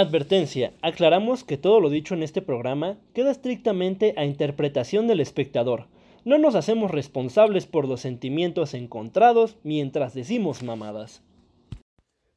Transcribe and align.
Advertencia, 0.00 0.72
aclaramos 0.80 1.44
que 1.44 1.58
todo 1.58 1.78
lo 1.78 1.90
dicho 1.90 2.14
en 2.14 2.22
este 2.22 2.40
programa 2.40 2.96
queda 3.12 3.30
estrictamente 3.30 4.14
a 4.16 4.24
interpretación 4.24 5.06
del 5.06 5.20
espectador. 5.20 5.88
No 6.24 6.38
nos 6.38 6.54
hacemos 6.54 6.90
responsables 6.90 7.66
por 7.66 7.86
los 7.86 8.00
sentimientos 8.00 8.72
encontrados 8.72 9.58
mientras 9.62 10.14
decimos 10.14 10.62
mamadas. 10.62 11.22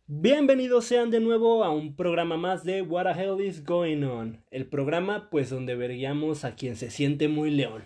Bienvenidos 0.08 0.84
sean 0.84 1.10
de 1.10 1.22
nuevo 1.22 1.64
a 1.64 1.70
un 1.70 1.96
programa 1.96 2.36
más 2.36 2.66
de 2.66 2.82
What 2.82 3.06
the 3.06 3.24
Hell 3.24 3.40
is 3.40 3.64
Going 3.64 4.04
On, 4.04 4.44
el 4.52 4.66
programa 4.66 5.30
pues 5.32 5.50
donde 5.50 5.76
veríamos 5.76 6.44
a 6.44 6.56
quien 6.56 6.76
se 6.76 6.92
siente 6.92 7.30
muy 7.30 7.50
león. 7.50 7.86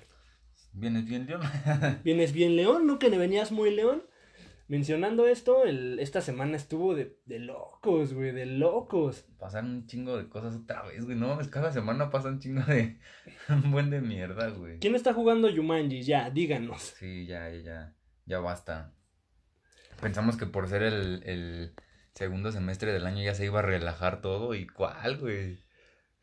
¿Vienes 0.73 1.05
bien, 1.05 1.27
León? 1.27 1.41
¿Vienes 2.03 2.33
bien 2.33 2.55
león? 2.55 2.87
¿No 2.87 2.97
que 2.97 3.09
venías 3.09 3.51
muy 3.51 3.69
león? 3.69 4.01
Mencionando 4.69 5.27
esto, 5.27 5.63
el, 5.63 5.97
esta 5.99 6.19
semana 6.19 6.57
estuvo 6.57 6.93
de, 6.93 7.17
de 7.25 7.39
locos, 7.39 8.13
güey, 8.13 8.33
de 8.33 8.45
locos. 8.45 9.25
Pasaron 9.39 9.69
un 9.71 9.87
chingo 9.87 10.17
de 10.17 10.27
cosas 10.27 10.55
otra 10.55 10.83
vez, 10.83 11.05
güey. 11.05 11.17
No 11.17 11.37
cada 11.51 11.71
semana 11.71 12.09
pasa 12.09 12.27
un 12.27 12.39
chingo 12.39 12.61
de. 12.63 12.99
un 13.49 13.71
buen 13.71 13.89
de 13.89 14.01
mierda, 14.01 14.49
güey. 14.49 14.79
¿Quién 14.79 14.95
está 14.95 15.13
jugando 15.13 15.49
Yumanji? 15.49 16.03
Ya, 16.03 16.29
díganos. 16.29 16.81
Sí, 16.81 17.25
ya, 17.25 17.49
ya, 17.49 17.61
ya. 17.61 17.95
Ya 18.25 18.39
basta. 18.39 18.93
Pensamos 20.01 20.35
que 20.35 20.45
por 20.45 20.67
ser 20.67 20.83
el, 20.83 21.23
el 21.23 21.73
segundo 22.13 22.51
semestre 22.51 22.91
del 22.91 23.05
año 23.05 23.23
ya 23.23 23.35
se 23.35 23.45
iba 23.45 23.59
a 23.59 23.63
relajar 23.63 24.19
todo. 24.19 24.53
¿Y 24.53 24.67
cuál, 24.67 25.17
güey? 25.17 25.59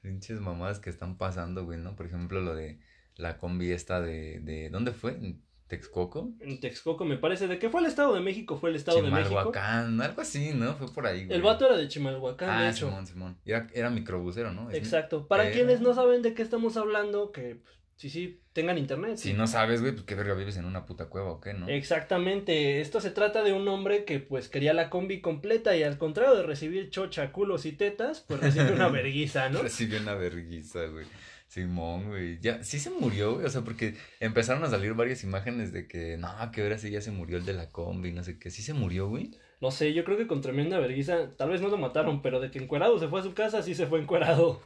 Pinches 0.02 0.40
mamadas 0.40 0.80
que 0.80 0.90
están 0.90 1.16
pasando, 1.16 1.64
güey, 1.64 1.78
¿no? 1.78 1.96
Por 1.96 2.04
ejemplo, 2.04 2.42
lo 2.42 2.54
de 2.54 2.78
la 3.16 3.38
combi 3.38 3.72
esta 3.72 4.02
de. 4.02 4.40
de 4.40 4.68
¿Dónde 4.68 4.92
fue? 4.92 5.38
¿En 5.64 5.68
Texcoco? 5.68 6.30
En 6.40 6.60
Texcoco 6.60 7.04
me 7.04 7.16
parece. 7.16 7.48
¿De 7.48 7.58
qué 7.58 7.70
fue 7.70 7.80
el 7.80 7.86
Estado 7.86 8.14
de 8.14 8.20
México? 8.20 8.56
¿Fue 8.58 8.70
el 8.70 8.76
Estado 8.76 8.98
de 9.02 9.10
México? 9.10 9.28
Chimalhuacán, 9.28 10.00
algo 10.00 10.20
así, 10.20 10.52
¿no? 10.54 10.74
Fue 10.74 10.92
por 10.92 11.06
ahí, 11.06 11.24
güey. 11.24 11.36
El 11.36 11.42
vato 11.42 11.66
era 11.66 11.76
de 11.76 11.88
Chimalhuacán, 11.88 12.48
Ah, 12.50 12.62
de 12.64 12.70
hecho. 12.70 12.88
Simón, 12.88 13.06
Simón. 13.06 13.38
Era, 13.44 13.66
era 13.74 13.90
microbusero, 13.90 14.52
¿no? 14.52 14.70
Es- 14.70 14.76
Exacto. 14.76 15.26
Para 15.26 15.50
quienes 15.50 15.80
no 15.80 15.94
saben 15.94 16.22
de 16.22 16.34
qué 16.34 16.42
estamos 16.42 16.76
hablando, 16.76 17.32
que 17.32 17.56
pues, 17.56 17.74
sí, 17.96 18.10
sí, 18.10 18.40
tengan 18.52 18.76
internet. 18.76 19.16
Si 19.16 19.32
no 19.32 19.46
sabes, 19.46 19.80
güey, 19.80 19.92
pues 19.92 20.04
qué 20.04 20.14
verga 20.14 20.34
vives 20.34 20.56
en 20.58 20.66
una 20.66 20.84
puta 20.84 21.06
cueva 21.06 21.30
o 21.32 21.40
qué, 21.40 21.54
¿no? 21.54 21.66
Exactamente, 21.68 22.80
esto 22.82 23.00
se 23.00 23.10
trata 23.10 23.42
de 23.42 23.52
un 23.54 23.66
hombre 23.66 24.04
que 24.04 24.20
pues 24.20 24.48
quería 24.48 24.74
la 24.74 24.90
combi 24.90 25.20
completa 25.22 25.74
y 25.76 25.82
al 25.82 25.96
contrario 25.96 26.34
de 26.34 26.42
recibir 26.42 26.90
chocha, 26.90 27.32
culos 27.32 27.64
y 27.64 27.72
tetas, 27.72 28.20
pues 28.28 28.38
recibe 28.40 28.72
una 28.72 28.88
verguiza, 28.90 29.48
¿no? 29.48 29.62
Recibió 29.62 29.98
una 30.00 30.14
verguiza, 30.14 30.84
güey. 30.86 31.06
Simón, 31.54 32.08
güey. 32.08 32.40
Ya, 32.40 32.64
sí 32.64 32.80
se 32.80 32.90
murió, 32.90 33.34
güey. 33.34 33.46
O 33.46 33.48
sea, 33.48 33.62
porque 33.62 33.94
empezaron 34.18 34.64
a 34.64 34.70
salir 34.70 34.94
varias 34.94 35.22
imágenes 35.22 35.72
de 35.72 35.86
que, 35.86 36.16
no, 36.16 36.28
que 36.52 36.62
ahora 36.62 36.78
sí 36.78 36.90
ya 36.90 37.00
se 37.00 37.12
murió 37.12 37.36
el 37.36 37.44
de 37.44 37.52
la 37.52 37.70
combi, 37.70 38.10
no 38.10 38.24
sé 38.24 38.40
qué. 38.40 38.50
Sí 38.50 38.60
se 38.62 38.74
murió, 38.74 39.08
güey. 39.08 39.30
No 39.60 39.70
sé, 39.70 39.94
yo 39.94 40.04
creo 40.04 40.18
que 40.18 40.26
con 40.26 40.40
tremenda 40.40 40.80
verguiza, 40.80 41.36
tal 41.36 41.50
vez 41.50 41.60
no 41.60 41.68
lo 41.68 41.78
mataron, 41.78 42.22
pero 42.22 42.40
de 42.40 42.50
que 42.50 42.58
encuerado 42.58 42.98
se 42.98 43.06
fue 43.06 43.20
a 43.20 43.22
su 43.22 43.34
casa, 43.34 43.62
sí 43.62 43.76
se 43.76 43.86
fue 43.86 44.00
encuerado. 44.00 44.62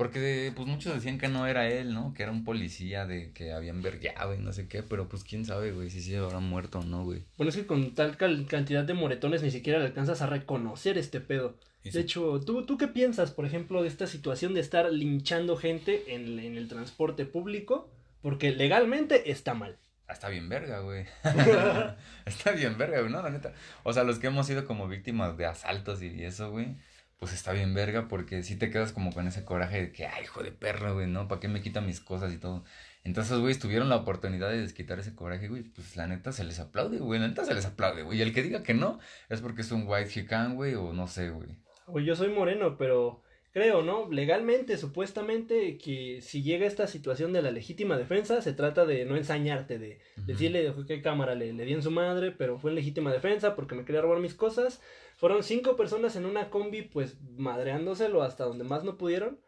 Porque, 0.00 0.50
pues, 0.56 0.66
muchos 0.66 0.94
decían 0.94 1.18
que 1.18 1.28
no 1.28 1.46
era 1.46 1.68
él, 1.68 1.92
¿no? 1.92 2.14
Que 2.14 2.22
era 2.22 2.32
un 2.32 2.42
policía 2.42 3.04
de 3.04 3.32
que 3.32 3.52
habían 3.52 3.82
vergueado 3.82 4.34
y 4.34 4.38
no 4.38 4.50
sé 4.50 4.66
qué. 4.66 4.82
Pero, 4.82 5.10
pues, 5.10 5.24
quién 5.24 5.44
sabe, 5.44 5.72
güey, 5.72 5.90
si 5.90 6.00
sí 6.00 6.14
habrá 6.14 6.40
muerto 6.40 6.78
o 6.78 6.84
no, 6.84 7.04
güey. 7.04 7.26
Bueno, 7.36 7.50
es 7.50 7.56
que 7.56 7.66
con 7.66 7.94
tal 7.94 8.16
cantidad 8.16 8.82
de 8.82 8.94
moretones 8.94 9.42
ni 9.42 9.50
siquiera 9.50 9.78
le 9.78 9.84
alcanzas 9.84 10.22
a 10.22 10.26
reconocer 10.26 10.96
este 10.96 11.20
pedo. 11.20 11.58
De 11.84 12.00
hecho, 12.00 12.40
¿tú, 12.40 12.64
¿tú 12.64 12.78
qué 12.78 12.88
piensas, 12.88 13.30
por 13.30 13.44
ejemplo, 13.44 13.82
de 13.82 13.88
esta 13.88 14.06
situación 14.06 14.54
de 14.54 14.60
estar 14.60 14.90
linchando 14.90 15.58
gente 15.58 16.14
en, 16.14 16.38
en 16.38 16.56
el 16.56 16.66
transporte 16.66 17.26
público? 17.26 17.90
Porque 18.22 18.52
legalmente 18.52 19.30
está 19.30 19.52
mal. 19.52 19.76
Está 20.08 20.30
bien 20.30 20.48
verga, 20.48 20.80
güey. 20.80 21.04
está 22.24 22.52
bien 22.52 22.78
verga, 22.78 23.00
güey, 23.00 23.12
no, 23.12 23.20
la 23.20 23.28
neta. 23.28 23.52
O 23.82 23.92
sea, 23.92 24.04
los 24.04 24.18
que 24.18 24.28
hemos 24.28 24.46
sido 24.46 24.64
como 24.64 24.88
víctimas 24.88 25.36
de 25.36 25.44
asaltos 25.44 26.00
y 26.00 26.24
eso, 26.24 26.50
güey, 26.50 26.76
pues 27.20 27.34
está 27.34 27.52
bien 27.52 27.74
verga 27.74 28.08
porque 28.08 28.42
sí 28.42 28.56
te 28.56 28.70
quedas 28.70 28.92
como 28.92 29.12
con 29.12 29.28
ese 29.28 29.44
coraje 29.44 29.78
de 29.80 29.92
que, 29.92 30.06
ay, 30.06 30.24
hijo 30.24 30.42
de 30.42 30.52
perro, 30.52 30.94
güey, 30.94 31.06
¿no? 31.06 31.28
¿Para 31.28 31.38
qué 31.38 31.48
me 31.48 31.60
quita 31.60 31.82
mis 31.82 32.00
cosas 32.00 32.32
y 32.32 32.38
todo? 32.38 32.64
Entonces, 33.04 33.38
güey, 33.38 33.54
tuvieron 33.54 33.90
la 33.90 33.96
oportunidad 33.96 34.48
de 34.48 34.62
desquitar 34.62 34.98
ese 34.98 35.14
coraje, 35.14 35.48
güey, 35.48 35.62
pues 35.62 35.96
la 35.96 36.06
neta 36.06 36.32
se 36.32 36.44
les 36.44 36.58
aplaude, 36.60 36.98
güey, 36.98 37.20
la 37.20 37.28
neta 37.28 37.44
se 37.44 37.54
les 37.54 37.66
aplaude, 37.66 38.02
güey. 38.02 38.18
Y 38.18 38.22
el 38.22 38.32
que 38.32 38.42
diga 38.42 38.62
que 38.62 38.72
no 38.72 38.98
es 39.28 39.42
porque 39.42 39.60
es 39.60 39.70
un 39.70 39.84
white 39.86 40.08
chican, 40.08 40.54
güey, 40.56 40.74
o 40.74 40.94
no 40.94 41.06
sé, 41.08 41.28
güey. 41.28 41.50
Güey, 41.86 42.06
yo 42.06 42.16
soy 42.16 42.28
moreno, 42.28 42.76
pero 42.78 43.22
creo, 43.52 43.82
¿no? 43.82 44.10
Legalmente, 44.10 44.78
supuestamente, 44.78 45.76
que 45.76 46.20
si 46.22 46.42
llega 46.42 46.66
esta 46.66 46.86
situación 46.86 47.34
de 47.34 47.42
la 47.42 47.50
legítima 47.50 47.98
defensa, 47.98 48.40
se 48.40 48.52
trata 48.54 48.86
de 48.86 49.04
no 49.04 49.16
ensañarte, 49.16 49.78
de 49.78 49.98
Ujú. 50.16 50.26
decirle 50.26 50.72
qué 50.86 51.02
cámara 51.02 51.34
le, 51.34 51.52
le 51.52 51.64
di 51.64 51.74
en 51.74 51.82
su 51.82 51.90
madre, 51.90 52.30
pero 52.30 52.58
fue 52.58 52.70
en 52.70 52.76
legítima 52.76 53.12
defensa 53.12 53.54
porque 53.56 53.74
me 53.74 53.84
quería 53.84 54.00
robar 54.02 54.20
mis 54.20 54.34
cosas. 54.34 54.80
Fueron 55.20 55.42
cinco 55.42 55.76
personas 55.76 56.16
en 56.16 56.24
una 56.24 56.48
combi, 56.48 56.80
pues 56.80 57.20
madreándoselo 57.36 58.22
hasta 58.22 58.44
donde 58.44 58.64
más 58.64 58.84
no 58.84 58.96
pudieron. 58.96 59.38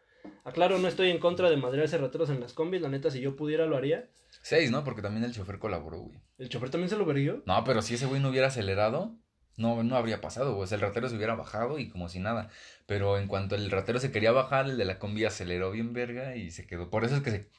Aclaro, 0.43 0.77
no 0.77 0.87
estoy 0.87 1.09
en 1.09 1.17
contra 1.17 1.49
de 1.49 1.57
madrearse 1.57 1.97
rateros 1.97 2.29
en 2.29 2.39
las 2.39 2.53
combis, 2.53 2.79
la 2.79 2.89
neta, 2.89 3.09
si 3.09 3.21
yo 3.21 3.35
pudiera 3.35 3.65
lo 3.65 3.75
haría. 3.75 4.07
Seis, 4.43 4.69
¿no? 4.69 4.83
Porque 4.83 5.01
también 5.01 5.23
el 5.23 5.33
chofer 5.33 5.57
colaboró, 5.57 6.01
güey. 6.01 6.19
¿El 6.37 6.49
chofer 6.49 6.69
también 6.69 6.91
se 6.91 6.95
lo 6.95 7.05
verguió? 7.05 7.41
No, 7.47 7.63
pero 7.63 7.81
si 7.81 7.95
ese 7.95 8.05
güey 8.05 8.21
no 8.21 8.29
hubiera 8.29 8.49
acelerado, 8.49 9.17
no, 9.57 9.81
no 9.81 9.95
habría 9.95 10.21
pasado, 10.21 10.51
güey. 10.53 10.65
O 10.65 10.67
sea, 10.67 10.75
el 10.75 10.81
ratero 10.81 11.09
se 11.09 11.15
hubiera 11.15 11.33
bajado 11.33 11.79
y 11.79 11.89
como 11.89 12.07
si 12.07 12.19
nada. 12.19 12.51
Pero 12.85 13.17
en 13.17 13.27
cuanto 13.27 13.55
el 13.55 13.71
ratero 13.71 13.97
se 13.97 14.11
quería 14.11 14.31
bajar, 14.31 14.67
el 14.67 14.77
de 14.77 14.85
la 14.85 14.99
combi 14.99 15.25
aceleró 15.25 15.71
bien 15.71 15.91
verga 15.91 16.35
y 16.35 16.51
se 16.51 16.67
quedó. 16.67 16.91
Por 16.91 17.03
eso 17.03 17.15
es 17.15 17.23
que 17.23 17.31
se, 17.31 17.49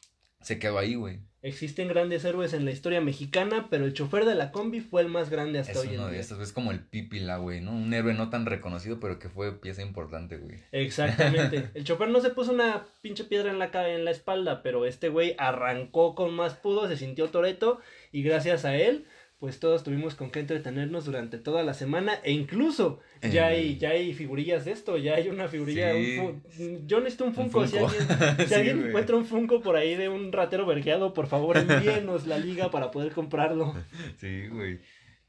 se 0.45 0.59
quedó 0.59 0.79
ahí, 0.79 0.95
güey. 0.95 1.19
Existen 1.43 1.89
grandes 1.89 2.25
héroes 2.25 2.55
en 2.55 2.65
la 2.65 2.71
historia 2.71 3.03
mexicana, 3.03 3.67
pero 3.69 3.85
el 3.85 3.93
chofer 3.93 4.25
de 4.25 4.35
la 4.35 4.51
combi 4.51 4.81
fue 4.81 5.03
el 5.03 5.09
más 5.09 5.29
grande 5.29 5.59
hasta 5.59 5.73
Es 5.73 5.79
hoy 5.79 5.89
en 5.89 5.95
uno 5.97 6.07
de 6.07 6.13
día. 6.13 6.21
estos, 6.21 6.41
es 6.41 6.53
como 6.53 6.71
el 6.71 6.81
Pipila, 6.81 7.37
güey, 7.37 7.61
¿no? 7.61 7.73
Un 7.73 7.93
héroe 7.93 8.15
no 8.15 8.31
tan 8.31 8.47
reconocido, 8.47 8.99
pero 8.99 9.19
que 9.19 9.29
fue 9.29 9.61
pieza 9.61 9.83
importante, 9.83 10.39
güey. 10.39 10.57
Exactamente. 10.73 11.69
El 11.75 11.85
chofer 11.85 12.09
no 12.09 12.23
se 12.23 12.31
puso 12.31 12.53
una 12.53 12.87
pinche 13.03 13.25
piedra 13.25 13.51
en 13.51 13.59
la, 13.59 13.71
en 13.91 14.07
la 14.07 14.11
espalda, 14.11 14.63
pero 14.63 14.87
este 14.87 15.11
güey 15.11 15.35
arrancó 15.37 16.15
con 16.15 16.33
más 16.33 16.55
pudo, 16.55 16.89
se 16.89 16.97
sintió 16.97 17.29
toreto 17.29 17.79
y 18.11 18.23
gracias 18.23 18.65
a 18.65 18.75
él, 18.77 19.05
pues 19.39 19.61
todos 19.61 19.85
tuvimos 19.85 20.15
con 20.15 20.31
qué 20.31 20.41
entretenernos 20.41 21.05
durante 21.05 21.39
toda 21.39 21.63
la 21.63 21.75
semana 21.75 22.15
e 22.23 22.33
incluso 22.33 23.01
ya 23.21 23.53
Eh. 23.53 23.57
hay 23.57 23.79
ya 23.79 23.91
hay 23.91 24.15
figurillas 24.15 24.65
de 24.65 24.73
esto, 24.73 24.97
ya 24.97 25.15
hay 25.17 25.29
una 25.29 25.49
figurilla, 25.49 25.93
Sí. 25.93 26.19
un 26.19 26.87
yo 26.87 27.01
necesito 27.01 27.25
un 27.25 27.31
Un 27.31 27.35
Funko, 27.51 27.67
si 27.67 27.77
alguien, 27.79 28.07
si 28.49 28.55
alguien 28.55 28.87
encuentra 28.89 29.17
un 29.17 29.27
Funko 29.27 29.61
por 29.61 29.77
ahí 29.77 29.97
de 29.97 30.09
un 30.09 30.33
ratero 30.33 30.65
vergueado, 30.67 31.13
por 31.13 31.27
favor 31.27 31.59
envíenos 31.59 32.27
la 32.27 32.39
liga 32.39 32.71
para 32.71 32.91
poder 32.91 33.13
comprarlo. 33.13 33.75
Sí, 34.19 34.47
güey. 34.49 34.81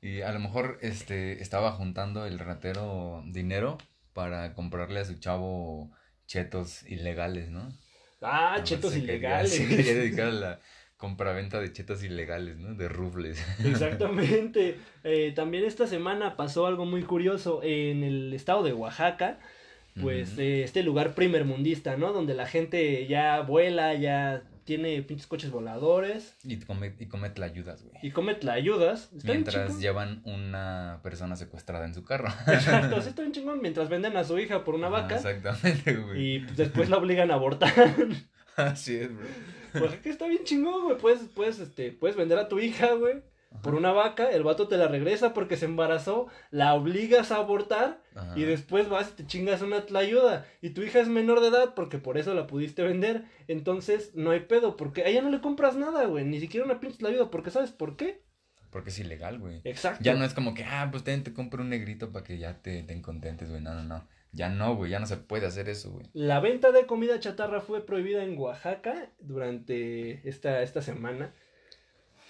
Y 0.01 0.21
a 0.21 0.31
lo 0.31 0.39
mejor 0.39 0.77
este 0.81 1.41
estaba 1.41 1.71
juntando 1.71 2.25
el 2.27 2.37
ratero 2.39 3.23
dinero 3.25 3.77
para 4.13 4.53
comprarle 4.53 4.99
a 4.99 5.05
su 5.05 5.15
chavo 5.19 5.91
chetos 6.27 6.83
ilegales, 6.83 7.49
¿no? 7.49 7.67
Ah, 8.21 8.59
chetos 8.63 8.93
quería- 8.93 9.03
ilegales. 9.15 9.51
se 9.55 9.67
quería 9.67 9.93
dedicar 9.95 10.27
a 10.27 10.31
la 10.31 10.59
compraventa 10.97 11.59
de 11.59 11.71
chetos 11.73 12.03
ilegales, 12.03 12.57
¿no? 12.57 12.73
De 12.75 12.87
rufles. 12.87 13.43
Exactamente. 13.65 14.77
Eh, 15.03 15.33
también 15.35 15.65
esta 15.65 15.87
semana 15.87 16.35
pasó 16.35 16.67
algo 16.67 16.85
muy 16.85 17.03
curioso 17.03 17.61
en 17.63 18.03
el 18.03 18.33
estado 18.33 18.63
de 18.63 18.73
Oaxaca, 18.73 19.39
pues 20.01 20.37
eh, 20.37 20.63
este 20.63 20.83
lugar 20.83 21.15
primermundista, 21.15 21.95
¿no? 21.95 22.11
Donde 22.11 22.33
la 22.33 22.45
gente 22.47 23.07
ya 23.07 23.39
vuela, 23.41 23.93
ya 23.93 24.43
tiene 24.65 25.01
pinches 25.03 25.27
coches 25.27 25.51
voladores 25.51 26.35
Y 26.43 26.57
come, 26.57 26.95
y 26.99 27.05
come 27.05 27.29
tlayudas, 27.29 27.83
güey. 27.83 27.95
y 28.01 28.11
come 28.11 28.33
tlayudas. 28.33 29.09
Está 29.15 29.31
Mientras 29.31 29.79
llevan 29.79 30.21
una 30.25 30.99
persona 31.03 31.35
secuestrada 31.35 31.85
en 31.85 31.93
su 31.93 32.03
carro. 32.03 32.27
Exacto, 32.47 33.01
sí 33.01 33.09
está 33.09 33.21
bien 33.21 33.31
chingón. 33.31 33.61
Mientras 33.61 33.87
venden 33.87 34.17
a 34.17 34.23
su 34.23 34.37
hija 34.39 34.63
por 34.65 34.75
una 34.75 34.87
Ah, 34.87 34.89
vaca 34.89 35.15
Exactamente, 35.15 35.95
güey. 35.95 36.35
y 36.35 36.39
pues, 36.39 36.57
después 36.57 36.89
la 36.89 36.97
obligan 36.97 37.31
a 37.31 37.35
abortar. 37.35 37.73
Así 38.71 38.95
es, 38.95 39.15
bro. 39.15 39.25
Pues 39.73 39.91
que 39.99 40.09
está 40.09 40.27
bien 40.27 40.43
chingón, 40.43 40.83
güey. 40.83 40.97
Puedes, 40.97 41.21
puedes, 41.35 41.59
este, 41.59 41.91
puedes 41.91 42.15
vender 42.15 42.37
a 42.37 42.47
tu 42.47 42.59
hija, 42.59 42.93
güey. 42.93 43.21
Por 43.61 43.75
una 43.75 43.91
vaca, 43.91 44.29
el 44.31 44.43
vato 44.43 44.67
te 44.67 44.77
la 44.77 44.87
regresa 44.87 45.33
porque 45.33 45.55
se 45.55 45.65
embarazó, 45.65 46.27
la 46.51 46.73
obligas 46.73 47.31
a 47.31 47.37
abortar 47.37 48.01
Ajá. 48.13 48.37
y 48.37 48.43
después 48.43 48.89
vas 48.89 49.11
y 49.11 49.13
te 49.13 49.27
chingas 49.27 49.61
una 49.61 49.85
tlayuda. 49.85 50.45
Y 50.61 50.71
tu 50.71 50.81
hija 50.83 50.99
es 50.99 51.07
menor 51.07 51.39
de 51.39 51.47
edad 51.47 51.73
porque 51.73 51.97
por 51.97 52.17
eso 52.17 52.33
la 52.33 52.47
pudiste 52.47 52.83
vender. 52.83 53.25
Entonces 53.47 54.13
no 54.13 54.31
hay 54.31 54.41
pedo 54.41 54.75
porque 54.75 55.03
a 55.03 55.07
ella 55.07 55.21
no 55.21 55.29
le 55.29 55.41
compras 55.41 55.75
nada, 55.77 56.05
güey. 56.05 56.25
Ni 56.25 56.39
siquiera 56.39 56.65
una 56.65 56.79
pinche 56.79 56.97
tlayuda 56.97 57.31
porque 57.31 57.49
¿sabes 57.49 57.71
por 57.71 57.95
qué? 57.95 58.23
Porque 58.71 58.89
es 58.89 58.99
ilegal, 58.99 59.39
güey. 59.39 59.61
Exacto. 59.63 60.03
Ya 60.03 60.15
no 60.15 60.25
es 60.25 60.33
como 60.33 60.53
que, 60.53 60.65
ah, 60.65 60.89
pues 60.91 61.03
ten, 61.03 61.23
te 61.23 61.33
compro 61.33 61.63
un 61.63 61.69
negrito 61.69 62.11
para 62.11 62.25
que 62.25 62.37
ya 62.37 62.61
te, 62.61 62.83
te 62.83 63.01
contentes, 63.01 63.49
güey. 63.49 63.61
No, 63.61 63.73
no, 63.73 63.83
no. 63.83 64.05
Ya 64.35 64.49
no, 64.49 64.75
güey. 64.75 64.91
Ya 64.91 64.99
no 64.99 65.05
se 65.05 65.15
puede 65.17 65.47
hacer 65.47 65.69
eso, 65.69 65.91
güey. 65.91 66.05
La 66.13 66.41
venta 66.41 66.71
de 66.71 66.85
comida 66.85 67.19
chatarra 67.19 67.61
fue 67.61 67.85
prohibida 67.85 68.23
en 68.23 68.37
Oaxaca 68.37 69.09
durante 69.19 70.27
esta, 70.27 70.61
esta 70.61 70.81
semana. 70.81 71.33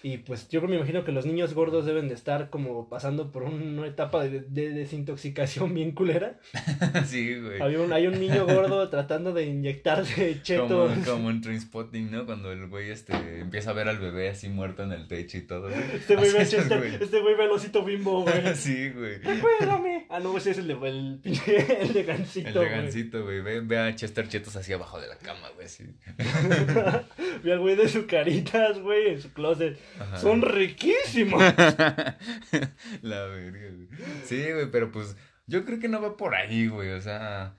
Y 0.06 0.20
pues 0.20 0.48
yo 0.50 0.62
me 0.62 0.76
imagino 0.76 1.04
que 1.04 1.12
los 1.12 1.26
niños 1.26 1.56
gordos 1.56 1.84
deben 1.88 2.08
de 2.10 2.14
estar 2.14 2.52
como 2.52 2.88
pasando 2.90 3.32
por 3.32 3.42
una 3.42 3.88
etapa 3.88 4.24
de, 4.24 4.42
de 4.42 4.70
desintoxicación 4.70 5.74
bien 5.74 5.94
culera. 5.94 6.40
sí, 7.08 7.40
güey. 7.40 7.60
Hay 7.60 7.76
un, 7.76 7.92
hay 7.92 8.06
un 8.06 8.20
niño 8.20 8.46
gordo 8.46 8.88
tratando 8.90 9.34
de 9.34 9.48
inyectarse 9.48 10.44
chetos. 10.44 10.92
Como, 10.92 11.06
como 11.06 11.32
en 11.32 11.42
Trainspotting, 11.42 12.12
¿no? 12.12 12.28
Cuando 12.28 12.52
el 12.52 12.68
güey 12.68 12.92
este, 12.92 13.14
empieza 13.40 13.72
a 13.72 13.74
ver 13.74 13.90
al 13.90 13.98
bebé 13.98 14.30
así 14.30 14.48
muerto 14.48 14.84
en 14.84 14.92
el 14.92 15.08
techo 15.08 15.40
y 15.40 15.42
todo. 15.42 15.70
Este 15.70 16.16
güey 16.16 16.32
ve, 16.32 16.42
este, 16.44 16.62
güey. 16.62 16.96
este 17.02 17.20
güey 17.22 17.36
ve 17.36 17.46
al 17.46 17.50
osito 17.50 17.84
bimbo, 17.84 18.22
güey. 18.22 18.44
sí, 18.56 18.92
güey. 18.92 19.20
Cuérdame. 19.22 20.06
Ah, 20.10 20.20
no, 20.20 20.38
ese 20.38 20.52
es 20.52 20.60
el 20.60 20.68
de 20.68 20.74
el, 20.74 21.20
el 21.24 21.94
de 21.94 22.04
gancito, 22.04 22.50
El 22.50 22.54
güey. 22.54 22.70
de 22.70 22.76
gancito, 22.76 23.24
güey. 23.24 23.42
Ve, 23.42 23.62
ve 23.62 23.80
a 23.80 23.96
Chester 23.96 24.28
Chetos 24.28 24.56
así 24.56 24.72
abajo 24.72 25.02
de 25.02 25.08
la 25.08 25.16
cama, 25.16 25.50
güey. 25.56 25.66
Así. 25.66 25.84
Ve 27.44 27.54
al 27.54 27.60
güey 27.60 27.76
de 27.76 27.88
sus 27.88 28.06
caritas, 28.06 28.80
güey, 28.80 29.10
en 29.10 29.22
su 29.22 29.34
closet. 29.34 29.80
Ajá. 30.00 30.18
Son 30.18 30.42
riquísimos. 30.42 31.42
La 33.02 33.26
verga, 33.26 33.70
güey. 33.72 33.88
Sí, 34.26 34.52
güey, 34.52 34.70
pero 34.72 34.92
pues 34.92 35.16
yo 35.48 35.66
creo 35.66 35.80
que 35.80 35.88
no 35.88 36.02
va 36.02 36.18
por 36.18 36.36
ahí, 36.36 36.68
güey. 36.68 36.92
O 36.92 37.02
sea, 37.02 37.58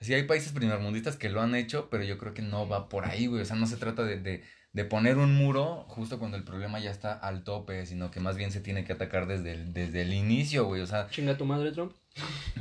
sí 0.00 0.14
hay 0.14 0.24
países 0.24 0.52
primermundistas 0.52 1.16
que 1.16 1.28
lo 1.28 1.40
han 1.40 1.54
hecho, 1.54 1.88
pero 1.90 2.04
yo 2.04 2.18
creo 2.18 2.34
que 2.34 2.42
no 2.42 2.68
va 2.68 2.88
por 2.88 3.04
ahí, 3.04 3.26
güey. 3.26 3.42
O 3.42 3.44
sea, 3.44 3.56
no 3.56 3.66
se 3.66 3.76
trata 3.76 4.04
de, 4.04 4.18
de, 4.18 4.42
de 4.72 4.84
poner 4.84 5.18
un 5.18 5.34
muro 5.34 5.84
justo 5.88 6.18
cuando 6.18 6.36
el 6.36 6.44
problema 6.44 6.80
ya 6.80 6.90
está 6.90 7.12
al 7.12 7.44
tope, 7.44 7.86
sino 7.86 8.10
que 8.10 8.20
más 8.20 8.36
bien 8.36 8.50
se 8.50 8.60
tiene 8.60 8.84
que 8.84 8.92
atacar 8.92 9.26
desde 9.26 9.52
el, 9.52 9.72
desde 9.72 10.02
el 10.02 10.12
inicio, 10.12 10.64
güey. 10.64 10.80
O 10.80 10.86
sea, 10.86 11.08
Chinga 11.08 11.36
tu 11.36 11.44
madre, 11.44 11.72
Trump. 11.72 11.92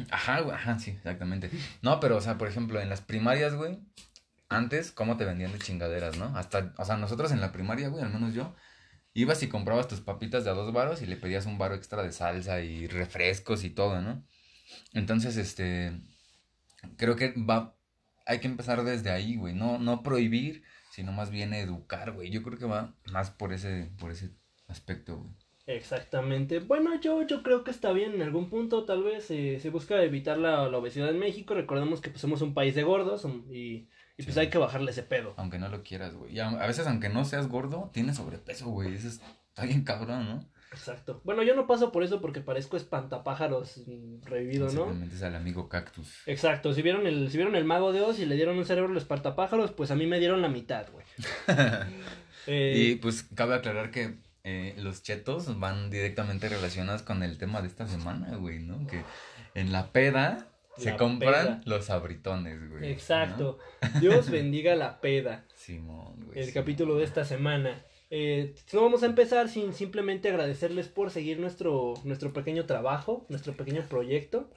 Ajá, 0.09 0.42
güey, 0.42 0.56
ajá, 0.56 0.80
sí, 0.80 0.92
exactamente. 0.92 1.50
No, 1.81 2.00
pero, 2.00 2.18
o 2.18 2.21
sea, 2.21 2.38
por 2.38 2.48
ejemplo, 2.48 2.80
en 2.80 2.89
las 2.89 3.01
primarias, 3.01 3.56
güey, 3.56 3.80
antes, 4.50 4.92
¿cómo 4.92 5.18
te 5.18 5.25
vendían 5.25 5.51
de 5.51 5.59
chingaderas, 5.59 6.18
no? 6.18 6.25
Hasta, 6.38 6.74
o 6.77 6.86
sea, 6.86 6.98
nosotros 6.98 7.31
en 7.31 7.42
la 7.42 7.51
primaria, 7.51 7.89
güey, 7.89 8.03
al 8.03 8.12
menos 8.12 8.33
yo, 8.33 8.53
ibas 9.13 9.44
y 9.44 9.50
comprabas 9.50 9.88
tus 9.88 10.02
papitas 10.02 10.44
de 10.44 10.52
a 10.52 10.54
dos 10.54 10.72
varos 10.74 11.02
y 11.02 11.06
le 11.06 11.18
pedías 11.18 11.46
un 11.46 11.58
varo 11.58 11.75
extra 11.75 12.04
de 12.04 12.12
salsa 12.12 12.62
y 12.62 12.88
refrescos 12.88 13.63
y 13.63 13.69
todo, 13.69 14.02
¿no? 14.02 14.25
Entonces, 14.94 15.38
este, 15.38 15.92
creo 16.98 17.16
que 17.16 17.34
va, 17.38 17.75
hay 18.25 18.40
que 18.40 18.48
empezar 18.48 18.84
desde 18.84 19.12
ahí, 19.12 19.36
güey, 19.36 19.54
no, 19.54 19.78
no 19.80 20.04
prohibir, 20.04 20.63
sino 20.92 21.12
más 21.12 21.31
bien 21.31 21.54
educar, 21.54 22.12
güey. 22.12 22.30
Yo 22.30 22.44
creo 22.44 22.58
que 22.58 22.66
va 22.66 22.96
más 23.12 23.31
por 23.31 23.54
ese, 23.54 23.92
por 24.00 24.12
ese 24.12 24.31
aspecto, 24.68 25.18
güey. 25.18 25.31
Exactamente. 25.68 26.60
Bueno, 26.60 27.00
yo, 27.00 27.25
yo 27.25 27.44
creo 27.44 27.63
que 27.63 27.72
está 27.72 27.94
bien 27.94 28.16
en 28.16 28.22
algún 28.24 28.50
punto, 28.50 28.84
tal 28.86 29.04
vez 29.04 29.30
eh, 29.31 29.60
se 29.62 29.69
busca 29.69 30.04
evitar 30.04 30.38
la, 30.38 30.63
obesidad 30.63 31.10
en 31.10 31.19
México. 31.19 31.54
Recordemos 31.54 32.02
que 32.02 32.10
pues, 32.10 32.22
somos 32.22 32.42
un 32.42 32.54
país 32.54 32.75
de 32.75 32.84
gordos 32.84 33.24
um, 33.25 33.46
y, 34.21 34.25
pues 34.25 34.38
hay 34.38 34.50
que 34.50 34.57
bajarle 34.57 34.91
ese 34.91 35.03
pedo. 35.03 35.33
Aunque 35.38 35.59
no 35.59 35.69
lo 35.69 35.83
quieras, 35.83 36.13
güey. 36.15 36.33
Y 36.33 36.39
a, 36.39 36.50
a 36.50 36.68
veces, 36.68 36.88
aunque 36.88 37.09
no 37.09 37.25
seas 37.25 37.47
gordo, 37.47 37.89
tienes 37.94 38.18
sobrepeso, 38.18 38.68
güey. 38.69 38.94
Eso 38.95 39.07
es- 39.07 39.21
está 39.50 39.65
bien 39.65 39.83
cabrón, 39.83 40.25
¿no? 40.27 40.50
Exacto. 40.73 41.19
Bueno, 41.25 41.44
yo 41.44 41.53
no 41.53 41.68
paso 41.68 41.91
por 41.91 42.01
eso 42.01 42.21
porque 42.21 42.39
parezco 42.39 42.77
espantapájaros 42.77 43.81
mm, 43.85 44.23
revivido, 44.23 44.68
¿no? 44.68 44.71
Simplemente 44.85 45.15
es 45.15 45.23
al 45.23 45.35
amigo 45.35 45.68
cactus. 45.68 46.19
Exacto, 46.25 46.73
si 46.73 46.81
vieron 46.81 47.06
el, 47.07 47.29
si 47.29 47.35
vieron 47.35 47.56
el 47.57 47.65
mago 47.65 47.91
de 47.91 48.00
Oz 48.01 48.19
y 48.19 48.25
le 48.25 48.35
dieron 48.35 48.57
un 48.57 48.63
cerebro 48.65 48.89
a 48.89 48.94
los 48.94 49.03
espantapájaros, 49.03 49.71
pues 49.71 49.91
a 49.91 49.95
mí 49.95 50.06
me 50.07 50.19
dieron 50.19 50.41
la 50.41 50.47
mitad, 50.47 50.85
güey. 50.91 51.06
Eh, 52.47 52.74
Y 52.75 52.95
pues 52.95 53.24
cabe 53.35 53.53
aclarar 53.56 53.91
que 53.91 54.15
eh, 54.44 54.74
los 54.79 55.03
chetos 55.03 55.59
van 55.59 55.91
directamente 55.91 56.50
relacionados 56.50 57.03
con 57.03 57.21
el 57.21 57.38
tema 57.38 57.62
de 57.62 57.67
esta 57.67 57.88
semana, 57.88 58.35
güey, 58.38 58.59
¿no? 58.59 58.88
Que 58.88 59.03
en 59.53 59.71
la 59.71 59.91
peda 59.91 60.47
se 60.81 60.92
La 60.92 60.98
compran 60.98 61.45
peda. 61.45 61.62
los 61.66 61.89
abritones, 61.89 62.69
güey. 62.69 62.92
Exacto. 62.92 63.57
Dios 64.00 64.30
bendiga 64.30 64.75
la 64.75 65.00
peda. 65.01 65.45
Simón, 65.56 66.16
güey. 66.25 66.39
el 66.39 66.51
capítulo 66.54 66.95
de 66.98 67.04
esta 67.06 67.24
semana. 67.25 67.83
Eh, 68.10 68.56
no 68.74 68.81
vamos 68.81 69.04
a 69.04 69.06
empezar 69.06 69.48
sin 69.48 69.74
simplemente 69.74 70.28
agradecerles 70.30 70.88
por 70.89 71.12
seguir 71.12 71.39
nuestro, 71.39 71.94
nuestro 72.04 72.33
pequeño 72.33 72.66
trabajo, 72.66 73.25
nuestro 73.30 73.54
pequeño 73.54 73.83
proyecto. 73.88 74.50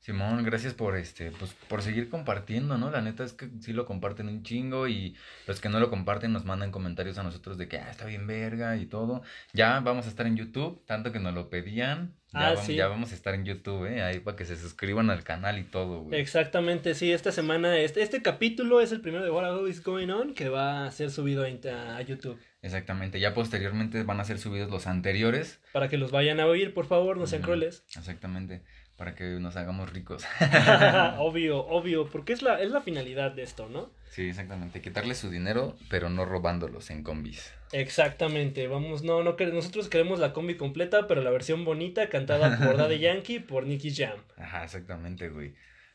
Simón, 0.00 0.42
gracias 0.44 0.72
por 0.72 0.96
este, 0.96 1.30
pues 1.30 1.52
por 1.68 1.82
seguir 1.82 2.08
compartiendo, 2.08 2.78
¿no? 2.78 2.90
La 2.90 3.02
neta 3.02 3.22
es 3.22 3.34
que 3.34 3.50
sí 3.60 3.74
lo 3.74 3.84
comparten 3.84 4.28
un 4.28 4.42
chingo 4.42 4.88
y 4.88 5.14
los 5.46 5.60
que 5.60 5.68
no 5.68 5.78
lo 5.78 5.90
comparten 5.90 6.32
nos 6.32 6.46
mandan 6.46 6.70
comentarios 6.70 7.18
a 7.18 7.22
nosotros 7.22 7.58
de 7.58 7.68
que 7.68 7.76
ah, 7.78 7.90
está 7.90 8.06
bien 8.06 8.26
verga 8.26 8.76
y 8.78 8.86
todo. 8.86 9.20
Ya 9.52 9.78
vamos 9.80 10.06
a 10.06 10.08
estar 10.08 10.26
en 10.26 10.36
YouTube, 10.38 10.82
tanto 10.86 11.12
que 11.12 11.18
nos 11.18 11.34
lo 11.34 11.50
pedían. 11.50 12.14
Ya, 12.32 12.40
Ah, 12.40 12.50
vamos, 12.50 12.64
sí. 12.64 12.76
ya 12.76 12.86
vamos 12.88 13.12
a 13.12 13.14
estar 13.14 13.34
en 13.34 13.44
YouTube, 13.44 13.86
¿eh? 13.86 14.02
Ahí 14.02 14.20
para 14.20 14.36
que 14.36 14.44
se 14.46 14.56
suscriban 14.56 15.10
al 15.10 15.22
canal 15.24 15.58
y 15.58 15.64
todo, 15.64 16.00
güey. 16.02 16.18
Exactamente, 16.18 16.94
sí, 16.94 17.12
esta 17.12 17.32
semana, 17.32 17.76
este, 17.76 18.02
este 18.02 18.22
capítulo 18.22 18.80
es 18.80 18.92
el 18.92 19.00
primero 19.02 19.24
de 19.24 19.30
What 19.30 19.66
is 19.68 19.82
Going 19.82 20.08
On 20.10 20.32
que 20.32 20.48
va 20.48 20.86
a 20.86 20.90
ser 20.92 21.10
subido 21.10 21.44
a, 21.44 22.00
YouTube. 22.02 22.38
Exactamente. 22.62 23.20
Ya 23.20 23.34
posteriormente 23.34 24.02
van 24.04 24.20
a 24.20 24.24
ser 24.24 24.38
subidos 24.38 24.70
los 24.70 24.86
anteriores. 24.86 25.60
Para 25.72 25.88
que 25.88 25.98
los 25.98 26.10
vayan 26.10 26.40
a 26.40 26.46
oír, 26.46 26.72
por 26.72 26.86
favor, 26.86 27.16
no 27.16 27.26
sean 27.26 27.40
Ujú. 27.42 27.48
crueles. 27.48 27.84
Exactamente. 27.96 28.62
Para 29.00 29.14
que 29.14 29.24
nos 29.24 29.56
hagamos 29.56 29.90
ricos. 29.90 30.26
obvio, 31.16 31.66
obvio, 31.66 32.10
porque 32.10 32.34
es 32.34 32.42
la, 32.42 32.60
es 32.60 32.70
la 32.70 32.82
finalidad 32.82 33.30
de 33.32 33.44
esto, 33.44 33.66
¿no? 33.66 33.90
Sí, 34.10 34.28
exactamente. 34.28 34.82
Quitarle 34.82 35.14
su 35.14 35.30
dinero, 35.30 35.74
pero 35.88 36.10
no 36.10 36.26
robándolos 36.26 36.90
en 36.90 37.02
combis. 37.02 37.50
Exactamente, 37.72 38.68
vamos, 38.68 39.02
no, 39.02 39.22
no 39.22 39.36
nosotros 39.38 39.88
queremos 39.88 40.18
la 40.18 40.34
combi 40.34 40.58
completa, 40.58 41.06
pero 41.06 41.22
la 41.22 41.30
versión 41.30 41.64
bonita 41.64 42.10
cantada 42.10 42.58
por 42.58 42.76
Daddy 42.76 42.98
Yankee 43.00 43.40
por 43.40 43.64
Nicky 43.64 43.94
Jam. 43.94 44.18
Ajá, 44.36 44.64
exactamente, 44.64 45.30
güey. 45.30 45.54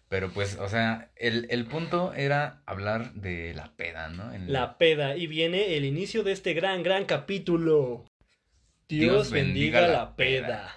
Pero 0.09 0.31
pues, 0.31 0.57
o 0.57 0.67
sea, 0.67 1.11
el, 1.15 1.45
el 1.51 1.67
punto 1.67 2.11
era 2.15 2.63
hablar 2.65 3.13
de 3.13 3.53
la 3.53 3.75
peda, 3.75 4.09
¿no? 4.09 4.31
La 4.47 4.79
peda, 4.79 5.15
y 5.15 5.27
viene 5.27 5.77
el 5.77 5.85
inicio 5.85 6.23
de 6.23 6.31
este 6.31 6.55
gran, 6.55 6.81
gran 6.81 7.05
capítulo. 7.05 8.03
Dios, 8.87 9.29
bendiga, 9.29 9.87
la 9.87 10.15
peda. 10.15 10.75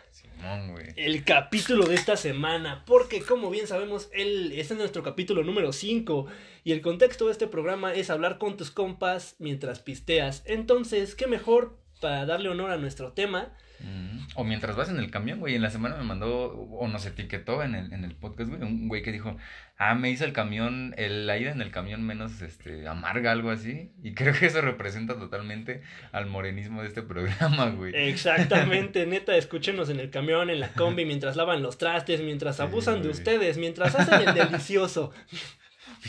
El 0.97 1.25
capítulo 1.25 1.87
de 1.87 1.95
esta 1.95 2.17
semana, 2.17 2.85
porque 2.87 3.21
como 3.23 3.51
bien 3.51 3.67
sabemos, 3.67 4.09
el, 4.13 4.53
este 4.53 4.75
es 4.75 4.79
nuestro 4.79 5.03
capítulo 5.03 5.43
número 5.43 5.73
5 5.73 6.27
y 6.65 6.73
el 6.73 6.81
contexto 6.81 7.27
de 7.27 7.33
este 7.33 7.47
programa 7.47 7.93
es 7.95 8.11
hablar 8.11 8.39
con 8.39 8.57
tus 8.57 8.71
compas 8.71 9.37
mientras 9.39 9.81
pisteas. 9.81 10.43
Entonces, 10.47 11.15
¿qué 11.15 11.27
mejor 11.27 11.79
para 12.01 12.25
darle 12.27 12.49
honor 12.49 12.71
a 12.71 12.77
nuestro 12.77 13.13
tema? 13.13 13.53
Mm, 13.81 14.19
O 14.35 14.45
mientras 14.45 14.75
vas 14.75 14.89
en 14.89 14.99
el 14.99 15.11
camión, 15.11 15.39
güey, 15.39 15.55
en 15.55 15.63
la 15.63 15.71
semana 15.71 15.97
me 15.97 16.05
mandó 16.05 16.53
o 16.53 16.89
nos 16.89 17.07
etiquetó 17.07 17.63
en 17.63 17.75
el, 17.75 17.93
en 17.93 18.05
el 18.05 18.15
podcast, 18.17 18.51
güey, 18.51 18.61
un 18.63 18.89
güey 18.89 19.03
que 19.03 19.13
dijo, 19.13 19.37
ah, 19.77 19.95
me 19.95 20.11
hizo 20.11 20.25
el 20.25 20.33
camión, 20.33 20.95
el, 20.97 21.27
la 21.29 21.39
ida 21.39 21.53
en 21.53 21.63
el 21.63 21.71
camión 21.71 22.03
menos, 22.05 22.43
este, 22.43 22.89
amarga, 22.89 23.31
algo 23.31 23.51
así, 23.51 23.93
y 24.03 24.15
creo 24.15 24.35
que 24.35 24.47
eso 24.47 24.61
representa 24.61 25.15
totalmente 25.15 25.83
al 26.11 26.27
morenismo 26.27 26.83
de 26.83 26.89
este 26.89 27.03
programa, 27.03 27.71
güey. 27.71 27.95
Exactamente, 27.95 29.07
neta, 29.07 29.37
escúchenos 29.37 29.91
en 29.91 30.01
el 30.01 30.11
camión, 30.11 30.51
en 30.51 30.59
la 30.61 30.73
combi, 30.73 31.05
mientras 31.05 31.37
lavan 31.37 31.63
los 31.63 31.79
trastes, 31.79 32.21
mientras 32.21 32.57
Sí, 32.57 32.63
abusan 32.63 33.03
de 33.03 33.11
ustedes, 33.11 33.59
mientras 33.59 33.95
hacen 33.95 34.29
el 34.29 34.35
delicioso. 34.35 35.13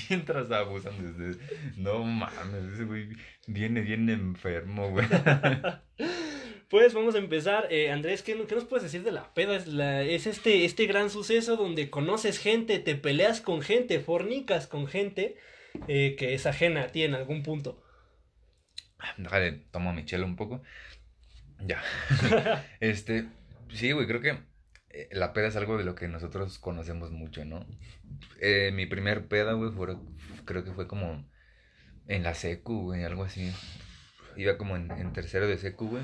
Mientras 0.10 0.52
abusan 0.52 0.94
de 1.02 1.10
ustedes. 1.10 1.78
No 1.78 2.04
mames, 2.04 2.74
ese 2.74 2.84
güey 2.84 3.10
viene 3.48 3.82
bien 3.82 4.10
enfermo, 4.10 4.90
güey. 4.92 5.08
Pues 6.70 6.94
vamos 6.94 7.16
a 7.16 7.20
empezar. 7.20 7.68
Eh, 7.72 7.92
Andrés, 7.92 8.22
¿qué, 8.22 8.46
qué 8.48 8.56
nos 8.56 8.66
puedes 8.66 8.84
decir 8.84 9.04
de 9.04 9.12
la 9.12 9.34
peda? 9.34 9.56
Es, 9.56 9.68
la- 9.68 10.04
es 10.04 10.28
este, 10.28 10.66
este 10.66 10.86
gran 10.86 11.10
suceso 11.10 11.58
donde 11.58 11.90
conoces 11.90 12.38
gente, 12.40 12.80
te 12.80 12.96
peleas 12.96 13.42
con 13.42 13.62
gente, 13.62 14.00
fornicas 14.00 14.68
con 14.68 14.88
gente 14.88 15.36
eh, 15.88 16.16
que 16.18 16.34
es 16.36 16.46
ajena 16.46 16.84
a 16.84 16.88
ti 16.88 17.04
en 17.04 17.16
algún 17.16 17.42
punto. 17.44 17.82
Déjale, 19.18 19.54
tomo 19.72 19.94
mi 19.94 20.06
chela 20.06 20.26
un 20.26 20.36
poco. 20.36 20.62
Ya. 21.66 21.82
Este, 22.80 23.26
sí, 23.74 23.92
güey, 23.92 24.06
creo 24.08 24.22
que 24.22 24.38
eh, 24.90 25.10
la 25.12 25.34
peda 25.34 25.48
es 25.48 25.56
algo 25.56 25.78
de 25.78 25.84
lo 25.86 25.96
que 25.96 26.08
nosotros 26.08 26.60
conocemos 26.60 27.10
mucho, 27.12 27.46
¿no? 27.46 27.66
Eh, 28.40 28.72
mi 28.74 28.86
primer 28.86 29.28
peda, 29.28 29.54
güey, 29.54 29.72
fue, 29.72 29.96
creo 30.46 30.64
que 30.64 30.72
fue 30.74 30.88
como 30.88 31.26
en 32.08 32.24
la 32.24 32.34
secu, 32.36 32.84
güey, 32.84 33.04
algo 33.04 33.24
así. 33.24 33.52
Iba 34.38 34.58
como 34.58 34.76
en, 34.76 34.92
en 34.92 35.14
tercero 35.14 35.48
de 35.48 35.58
secu, 35.58 35.88
güey. 35.90 36.04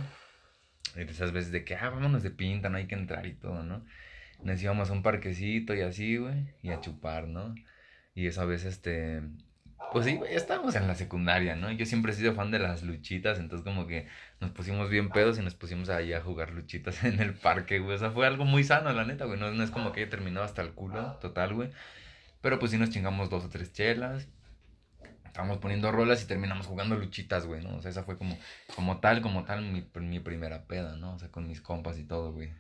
Esas 0.96 1.32
veces 1.32 1.52
de 1.52 1.64
que, 1.66 1.76
ah, 1.76 1.90
vámonos 1.90 2.24
de 2.24 2.32
pinta, 2.32 2.70
no 2.70 2.78
hay 2.78 2.88
que 2.88 2.96
entrar 2.96 3.26
y 3.26 3.34
todo, 3.34 3.64
¿no? 3.64 3.86
Nos 4.44 4.62
íbamos 4.62 4.90
a 4.90 4.94
un 4.94 5.04
parquecito 5.04 5.74
y 5.76 5.82
así, 5.82 6.18
güey, 6.18 6.48
y 6.62 6.70
a 6.72 6.82
chupar, 6.82 7.28
¿no? 7.28 7.56
Y 8.16 8.28
esa 8.28 8.46
vez, 8.46 8.66
este, 8.66 9.22
pues 9.92 10.06
sí, 10.06 10.20
ya 10.20 10.38
estábamos 10.38 10.76
en 10.76 10.88
la 10.88 10.96
secundaria, 10.96 11.56
¿no? 11.56 11.72
Yo 11.72 11.86
siempre 11.86 12.12
he 12.12 12.16
sido 12.16 12.34
fan 12.34 12.52
de 12.52 12.60
las 12.60 12.84
luchitas, 12.84 13.40
entonces 13.40 13.64
como 13.64 13.88
que 13.88 14.08
nos 14.40 14.52
pusimos 14.52 14.90
bien 14.90 15.10
pedos 15.10 15.38
y 15.40 15.42
nos 15.42 15.56
pusimos 15.56 15.90
ahí 15.90 16.14
a 16.14 16.22
jugar 16.22 16.52
luchitas 16.52 17.04
en 17.06 17.20
el 17.22 17.34
parque, 17.34 17.80
güey. 17.80 17.96
O 17.96 18.00
sea, 18.00 18.12
fue 18.12 18.28
algo 18.28 18.46
muy 18.46 18.64
sano, 18.64 18.92
la 18.94 19.06
neta, 19.06 19.26
güey. 19.26 19.40
No, 19.40 19.52
no 19.52 19.64
es 19.64 19.72
como 19.72 19.92
que 19.92 20.02
haya 20.02 20.10
terminado 20.10 20.46
hasta 20.46 20.62
el 20.62 20.74
culo, 20.74 21.18
total, 21.22 21.54
güey. 21.54 21.70
Pero 22.42 22.60
pues 22.60 22.72
sí 22.72 22.78
nos 22.78 22.90
chingamos 22.90 23.30
dos 23.30 23.46
o 23.46 23.50
tres 23.50 23.74
chelas. 23.74 24.28
Estábamos 25.36 25.58
poniendo 25.58 25.92
rolas 25.92 26.24
y 26.24 26.28
terminamos 26.28 26.66
jugando 26.66 26.96
luchitas, 26.96 27.46
güey, 27.46 27.62
¿no? 27.62 27.76
O 27.76 27.82
sea, 27.82 27.92
esa 27.92 28.04
fue 28.04 28.18
como, 28.18 28.40
como 28.74 29.02
tal, 29.02 29.22
como 29.22 29.44
tal, 29.44 29.64
mi, 29.64 29.86
mi 30.00 30.22
primera 30.22 30.64
peda, 30.64 30.96
¿no? 30.96 31.14
O 31.14 31.20
sea, 31.20 31.30
con 31.30 31.46
mis 31.46 31.60
compas 31.60 32.00
y 32.00 32.06
todo, 32.06 32.32
güey. 32.32 32.52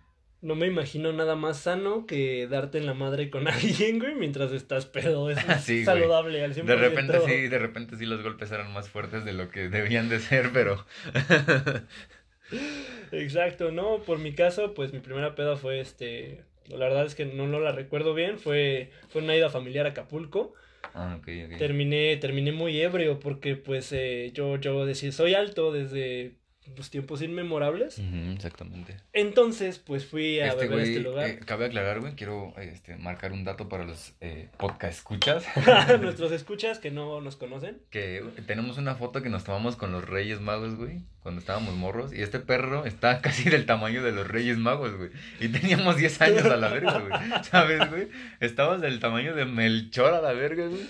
No 0.41 0.55
me 0.55 0.67
imagino 0.67 1.13
nada 1.13 1.37
más 1.37 1.57
sano 1.57 2.05
que 2.05 2.47
darte 2.49 2.77
en 2.77 2.85
la 2.85 2.93
madre 2.93 3.29
con 3.29 3.47
alguien, 3.47 3.99
güey, 3.99 4.15
mientras 4.15 4.51
estás 4.51 4.87
pedo. 4.87 5.29
Es 5.29 5.39
Sí, 5.63 5.85
güey. 5.85 5.85
saludable 5.85 6.43
al 6.43 6.53
100%. 6.53 6.63
De 6.65 6.75
repente 6.75 7.19
sí, 7.25 7.47
de 7.47 7.59
repente 7.59 7.95
sí 7.95 8.05
los 8.05 8.21
golpes 8.21 8.51
eran 8.51 8.73
más 8.73 8.89
fuertes 8.89 9.23
de 9.23 9.31
lo 9.31 9.49
que 9.49 9.69
debían 9.69 10.09
de 10.09 10.19
ser, 10.19 10.49
pero... 10.51 10.85
Exacto, 13.13 13.71
no, 13.71 13.99
por 13.99 14.19
mi 14.19 14.33
caso, 14.33 14.73
pues 14.73 14.91
mi 14.91 14.99
primera 14.99 15.33
peda 15.33 15.55
fue 15.55 15.79
este, 15.79 16.43
la 16.67 16.89
verdad 16.89 17.05
es 17.05 17.15
que 17.15 17.23
no, 17.23 17.47
no 17.47 17.61
la 17.61 17.71
recuerdo 17.71 18.13
bien, 18.13 18.37
fue, 18.37 18.91
fue 19.07 19.21
una 19.21 19.33
ida 19.33 19.49
familiar 19.49 19.85
a 19.85 19.91
Acapulco. 19.91 20.53
Ah. 20.93 21.19
Terminé, 21.57 22.17
terminé 22.17 22.51
muy 22.51 22.79
ebrio 22.81 23.19
porque 23.19 23.55
pues 23.55 23.91
eh, 23.91 24.31
yo, 24.33 24.57
yo 24.57 24.85
decía, 24.85 25.11
soy 25.11 25.33
alto 25.33 25.71
desde 25.71 26.37
pues, 26.75 26.89
tiempos 26.89 27.21
inmemorables. 27.21 27.99
Exactamente. 28.33 28.97
Entonces, 29.13 29.79
pues 29.79 30.05
fui 30.05 30.39
a 30.39 30.47
Este 30.47 30.67
beber 30.67 30.85
este 30.85 30.99
lugar. 31.01 31.29
eh, 31.29 31.39
cabe 31.45 31.65
aclarar, 31.65 31.99
güey, 31.99 32.13
quiero 32.15 32.53
este, 32.57 32.95
marcar 32.97 33.31
un 33.31 33.43
dato 33.43 33.69
para 33.69 33.83
los 33.85 34.13
eh, 34.21 34.49
podcast 34.57 34.97
escuchas. 34.97 35.45
Nuestros 36.01 36.31
escuchas 36.31 36.79
que 36.79 36.91
no 36.91 37.21
nos 37.21 37.35
conocen. 37.35 37.77
Que 37.89 38.23
tenemos 38.47 38.77
una 38.77 38.95
foto 38.95 39.21
que 39.21 39.29
nos 39.29 39.43
tomamos 39.43 39.75
con 39.75 39.91
los 39.91 40.03
Reyes 40.07 40.41
Magos, 40.41 40.75
güey, 40.75 41.01
cuando 41.21 41.39
estábamos 41.39 41.75
morros. 41.75 42.13
Y 42.13 42.21
este 42.21 42.39
perro 42.39 42.85
está 42.85 43.21
casi 43.21 43.49
del 43.49 43.65
tamaño 43.65 44.03
de 44.03 44.11
los 44.11 44.27
Reyes 44.27 44.57
Magos, 44.57 44.95
güey. 44.97 45.09
Y 45.39 45.49
teníamos 45.49 45.97
10 45.97 46.21
años 46.21 46.45
a 46.45 46.57
la 46.57 46.69
verga, 46.69 46.99
güey. 46.99 47.43
¿Sabes, 47.43 47.89
güey? 47.89 48.07
Estábamos 48.39 48.81
del 48.81 48.99
tamaño 48.99 49.35
de 49.35 49.45
Melchor 49.45 50.13
a 50.13 50.21
la 50.21 50.33
verga, 50.33 50.65
güey. 50.67 50.81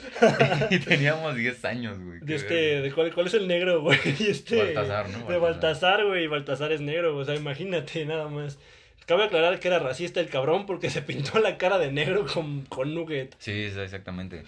Y 0.71 0.79
teníamos 0.79 1.35
10 1.35 1.65
años, 1.65 1.99
güey. 1.99 2.19
De 2.21 2.35
este, 2.35 2.53
verga. 2.53 2.81
de 2.81 2.91
cuál, 2.93 3.13
cuál 3.13 3.27
es 3.27 3.33
el 3.33 3.47
negro, 3.47 3.81
güey. 3.81 3.99
Este, 4.05 4.57
Baltasar, 4.57 5.09
¿no? 5.09 5.27
De 5.27 5.37
Baltasar. 5.37 5.64
Baltasar, 5.65 6.05
güey. 6.05 6.23
y 6.23 6.27
Baltasar 6.27 6.71
es 6.71 6.81
negro, 6.81 7.15
o 7.17 7.25
sea, 7.25 7.35
imagínate, 7.35 8.05
nada 8.05 8.27
más. 8.29 8.57
Cabe 9.05 9.25
aclarar 9.25 9.59
que 9.59 9.67
era 9.67 9.77
racista 9.77 10.19
el 10.19 10.29
cabrón 10.29 10.65
porque 10.65 10.89
se 10.89 11.03
pintó 11.03 11.37
la 11.37 11.59
cara 11.59 11.77
de 11.77 11.91
negro 11.91 12.25
con, 12.25 12.61
con 12.61 12.95
nugget. 12.95 13.35
Sí, 13.37 13.51
exactamente. 13.51 14.41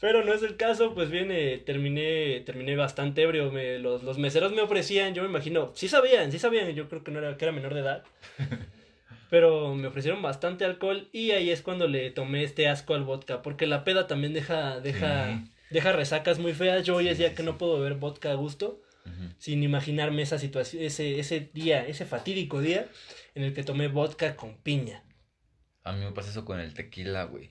Pero 0.00 0.24
no 0.24 0.32
es 0.32 0.44
el 0.44 0.56
caso, 0.56 0.94
pues 0.94 1.10
bien, 1.10 1.32
eh, 1.32 1.60
terminé, 1.66 2.40
terminé 2.46 2.76
bastante 2.76 3.22
ebrio. 3.22 3.50
Me, 3.50 3.80
los, 3.80 4.04
los 4.04 4.16
meseros 4.18 4.52
me 4.52 4.60
ofrecían, 4.62 5.12
yo 5.14 5.22
me 5.24 5.28
imagino, 5.28 5.72
sí 5.74 5.88
sabían, 5.88 6.30
sí 6.30 6.38
sabían, 6.38 6.70
yo 6.76 6.88
creo 6.88 7.02
que 7.02 7.10
no 7.10 7.18
era, 7.18 7.36
que 7.36 7.44
era 7.46 7.50
menor 7.52 7.74
de 7.74 7.80
edad. 7.80 8.04
Pero 9.28 9.74
me 9.74 9.88
ofrecieron 9.88 10.22
bastante 10.22 10.64
alcohol 10.64 11.08
y 11.12 11.32
ahí 11.32 11.50
es 11.50 11.60
cuando 11.62 11.88
le 11.88 12.10
tomé 12.12 12.44
este 12.44 12.68
asco 12.68 12.94
al 12.94 13.02
vodka, 13.02 13.42
porque 13.42 13.66
la 13.66 13.82
peda 13.82 14.06
también 14.06 14.32
deja, 14.32 14.78
deja, 14.78 15.26
Sí. 15.42 15.50
deja 15.70 15.90
resacas 15.92 16.38
muy 16.38 16.54
feas. 16.54 16.84
Yo 16.86 16.94
hoy 16.94 17.04
Sí, 17.06 17.10
es 17.10 17.18
día 17.18 17.30
sí, 17.30 17.34
que 17.34 17.42
no 17.42 17.58
puedo 17.58 17.80
beber 17.80 17.94
vodka 17.98 18.30
a 18.30 18.34
gusto, 18.34 18.80
Sin 19.38 19.62
imaginarme 19.62 20.22
esa 20.22 20.38
situación, 20.38 20.82
ese, 20.82 21.18
ese 21.18 21.50
día, 21.52 21.86
ese 21.86 22.04
fatídico 22.04 22.60
día 22.60 22.86
en 23.34 23.42
el 23.44 23.54
que 23.54 23.62
tomé 23.62 23.88
vodka 23.88 24.36
con 24.36 24.56
piña. 24.56 25.02
A 25.84 25.92
mí 25.92 26.04
me 26.04 26.12
pasa 26.12 26.30
eso 26.30 26.44
con 26.44 26.58
el 26.58 26.74
tequila, 26.74 27.24
güey. 27.24 27.48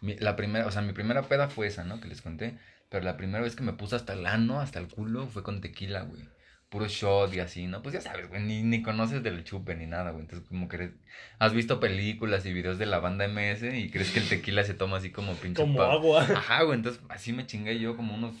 Mi- 0.00 0.16
la 0.18 0.36
primera, 0.36 0.66
o 0.66 0.70
sea, 0.70 0.82
mi 0.82 0.92
primera 0.92 1.22
peda 1.22 1.48
fue 1.48 1.66
esa, 1.66 1.84
¿no? 1.84 2.00
Que 2.00 2.08
les 2.08 2.20
conté. 2.22 2.58
Pero 2.90 3.04
la 3.04 3.16
primera 3.16 3.42
vez 3.42 3.54
que 3.56 3.62
me 3.62 3.72
puse 3.72 3.96
hasta 3.96 4.12
el 4.14 4.26
ano, 4.26 4.60
hasta 4.60 4.78
el 4.78 4.88
culo, 4.88 5.26
fue 5.26 5.42
con 5.42 5.60
tequila, 5.60 6.02
güey. 6.02 6.22
Puro 6.70 6.86
shot 6.86 7.32
y 7.34 7.40
así, 7.40 7.66
¿no? 7.66 7.82
Pues 7.82 7.94
ya 7.94 8.02
sabes, 8.02 8.28
güey, 8.28 8.42
ni, 8.42 8.62
ni 8.62 8.82
conoces 8.82 9.22
del 9.22 9.42
chupe 9.42 9.74
ni 9.74 9.86
nada, 9.86 10.10
güey. 10.10 10.22
Entonces, 10.24 10.46
como 10.48 10.68
que 10.68 10.92
has 11.38 11.54
visto 11.54 11.80
películas 11.80 12.44
y 12.44 12.52
videos 12.52 12.78
de 12.78 12.84
la 12.84 12.98
banda 12.98 13.24
MS 13.26 13.62
y 13.74 13.90
crees 13.90 14.10
que 14.10 14.18
el 14.20 14.28
tequila 14.28 14.64
se 14.64 14.74
toma 14.74 14.98
así 14.98 15.10
como 15.10 15.34
pinche 15.34 15.62
Como 15.62 15.80
agua. 15.82 16.22
Ajá, 16.24 16.62
güey, 16.64 16.76
entonces 16.76 17.02
así 17.08 17.32
me 17.32 17.46
chingué 17.46 17.78
yo 17.78 17.96
como 17.96 18.14
unos, 18.14 18.34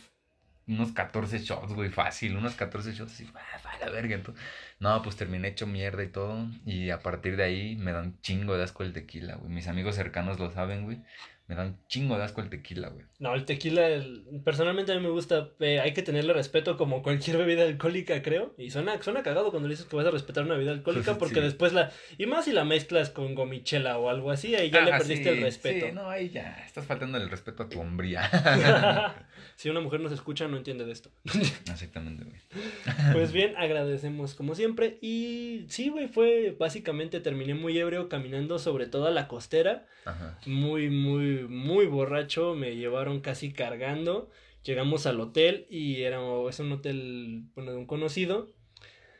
unos 0.68 0.92
14 0.92 1.38
shots, 1.38 1.72
güey, 1.74 1.90
fácil, 1.90 2.36
unos 2.36 2.54
14 2.54 2.92
shots 2.92 3.12
así, 3.12 3.26
ah, 3.34 3.60
va 3.64 3.78
la 3.86 3.90
verga. 3.90 4.14
Entonces, 4.14 4.42
no, 4.80 5.00
pues 5.02 5.16
terminé 5.16 5.48
hecho 5.48 5.66
mierda 5.66 6.04
y 6.04 6.08
todo. 6.08 6.46
Y 6.66 6.90
a 6.90 7.00
partir 7.00 7.36
de 7.36 7.44
ahí 7.44 7.76
me 7.76 7.92
da 7.92 8.00
un 8.02 8.20
chingo 8.20 8.56
de 8.56 8.64
asco 8.64 8.82
el 8.82 8.92
tequila, 8.92 9.36
güey. 9.36 9.50
Mis 9.52 9.66
amigos 9.68 9.94
cercanos 9.96 10.38
lo 10.38 10.50
saben, 10.50 10.84
güey. 10.84 10.98
Me 11.46 11.54
da 11.54 11.62
un 11.64 11.78
chingo 11.88 12.18
de 12.18 12.24
asco 12.24 12.42
el 12.42 12.50
tequila, 12.50 12.88
güey. 12.90 13.06
No, 13.20 13.34
el 13.34 13.46
tequila, 13.46 13.88
el- 13.88 14.22
personalmente 14.44 14.92
a 14.92 14.96
mí 14.96 15.00
me 15.00 15.08
gusta, 15.08 15.48
eh, 15.60 15.80
hay 15.80 15.94
que 15.94 16.02
tenerle 16.02 16.34
respeto 16.34 16.76
como 16.76 17.02
cualquier 17.02 17.38
bebida 17.38 17.62
alcohólica, 17.62 18.20
creo. 18.20 18.54
Y 18.58 18.70
suena, 18.70 19.00
suena 19.02 19.22
cagado 19.22 19.50
cuando 19.50 19.66
dices 19.66 19.86
que 19.86 19.96
vas 19.96 20.04
a 20.04 20.10
respetar 20.10 20.44
una 20.44 20.52
bebida 20.56 20.72
alcohólica 20.72 21.16
porque 21.16 21.36
Sí. 21.36 21.40
después 21.40 21.72
la... 21.72 21.90
Y 22.18 22.26
más 22.26 22.44
si 22.44 22.52
la 22.52 22.64
mezclas 22.66 23.08
con 23.08 23.34
gomichela 23.34 23.96
o 23.96 24.10
algo 24.10 24.30
así, 24.30 24.54
ahí 24.56 24.68
ya 24.70 24.82
le 24.82 24.92
Ah, 24.92 24.98
perdiste 24.98 25.22
sí, 25.24 25.28
el 25.38 25.40
respeto. 25.42 25.86
Sí, 25.86 25.92
no, 25.92 26.10
ahí 26.10 26.28
ya 26.28 26.62
estás 26.66 26.84
faltando 26.84 27.16
el 27.16 27.30
respeto 27.30 27.62
a 27.62 27.68
tu 27.70 27.80
hombría. 27.80 28.28
si 29.58 29.68
una 29.68 29.80
mujer 29.80 29.98
nos 29.98 30.12
escucha 30.12 30.46
no 30.46 30.56
entiende 30.56 30.84
de 30.84 30.92
esto. 30.92 31.10
Exactamente, 31.68 32.22
güey. 32.22 32.36
Pues 33.12 33.32
bien, 33.32 33.56
agradecemos 33.56 34.36
como 34.36 34.54
siempre. 34.54 34.98
Y 35.02 35.64
sí, 35.68 35.88
güey, 35.88 36.06
fue 36.06 36.54
básicamente 36.56 37.18
terminé 37.18 37.54
muy 37.54 37.76
ebrio 37.76 38.08
caminando 38.08 38.60
sobre 38.60 38.86
toda 38.86 39.10
la 39.10 39.26
costera. 39.26 39.84
Ajá. 40.04 40.38
muy, 40.46 40.90
muy, 40.90 41.48
muy 41.48 41.86
borracho, 41.86 42.54
me 42.54 42.76
llevaron 42.76 43.20
casi 43.20 43.52
cargando. 43.52 44.30
Llegamos 44.62 45.06
al 45.06 45.20
hotel 45.20 45.66
y 45.68 46.02
era 46.02 46.20
es 46.48 46.60
un 46.60 46.70
hotel, 46.70 47.42
bueno, 47.56 47.72
de 47.72 47.78
un 47.78 47.86
conocido. 47.86 48.52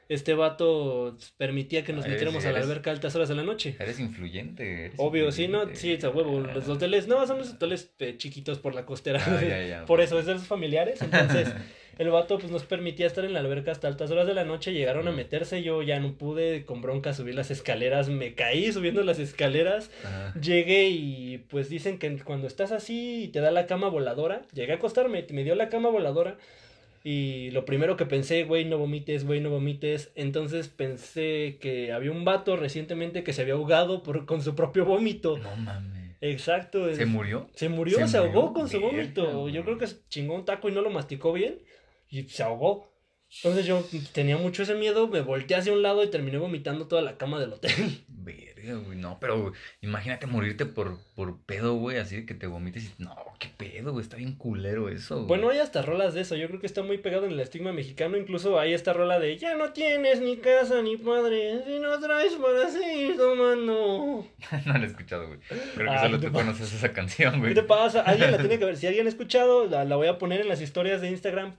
Este 0.08 0.32
vato 0.34 1.16
permitía 1.36 1.84
que 1.84 1.92
nos 1.92 2.04
Ah, 2.04 2.08
eres- 2.08 2.16
metiéramos 2.20 2.44
a 2.46 2.52
la 2.52 2.60
alberca 2.60 2.90
a 2.90 2.94
altas 2.94 3.14
horas 3.14 3.28
de 3.28 3.34
la 3.34 3.42
noche. 3.42 3.76
Eres 3.78 4.00
influyente. 4.00 4.86
eres 4.86 4.94
Obvio, 4.96 5.30
sí, 5.32 5.48
¿no? 5.48 5.64
Sí, 5.74 5.98
a 6.02 6.08
huevo. 6.08 6.42
Ah. 6.48 6.52
Los 6.54 6.68
hoteles, 6.68 7.08
no, 7.08 7.26
son 7.26 7.38
los 7.38 7.50
hoteles 7.50 7.90
eh, 7.98 8.14
chiquitos 8.16 8.58
por 8.58 8.74
la 8.74 8.86
costera. 8.86 9.22
Ah, 9.26 9.40
ya, 9.42 9.66
ya, 9.66 9.84
por 9.86 10.00
eso, 10.00 10.18
es 10.18 10.24
de 10.26 10.32
los 10.34 10.46
familiares. 10.46 11.02
Entonces, 11.02 11.48
el 11.98 12.08
vato 12.08 12.38
pues 12.38 12.50
nos 12.50 12.64
permitía 12.64 13.06
estar 13.06 13.24
en 13.26 13.34
la 13.34 13.40
alberca 13.40 13.70
hasta 13.70 13.86
altas 13.86 14.10
horas 14.10 14.26
de 14.26 14.32
la 14.32 14.44
noche. 14.44 14.72
Llegaron 14.72 15.06
a 15.08 15.12
meterse, 15.12 15.62
yo 15.62 15.82
ya 15.82 16.00
no 16.00 16.14
pude, 16.14 16.64
con 16.64 16.80
bronca 16.80 17.12
subir 17.12 17.34
las 17.34 17.50
escaleras, 17.50 18.08
me 18.08 18.34
caí 18.34 18.72
subiendo 18.72 19.02
las 19.02 19.18
escaleras. 19.18 19.90
Ajá. 20.04 20.32
Llegué 20.40 20.88
y 20.88 21.36
pues 21.50 21.68
dicen 21.68 21.98
que 21.98 22.16
cuando 22.20 22.46
estás 22.46 22.72
así 22.72 23.24
y 23.24 23.28
te 23.28 23.40
da 23.40 23.50
la 23.50 23.66
cama 23.66 23.88
voladora, 23.88 24.40
llegué 24.54 24.72
a 24.72 24.76
acostarme, 24.76 25.26
me 25.32 25.44
dio 25.44 25.54
la 25.54 25.68
cama 25.68 25.90
voladora 25.90 26.38
y 27.10 27.50
lo 27.52 27.64
primero 27.64 27.96
que 27.96 28.04
pensé, 28.04 28.44
güey, 28.44 28.66
no 28.66 28.76
vomites, 28.76 29.24
güey, 29.24 29.40
no 29.40 29.48
vomites. 29.48 30.12
Entonces 30.14 30.68
pensé 30.68 31.56
que 31.58 31.90
había 31.90 32.10
un 32.10 32.26
vato 32.26 32.54
recientemente 32.58 33.24
que 33.24 33.32
se 33.32 33.40
había 33.40 33.54
ahogado 33.54 34.02
por, 34.02 34.26
con 34.26 34.42
su 34.42 34.54
propio 34.54 34.84
vómito. 34.84 35.38
No 35.38 35.56
mames. 35.56 36.18
Exacto. 36.20 36.94
¿Se 36.94 37.06
murió? 37.06 37.48
Se 37.54 37.70
murió, 37.70 37.96
¿Se 37.96 38.08
se, 38.08 38.20
murió? 38.20 38.40
ahogó 38.40 38.52
con 38.52 38.68
su 38.68 38.78
vómito. 38.78 39.48
Yo 39.48 39.64
creo 39.64 39.78
que 39.78 39.86
se 39.86 40.06
chingó 40.10 40.34
un 40.34 40.44
taco 40.44 40.68
y 40.68 40.72
no 40.72 40.82
lo 40.82 40.90
masticó 40.90 41.32
bien 41.32 41.62
y 42.10 42.24
se 42.24 42.42
ahogó. 42.42 42.92
Entonces 43.42 43.64
yo 43.64 43.82
tenía 44.12 44.36
mucho 44.36 44.64
ese 44.64 44.74
miedo, 44.74 45.08
me 45.08 45.22
volteé 45.22 45.56
hacia 45.56 45.72
un 45.72 45.80
lado 45.80 46.04
y 46.04 46.10
terminé 46.10 46.36
vomitando 46.36 46.88
toda 46.88 47.00
la 47.00 47.16
cama 47.16 47.40
del 47.40 47.54
hotel. 47.54 47.72
Verga, 48.68 48.84
güey. 48.86 48.98
No, 48.98 49.18
pero 49.20 49.40
güey, 49.40 49.52
imagínate 49.80 50.26
morirte 50.26 50.66
por, 50.66 50.98
por 51.14 51.40
pedo, 51.44 51.74
güey. 51.74 51.98
Así 51.98 52.16
de 52.16 52.26
que 52.26 52.34
te 52.34 52.46
vomites 52.46 52.84
y. 52.84 53.02
No, 53.02 53.16
qué 53.38 53.48
pedo, 53.56 53.92
güey. 53.92 54.02
Está 54.02 54.16
bien 54.16 54.32
culero 54.34 54.88
eso. 54.88 55.16
güey. 55.16 55.26
Bueno, 55.28 55.50
hay 55.50 55.58
hasta 55.58 55.82
rolas 55.82 56.14
de 56.14 56.20
eso. 56.22 56.36
Yo 56.36 56.48
creo 56.48 56.60
que 56.60 56.66
está 56.66 56.82
muy 56.82 56.98
pegado 56.98 57.26
en 57.26 57.32
el 57.32 57.40
estigma 57.40 57.72
mexicano. 57.72 58.16
Incluso 58.16 58.58
hay 58.58 58.72
esta 58.74 58.92
rola 58.92 59.18
de 59.18 59.36
Ya 59.38 59.56
no 59.56 59.72
tienes 59.72 60.20
ni 60.20 60.36
casa 60.38 60.82
ni 60.82 60.96
padre. 60.96 61.62
Si 61.66 61.78
no 61.78 61.98
traes 62.00 62.34
para 62.34 62.68
seguir 62.68 63.16
tomando. 63.16 64.26
no 64.66 64.72
lo 64.78 64.84
he 64.84 64.86
escuchado, 64.86 65.26
güey. 65.28 65.40
Creo 65.74 65.90
que 65.90 65.96
Ay, 65.96 66.06
solo 66.06 66.20
¿qué 66.20 66.26
tú 66.26 66.32
te 66.32 66.38
conoces 66.38 66.72
esa 66.72 66.92
canción, 66.92 67.34
¿Qué 67.34 67.38
güey. 67.40 67.54
te 67.54 67.62
pasa? 67.62 68.02
Alguien 68.02 68.30
la 68.32 68.38
tiene 68.40 68.58
que 68.58 68.64
ver. 68.64 68.76
Si 68.76 68.86
alguien 68.86 69.06
ha 69.06 69.10
escuchado, 69.10 69.66
la, 69.66 69.84
la 69.84 69.96
voy 69.96 70.08
a 70.08 70.18
poner 70.18 70.40
en 70.40 70.48
las 70.48 70.60
historias 70.60 71.00
de 71.00 71.10
Instagram. 71.10 71.56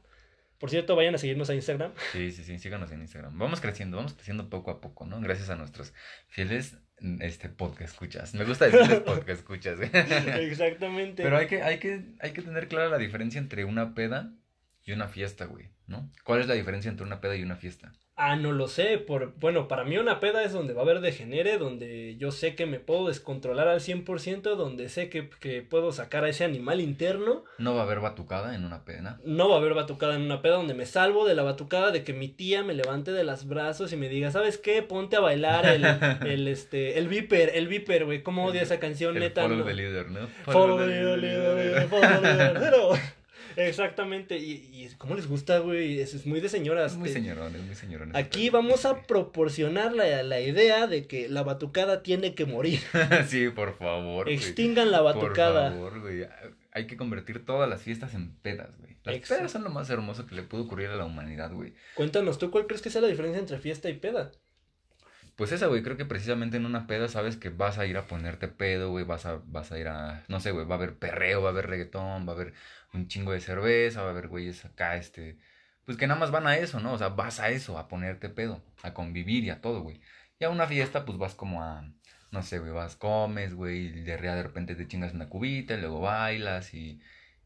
Por 0.59 0.69
cierto, 0.69 0.97
vayan 0.97 1.15
a 1.15 1.17
seguirnos 1.17 1.49
a 1.49 1.55
Instagram. 1.55 1.93
Sí, 2.11 2.33
sí, 2.33 2.43
sí. 2.43 2.59
Síganos 2.59 2.91
en 2.91 2.99
Instagram. 2.99 3.37
Vamos 3.39 3.61
creciendo, 3.61 3.95
vamos 3.95 4.13
creciendo 4.13 4.49
poco 4.49 4.71
a 4.71 4.81
poco, 4.81 5.05
¿no? 5.05 5.21
Gracias 5.21 5.49
a 5.49 5.55
nuestros 5.55 5.93
fieles 6.27 6.75
este 7.19 7.49
podcast 7.49 7.93
escuchas. 7.93 8.33
Me 8.33 8.45
gusta 8.45 8.65
decirles 8.65 9.01
podcast 9.01 9.39
escuchas. 9.39 9.79
Exactamente. 9.93 11.23
Pero 11.23 11.37
hay 11.37 11.47
que, 11.47 11.61
hay 11.61 11.79
que, 11.79 12.03
hay 12.19 12.31
que 12.31 12.41
tener 12.41 12.67
clara 12.67 12.89
la 12.89 12.97
diferencia 12.97 13.39
entre 13.39 13.65
una 13.65 13.93
peda 13.93 14.33
y 14.83 14.91
una 14.91 15.07
fiesta, 15.07 15.45
güey, 15.45 15.69
¿no? 15.87 16.11
¿Cuál 16.23 16.41
es 16.41 16.47
la 16.47 16.55
diferencia 16.55 16.89
entre 16.89 17.05
una 17.05 17.21
peda 17.21 17.35
y 17.35 17.43
una 17.43 17.55
fiesta? 17.55 17.91
Ah, 18.21 18.35
no 18.35 18.51
lo 18.51 18.67
sé. 18.67 18.97
Por... 18.97 19.33
Bueno, 19.39 19.69
para 19.69 19.85
mí 19.85 19.97
una 19.97 20.19
peda 20.19 20.43
es 20.43 20.51
donde 20.51 20.73
va 20.73 20.81
a 20.81 20.83
haber 20.83 20.99
degenere, 20.99 21.57
donde 21.57 22.17
yo 22.17 22.31
sé 22.31 22.53
que 22.53 22.65
me 22.65 22.81
puedo 22.81 23.07
descontrolar 23.07 23.69
al 23.69 23.79
100%, 23.79 24.41
donde 24.55 24.89
sé 24.89 25.09
que, 25.09 25.29
que 25.39 25.61
puedo 25.61 25.93
sacar 25.93 26.25
a 26.25 26.29
ese 26.29 26.43
animal 26.43 26.81
interno. 26.81 27.45
No 27.59 27.75
va 27.75 27.81
a 27.81 27.83
haber 27.85 28.01
batucada 28.01 28.55
en 28.55 28.65
una 28.65 28.83
peda. 28.83 29.21
No 29.23 29.47
va 29.47 29.55
a 29.55 29.59
haber 29.59 29.73
batucada 29.73 30.15
en 30.15 30.23
una 30.23 30.41
peda 30.41 30.55
donde 30.55 30.73
me 30.73 30.85
salvo 30.85 31.25
de 31.25 31.33
la 31.33 31.43
batucada 31.43 31.91
de 31.91 32.03
que 32.03 32.11
mi 32.11 32.27
tía 32.27 32.61
me 32.61 32.73
levante 32.73 33.13
de 33.13 33.23
los 33.23 33.47
brazos 33.47 33.93
y 33.93 33.95
me 33.95 34.09
diga, 34.09 34.31
¿sabes 34.31 34.57
qué? 34.57 34.83
Ponte 34.83 35.15
a 35.15 35.21
bailar 35.21 35.65
el, 35.65 35.85
el 36.27 36.49
este, 36.49 36.99
el 36.99 37.07
Viper, 37.07 37.51
el 37.55 37.69
Viper, 37.69 38.03
güey. 38.03 38.21
¿Cómo 38.21 38.45
odio 38.45 38.61
esa 38.61 38.81
canción, 38.81 39.15
El 39.15 39.21
neta? 39.23 39.43
follow 39.43 39.59
no? 39.59 39.63
the 39.63 39.73
leader, 39.73 40.11
¿no? 40.11 40.27
Follow 40.43 40.77
the 40.77 40.87
leader, 40.87 41.87
follow 41.87 42.21
the 42.21 42.33
leader, 42.33 42.99
Exactamente. 43.67 44.37
Y, 44.37 44.51
y 44.71 44.89
¿cómo 44.97 45.15
les 45.15 45.27
gusta, 45.27 45.59
güey? 45.59 45.99
Es, 45.99 46.13
es 46.13 46.25
muy 46.25 46.39
de 46.39 46.49
señoras. 46.49 46.93
Es 46.93 46.97
muy 46.97 47.09
Eh, 47.09 47.13
señorón, 47.13 47.55
es 47.55 47.61
muy 47.61 47.75
señorón. 47.75 48.09
ese 48.09 48.17
Aquí 48.17 48.49
vamos 48.49 48.85
a 48.85 49.03
proporcionar 49.03 49.93
la, 49.93 50.23
la 50.23 50.39
idea 50.39 50.87
de 50.87 51.07
que 51.07 51.29
la 51.29 51.43
batucada 51.43 52.03
tiene 52.03 52.35
que 52.35 52.45
morir. 52.45 52.79
sí, 53.27 53.49
por 53.49 53.75
favor. 53.77 54.25
güey. 54.25 54.35
Extingan 54.35 54.91
la 54.91 55.01
batucada. 55.01 55.69
Por 55.71 55.91
favor, 55.91 55.99
güey. 56.01 56.25
Hay 56.71 56.87
que 56.87 56.97
convertir 56.97 57.45
todas 57.45 57.69
las 57.69 57.81
fiestas 57.81 58.13
en 58.13 58.35
pedas, 58.37 58.77
güey. 58.77 58.97
Las 59.03 59.15
Exacto. 59.15 59.39
pedas 59.41 59.51
son 59.51 59.63
lo 59.63 59.69
más 59.69 59.89
hermoso 59.89 60.25
que 60.25 60.35
le 60.35 60.43
puede 60.43 60.63
ocurrir 60.63 60.87
a 60.89 60.95
la 60.95 61.05
humanidad, 61.05 61.51
güey. 61.51 61.73
Cuéntanos, 61.95 62.37
¿tú 62.37 62.51
cuál 62.51 62.67
crees 62.67 62.81
que 62.81 62.89
sea 62.89 63.01
la 63.01 63.07
diferencia 63.07 63.39
entre 63.39 63.57
fiesta 63.57 63.89
y 63.89 63.93
peda? 63.93 64.31
pues 65.35 65.53
esa, 65.53 65.67
güey, 65.67 65.81
creo 65.83 65.95
que 65.95 66.03
precisamente 66.03 66.57
en 66.57 66.65
una 66.65 66.85
peda 66.85 67.07
sabes 67.07 67.37
que 67.37 67.47
vas 67.47 67.77
a 67.77 67.85
ir 67.85 67.95
a 67.95 68.07
ponerte 68.07 68.49
pedo, 68.49 68.89
güey, 68.89 69.05
vas 69.05 69.25
a, 69.25 69.39
vas 69.45 69.71
a 69.71 69.79
ir 69.79 69.87
a, 69.87 70.25
no 70.27 70.41
sé, 70.41 70.51
güey, 70.51 70.65
va 70.65 70.75
a 70.75 70.77
haber 70.77 70.95
perreo, 70.97 71.41
va 71.41 71.47
a 71.47 71.51
haber 71.53 71.67
reggaetón, 71.67 72.27
va 72.27 72.33
a 72.33 72.35
haber 72.35 72.53
un 72.93 73.07
chingo 73.07 73.31
de 73.31 73.41
cerveza, 73.41 74.01
va 74.01 74.07
a 74.07 74.11
haber 74.11 74.27
güeyes 74.27 74.65
acá, 74.65 74.97
este, 74.97 75.37
pues 75.85 75.97
que 75.97 76.07
nada 76.07 76.19
más 76.19 76.31
van 76.31 76.47
a 76.47 76.57
eso, 76.57 76.79
¿no? 76.79 76.93
O 76.93 76.97
sea, 76.97 77.09
vas 77.09 77.39
a 77.39 77.49
eso, 77.49 77.77
a 77.77 77.87
ponerte 77.87 78.29
pedo, 78.29 78.63
a 78.83 78.93
convivir 78.93 79.43
y 79.43 79.49
a 79.49 79.61
todo, 79.61 79.81
güey. 79.81 80.01
Y 80.39 80.45
a 80.45 80.49
una 80.49 80.67
fiesta, 80.67 81.05
pues 81.05 81.17
vas 81.17 81.35
como 81.35 81.63
a, 81.63 81.91
no 82.31 82.41
sé, 82.43 82.59
güey, 82.59 82.71
vas, 82.71 82.95
comes, 82.95 83.53
güey, 83.53 83.87
y 83.87 84.01
de, 84.01 84.17
de 84.17 84.43
repente 84.43 84.75
te 84.75 84.87
chingas 84.87 85.13
una 85.13 85.29
cubita, 85.29 85.75
y 85.75 85.81
luego 85.81 86.01
bailas 86.01 86.73
y, 86.73 87.01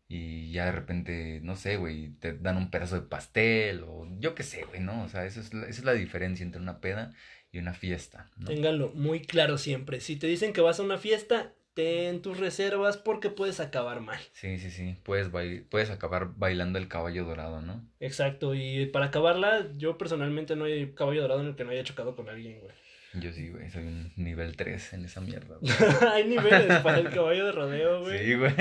y 0.08 0.52
ya 0.52 0.66
de 0.66 0.72
repente, 0.74 1.40
no 1.42 1.56
sé, 1.56 1.78
güey, 1.78 2.10
te 2.20 2.34
dan 2.34 2.58
un 2.58 2.70
pedazo 2.70 2.96
de 2.96 3.08
pastel 3.08 3.84
o 3.84 4.08
yo 4.20 4.36
qué 4.36 4.44
sé, 4.44 4.64
güey, 4.66 4.82
¿no? 4.82 5.04
O 5.04 5.10
sea, 5.10 5.26
eso 5.26 5.40
es, 5.40 5.54
esa 5.54 5.68
es 5.68 5.84
la 5.84 5.94
diferencia 5.94 6.44
entre 6.44 6.62
una 6.62 6.80
peda 6.82 7.14
y 7.52 7.60
una 7.60 7.74
fiesta. 7.74 8.30
¿no? 8.38 8.48
Ténganlo 8.48 8.90
muy 8.90 9.22
claro 9.22 9.58
siempre. 9.58 10.02
Si 10.02 10.16
te 10.16 10.28
dicen 10.28 10.54
que 10.54 10.62
vas 10.62 10.80
a 10.80 10.84
una 10.84 10.98
fiesta, 10.98 11.54
ten 11.74 12.22
tus 12.22 12.40
reservas 12.40 12.98
porque 12.98 13.30
puedes 13.30 13.60
acabar 13.60 14.02
mal. 14.02 14.20
Sí, 14.34 14.58
sí, 14.60 14.70
sí. 14.70 14.96
Puedes, 15.04 15.30
puedes 15.70 15.90
acabar 15.90 16.32
bailando 16.36 16.80
el 16.80 16.88
caballo 16.88 17.26
dorado, 17.26 17.62
¿no? 17.62 17.84
Exacto. 18.00 18.54
Y 18.56 18.86
para 18.88 19.08
acabarla, 19.08 19.68
yo 19.78 19.98
personalmente 19.98 20.56
no 20.56 20.66
hay 20.66 20.94
caballo 20.94 21.22
dorado 21.22 21.42
en 21.42 21.48
el 21.48 21.56
que 21.56 21.64
no 21.64 21.72
haya 21.72 21.84
chocado 21.84 22.16
con 22.16 22.30
alguien, 22.30 22.60
güey. 22.60 22.74
Yo 23.16 23.32
sí, 23.32 23.50
güey, 23.50 23.70
soy 23.70 23.84
un 23.84 24.12
nivel 24.16 24.56
3 24.56 24.94
en 24.94 25.06
esa 25.06 25.22
mierda. 25.22 25.58
hay 26.14 26.24
niveles 26.24 26.80
para 26.80 26.98
el 26.98 27.12
caballo 27.12 27.46
de 27.46 27.52
rodeo, 27.52 28.02
güey. 28.02 28.26
Sí, 28.26 28.34
güey. 28.34 28.54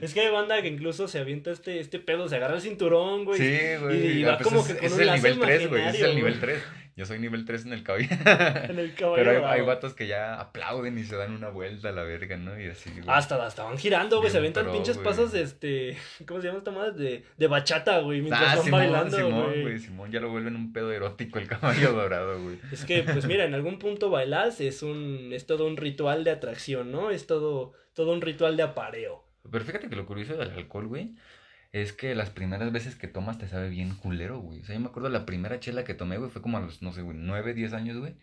Es 0.00 0.12
que 0.12 0.22
hay 0.22 0.32
banda 0.32 0.60
que 0.60 0.66
incluso 0.66 1.06
se 1.06 1.20
avienta 1.20 1.52
este, 1.52 1.78
este 1.78 2.00
pedo, 2.00 2.28
se 2.28 2.34
agarra 2.34 2.56
el 2.56 2.60
cinturón, 2.60 3.24
güey. 3.24 3.38
Sí, 3.38 3.76
güey. 3.80 4.18
Y, 4.18 4.24
va 4.24 4.32
ah, 4.32 4.38
pues 4.38 4.48
como 4.48 4.60
es, 4.60 4.66
que 4.66 4.76
con 4.76 4.86
es 4.86 4.92
un 4.94 5.02
el 5.02 5.12
nivel 5.14 5.38
3, 5.38 5.68
güey. 5.68 5.86
Es 5.86 6.00
el 6.00 6.14
nivel 6.16 6.38
güey. 6.40 6.40
3. 6.40 6.62
Yo 6.94 7.06
soy 7.06 7.18
nivel 7.18 7.46
3 7.46 7.64
en 7.66 7.72
el 7.72 7.82
caballo. 7.82 8.06
En 8.68 8.78
el 8.78 8.94
caballo 8.94 9.16
Pero 9.16 9.30
hay, 9.48 9.60
hay 9.60 9.66
vatos 9.66 9.94
que 9.94 10.06
ya 10.06 10.38
aplauden 10.38 10.98
y 10.98 11.04
se 11.04 11.16
dan 11.16 11.32
una 11.32 11.48
vuelta 11.48 11.88
a 11.88 11.92
la 11.92 12.02
verga, 12.02 12.36
¿no? 12.36 12.60
Y 12.60 12.66
así, 12.66 12.90
güey. 12.90 13.04
Hasta, 13.08 13.42
hasta 13.44 13.64
van 13.64 13.78
girando, 13.78 14.18
güey. 14.18 14.30
Se 14.30 14.38
aventan 14.38 14.64
pro, 14.64 14.72
pinches 14.74 14.96
güey. 14.96 15.04
pasos 15.06 15.32
de 15.32 15.42
este. 15.42 15.96
¿Cómo 16.26 16.40
se 16.42 16.48
llama 16.48 16.58
esta 16.58 16.70
madre? 16.70 16.92
De, 17.02 17.24
de 17.38 17.46
bachata, 17.46 17.98
güey. 18.00 18.20
Mientras 18.20 18.42
Ah, 18.42 18.54
van 18.56 18.64
Simón, 18.64 18.80
bailando, 18.80 19.16
Simón, 19.16 19.44
güey. 19.46 19.62
güey. 19.62 19.78
Simón 19.78 20.12
ya 20.12 20.20
lo 20.20 20.28
vuelven 20.30 20.54
un 20.54 20.72
pedo 20.74 20.92
erótico 20.92 21.38
el 21.38 21.46
caballo 21.48 21.92
dorado, 21.94 22.42
güey. 22.42 22.58
Es 22.70 22.84
que, 22.84 23.02
pues 23.02 23.24
mira, 23.26 23.44
en 23.44 23.54
algún 23.54 23.78
punto 23.78 24.10
bailar 24.10 24.50
es 24.58 24.82
un. 24.82 25.30
es 25.32 25.46
todo 25.46 25.66
un 25.66 25.78
ritual 25.78 26.24
de 26.24 26.30
atracción, 26.32 26.92
¿no? 26.92 27.10
Es 27.10 27.26
todo, 27.26 27.72
todo 27.94 28.12
un 28.12 28.20
ritual 28.20 28.56
de 28.58 28.64
apareo. 28.64 29.24
Pero 29.50 29.64
fíjate 29.64 29.88
que 29.88 29.96
lo 29.96 30.06
curioso 30.06 30.36
del 30.36 30.50
alcohol, 30.50 30.86
güey, 30.86 31.10
es 31.72 31.94
que 31.94 32.14
las 32.14 32.28
primeras 32.30 32.70
veces 32.70 32.96
que 32.96 33.08
tomas 33.08 33.38
te 33.38 33.48
sabe 33.48 33.70
bien 33.70 33.94
culero, 33.94 34.38
güey. 34.38 34.60
O 34.60 34.64
sea, 34.64 34.74
yo 34.74 34.80
me 34.80 34.88
acuerdo 34.88 35.08
la 35.08 35.24
primera 35.24 35.58
chela 35.58 35.84
que 35.84 35.94
tomé, 35.94 36.18
güey, 36.18 36.30
fue 36.30 36.42
como 36.42 36.58
a 36.58 36.60
los, 36.60 36.82
no 36.82 36.92
sé, 36.92 37.00
güey, 37.00 37.16
9, 37.18 37.54
10 37.54 37.72
años, 37.72 37.96
güey. 37.96 38.14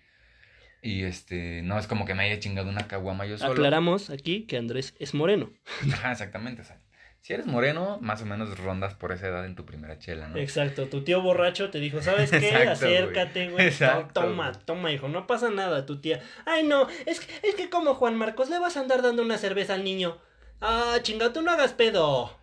Y 0.82 1.04
este, 1.04 1.62
no 1.64 1.78
es 1.78 1.88
como 1.88 2.06
que 2.06 2.14
me 2.14 2.24
haya 2.24 2.40
chingado 2.40 2.70
una 2.70 2.88
caguama 2.88 3.26
yo 3.26 3.38
solo. 3.38 3.52
Aclaramos 3.52 4.12
aquí 4.12 4.44
que 4.44 4.58
Andrés 4.58 4.96
es 5.00 5.14
moreno. 5.14 5.52
Ajá, 5.92 6.12
exactamente, 6.12 6.62
o 6.62 6.66
sea, 6.66 6.80
si 7.22 7.34
eres 7.34 7.48
moreno, 7.48 7.98
más 8.02 8.22
o 8.22 8.26
menos 8.26 8.56
rondas 8.60 8.94
por 8.94 9.12
esa 9.12 9.28
edad 9.28 9.46
en 9.46 9.56
tu 9.56 9.66
primera 9.66 9.98
chela, 9.98 10.28
¿no? 10.30 10.38
Exacto, 10.38 10.88
tu 10.88 11.04
tío 11.04 11.22
borracho 11.22 11.72
te 11.72 11.80
dijo, 11.80 12.02
¿sabes 12.04 12.30
qué? 12.30 12.38
Exacto, 12.38 12.72
Acércate, 12.72 13.50
güey. 13.50 13.72
toma, 14.14 14.52
toma, 14.54 14.92
hijo, 14.92 15.10
no 15.10 15.26
pasa 15.26 15.50
nada, 15.50 15.88
tu 15.88 16.00
tía. 16.00 16.22
Ay, 16.46 16.64
no, 16.64 16.88
es 17.08 17.20
que, 17.20 17.48
es 17.48 17.56
que 17.56 17.70
como 17.70 17.96
Juan 17.96 18.16
Marcos 18.16 18.50
le 18.50 18.60
vas 18.60 18.78
a 18.78 18.82
andar 18.82 19.02
dando 19.02 19.24
una 19.24 19.40
cerveza 19.40 19.74
al 19.74 19.84
niño. 19.84 20.20
Ah, 20.62 20.98
chinga, 21.02 21.34
tú 21.34 21.42
no 21.42 21.52
hagas 21.52 21.74
pedo. 21.74 22.40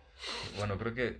Bueno, 0.57 0.77
creo 0.77 0.93
que 0.93 1.07
eh, 1.07 1.17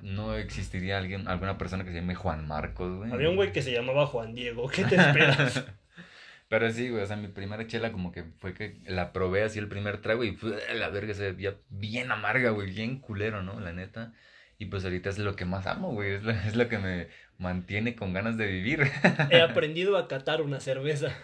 no 0.00 0.34
existiría 0.36 0.98
alguien, 0.98 1.28
alguna 1.28 1.58
persona 1.58 1.84
que 1.84 1.90
se 1.90 1.96
llame 2.00 2.14
Juan 2.14 2.46
Marcos, 2.46 2.96
güey. 2.96 3.12
Había 3.12 3.30
un 3.30 3.36
güey 3.36 3.52
que 3.52 3.62
se 3.62 3.72
llamaba 3.72 4.06
Juan 4.06 4.34
Diego, 4.34 4.68
¿qué 4.68 4.84
te 4.84 4.96
esperas? 4.96 5.64
Pero 6.48 6.70
sí, 6.72 6.88
güey, 6.88 7.02
o 7.02 7.06
sea, 7.06 7.16
mi 7.16 7.28
primera 7.28 7.66
chela 7.66 7.92
como 7.92 8.10
que 8.10 8.24
fue 8.38 8.54
que 8.54 8.78
la 8.86 9.12
probé 9.12 9.42
así 9.42 9.58
el 9.58 9.68
primer 9.68 9.98
trago 10.00 10.24
y 10.24 10.34
fue, 10.34 10.58
la 10.74 10.88
verga 10.88 11.12
se 11.12 11.32
veía 11.32 11.56
bien 11.68 12.10
amarga, 12.10 12.50
güey, 12.50 12.70
bien 12.72 13.00
culero, 13.00 13.42
¿no? 13.42 13.60
La 13.60 13.72
neta. 13.72 14.14
Y 14.58 14.64
pues 14.66 14.82
ahorita 14.84 15.10
es 15.10 15.18
lo 15.18 15.36
que 15.36 15.44
más 15.44 15.66
amo, 15.66 15.92
güey, 15.92 16.12
es 16.14 16.22
lo, 16.22 16.30
es 16.32 16.56
lo 16.56 16.68
que 16.68 16.78
me 16.78 17.08
mantiene 17.36 17.94
con 17.94 18.12
ganas 18.14 18.38
de 18.38 18.46
vivir. 18.46 18.90
He 19.30 19.40
aprendido 19.42 19.98
a 19.98 20.08
catar 20.08 20.40
una 20.40 20.58
cerveza. 20.60 21.14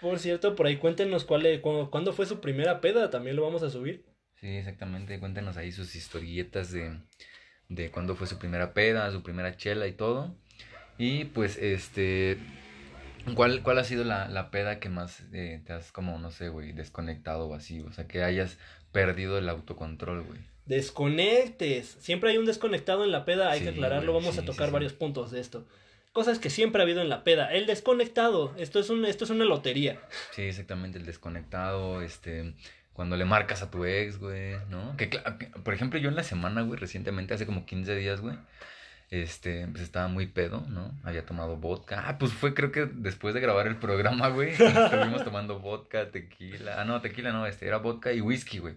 Por 0.00 0.18
cierto, 0.18 0.56
por 0.56 0.66
ahí 0.66 0.76
cuéntenos 0.76 1.24
cuál, 1.24 1.60
cu- 1.60 1.88
cuándo 1.90 2.12
fue 2.12 2.26
su 2.26 2.40
primera 2.40 2.80
peda, 2.80 3.10
también 3.10 3.36
lo 3.36 3.42
vamos 3.42 3.62
a 3.62 3.70
subir. 3.70 4.04
Sí, 4.44 4.58
exactamente, 4.58 5.18
cuéntenos 5.18 5.56
ahí 5.56 5.72
sus 5.72 5.96
historietas 5.96 6.70
de, 6.70 6.98
de 7.70 7.90
cuándo 7.90 8.14
fue 8.14 8.26
su 8.26 8.38
primera 8.38 8.74
peda, 8.74 9.10
su 9.10 9.22
primera 9.22 9.56
chela 9.56 9.86
y 9.86 9.92
todo. 9.92 10.34
Y 10.98 11.24
pues, 11.24 11.56
este, 11.56 12.36
¿cuál, 13.34 13.62
cuál 13.62 13.78
ha 13.78 13.84
sido 13.84 14.04
la, 14.04 14.28
la 14.28 14.50
peda 14.50 14.80
que 14.80 14.90
más 14.90 15.22
eh, 15.32 15.62
te 15.64 15.72
has 15.72 15.92
como, 15.92 16.18
no 16.18 16.30
sé, 16.30 16.50
güey, 16.50 16.72
desconectado 16.72 17.46
o 17.46 17.54
así? 17.54 17.80
O 17.80 17.92
sea, 17.94 18.06
que 18.06 18.22
hayas 18.22 18.58
perdido 18.92 19.38
el 19.38 19.48
autocontrol, 19.48 20.20
güey. 20.24 20.40
Desconectes. 20.66 21.96
Siempre 22.00 22.28
hay 22.30 22.36
un 22.36 22.44
desconectado 22.44 23.02
en 23.02 23.12
la 23.12 23.24
peda, 23.24 23.50
hay 23.50 23.60
Sí, 23.60 23.64
que 23.64 23.70
aclararlo, 23.70 24.12
güey, 24.12 24.24
vamos 24.24 24.38
a 24.38 24.44
tocar 24.44 24.66
sí. 24.66 24.72
varios 24.74 24.92
puntos 24.92 25.30
de 25.30 25.40
esto. 25.40 25.66
Cosas 26.12 26.38
que 26.38 26.50
siempre 26.50 26.82
ha 26.82 26.84
habido 26.84 27.00
en 27.00 27.08
la 27.08 27.24
peda. 27.24 27.50
El 27.50 27.64
desconectado. 27.64 28.54
Esto 28.58 28.78
es 28.78 28.90
un, 28.90 29.06
esto 29.06 29.24
es 29.24 29.30
una 29.30 29.46
lotería. 29.46 30.02
Sí, 30.32 30.42
exactamente, 30.42 30.98
el 30.98 31.06
desconectado, 31.06 32.02
este, 32.02 32.52
cuando 32.94 33.16
le 33.16 33.24
marcas 33.24 33.60
a 33.62 33.70
tu 33.70 33.84
ex, 33.84 34.18
güey, 34.18 34.56
¿no? 34.70 34.96
Que, 34.96 35.08
por 35.64 35.74
ejemplo, 35.74 35.98
yo 35.98 36.08
en 36.08 36.16
la 36.16 36.22
semana, 36.22 36.62
güey, 36.62 36.78
recientemente, 36.78 37.34
hace 37.34 37.44
como 37.44 37.66
15 37.66 37.94
días, 37.96 38.20
güey, 38.20 38.36
este, 39.10 39.66
pues 39.68 39.82
estaba 39.82 40.08
muy 40.08 40.26
pedo, 40.26 40.64
¿no? 40.68 40.92
Había 41.02 41.26
tomado 41.26 41.56
vodka. 41.56 42.04
Ah, 42.06 42.18
pues 42.18 42.32
fue 42.32 42.54
creo 42.54 42.72
que 42.72 42.86
después 42.86 43.34
de 43.34 43.40
grabar 43.40 43.66
el 43.66 43.76
programa, 43.76 44.28
güey, 44.28 44.50
estuvimos 44.58 45.24
tomando 45.24 45.58
vodka, 45.58 46.10
tequila. 46.10 46.80
Ah, 46.80 46.84
no, 46.84 47.00
tequila 47.00 47.32
no, 47.32 47.46
este, 47.46 47.66
era 47.66 47.78
vodka 47.78 48.12
y 48.12 48.20
whisky, 48.20 48.58
güey. 48.58 48.76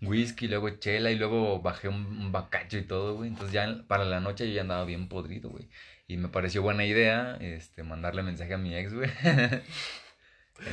Whisky, 0.00 0.46
luego 0.48 0.70
chela 0.70 1.10
y 1.10 1.16
luego 1.16 1.60
bajé 1.60 1.88
un, 1.88 2.06
un 2.06 2.32
bacacho 2.32 2.78
y 2.78 2.82
todo, 2.82 3.16
güey. 3.16 3.30
Entonces 3.30 3.52
ya 3.52 3.82
para 3.88 4.04
la 4.04 4.20
noche 4.20 4.48
yo 4.48 4.54
ya 4.54 4.60
andaba 4.62 4.84
bien 4.84 5.08
podrido, 5.08 5.50
güey. 5.50 5.68
Y 6.08 6.18
me 6.18 6.28
pareció 6.28 6.62
buena 6.62 6.84
idea, 6.84 7.36
este, 7.40 7.82
mandarle 7.82 8.22
mensaje 8.22 8.54
a 8.54 8.58
mi 8.58 8.76
ex, 8.76 8.94
güey. 8.94 9.10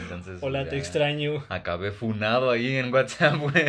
Entonces. 0.02 0.40
Hola, 0.42 0.68
te 0.70 0.78
extraño. 0.78 1.44
Acabé 1.50 1.92
funado 1.92 2.52
ahí 2.52 2.76
en 2.78 2.94
WhatsApp, 2.94 3.36
güey. 3.38 3.66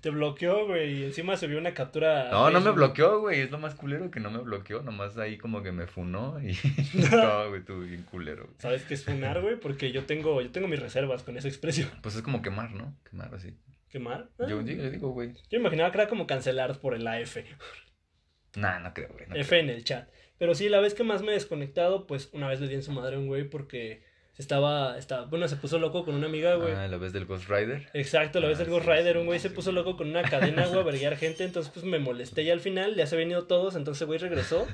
Te 0.00 0.10
bloqueó, 0.10 0.66
güey. 0.66 1.00
Y 1.00 1.04
encima 1.04 1.36
subió 1.36 1.58
una 1.58 1.72
captura. 1.74 2.30
No, 2.30 2.50
no 2.50 2.60
me 2.60 2.70
bloqueó, 2.72 3.20
güey. 3.20 3.40
Es 3.40 3.50
lo 3.50 3.58
más 3.58 3.74
culero 3.74 4.10
que 4.10 4.20
no 4.20 4.30
me 4.30 4.38
bloqueó. 4.38 4.82
Nomás 4.82 5.16
ahí 5.18 5.38
como 5.38 5.62
que 5.62 5.72
me 5.72 5.86
funó 5.86 6.40
y. 6.40 6.52
no, 7.12 7.48
güey, 7.48 7.60
estuvo 7.60 7.80
bien 7.80 8.02
culero. 8.02 8.44
güey. 8.44 8.56
¿Sabes 8.58 8.82
qué 8.84 8.94
es 8.94 9.04
funar, 9.04 9.40
güey? 9.40 9.56
Porque 9.56 9.92
yo 9.92 10.04
tengo, 10.04 10.40
yo 10.42 10.50
tengo 10.50 10.68
mis 10.68 10.80
reservas 10.80 11.22
con 11.22 11.36
esa 11.36 11.48
expresión. 11.48 11.88
Pues 12.02 12.16
es 12.16 12.22
como 12.22 12.42
quemar, 12.42 12.72
¿no? 12.72 12.96
Quemar 13.08 13.34
así. 13.34 13.56
¿Quemar? 13.88 14.28
Ah, 14.38 14.46
Yo, 14.48 14.60
yo 14.62 14.90
digo, 14.90 15.10
güey. 15.10 15.32
yo 15.48 15.58
imaginaba 15.58 15.90
que 15.92 15.98
era 15.98 16.08
como 16.08 16.26
cancelar 16.26 16.78
por 16.80 16.94
el 16.94 17.06
AF. 17.06 17.36
Nah, 18.56 18.78
no 18.80 18.92
creo, 18.94 19.08
güey. 19.12 19.26
no 19.28 19.36
F 19.36 19.48
creo. 19.48 19.60
en 19.62 19.70
el 19.70 19.84
chat. 19.84 20.08
Pero 20.38 20.54
sí, 20.54 20.68
la 20.68 20.80
vez 20.80 20.94
que 20.94 21.04
más 21.04 21.22
me 21.22 21.30
he 21.30 21.34
desconectado, 21.34 22.06
pues 22.06 22.30
una 22.32 22.48
vez 22.48 22.60
le 22.60 22.68
di 22.68 22.74
en 22.74 22.82
su 22.82 22.92
madre 22.92 23.16
a 23.16 23.18
un 23.18 23.26
güey 23.26 23.44
porque 23.48 24.02
estaba, 24.38 24.98
estaba, 24.98 25.24
bueno, 25.26 25.48
se 25.48 25.56
puso 25.56 25.78
loco 25.78 26.04
con 26.04 26.14
una 26.14 26.26
amiga, 26.26 26.54
güey. 26.56 26.72
Ah, 26.74 26.88
la 26.88 26.96
vez 26.98 27.12
del 27.12 27.24
Ghost 27.26 27.48
Rider. 27.48 27.88
Exacto, 27.94 28.40
la 28.40 28.48
vez 28.48 28.58
Ah, 28.58 28.64
del 28.64 28.70
Ghost 28.72 28.86
Rider, 28.86 29.14
sí, 29.14 29.18
un 29.18 29.26
güey 29.26 29.38
sí, 29.38 29.48
se 29.48 29.54
puso 29.54 29.72
loco 29.72 29.96
con 29.96 30.08
una 30.08 30.22
cadena, 30.22 30.66
güey, 30.66 30.80
a 30.80 30.84
verguiar 30.84 31.16
gente, 31.16 31.44
entonces 31.44 31.72
pues 31.72 31.84
me 31.86 31.98
molesté 31.98 32.42
y 32.42 32.50
al 32.50 32.60
final 32.60 32.94
ya 32.94 33.06
se 33.06 33.14
habían 33.14 33.30
ido 33.30 33.44
todos, 33.44 33.76
entonces 33.76 34.06
güey 34.06 34.18
regresó 34.18 34.66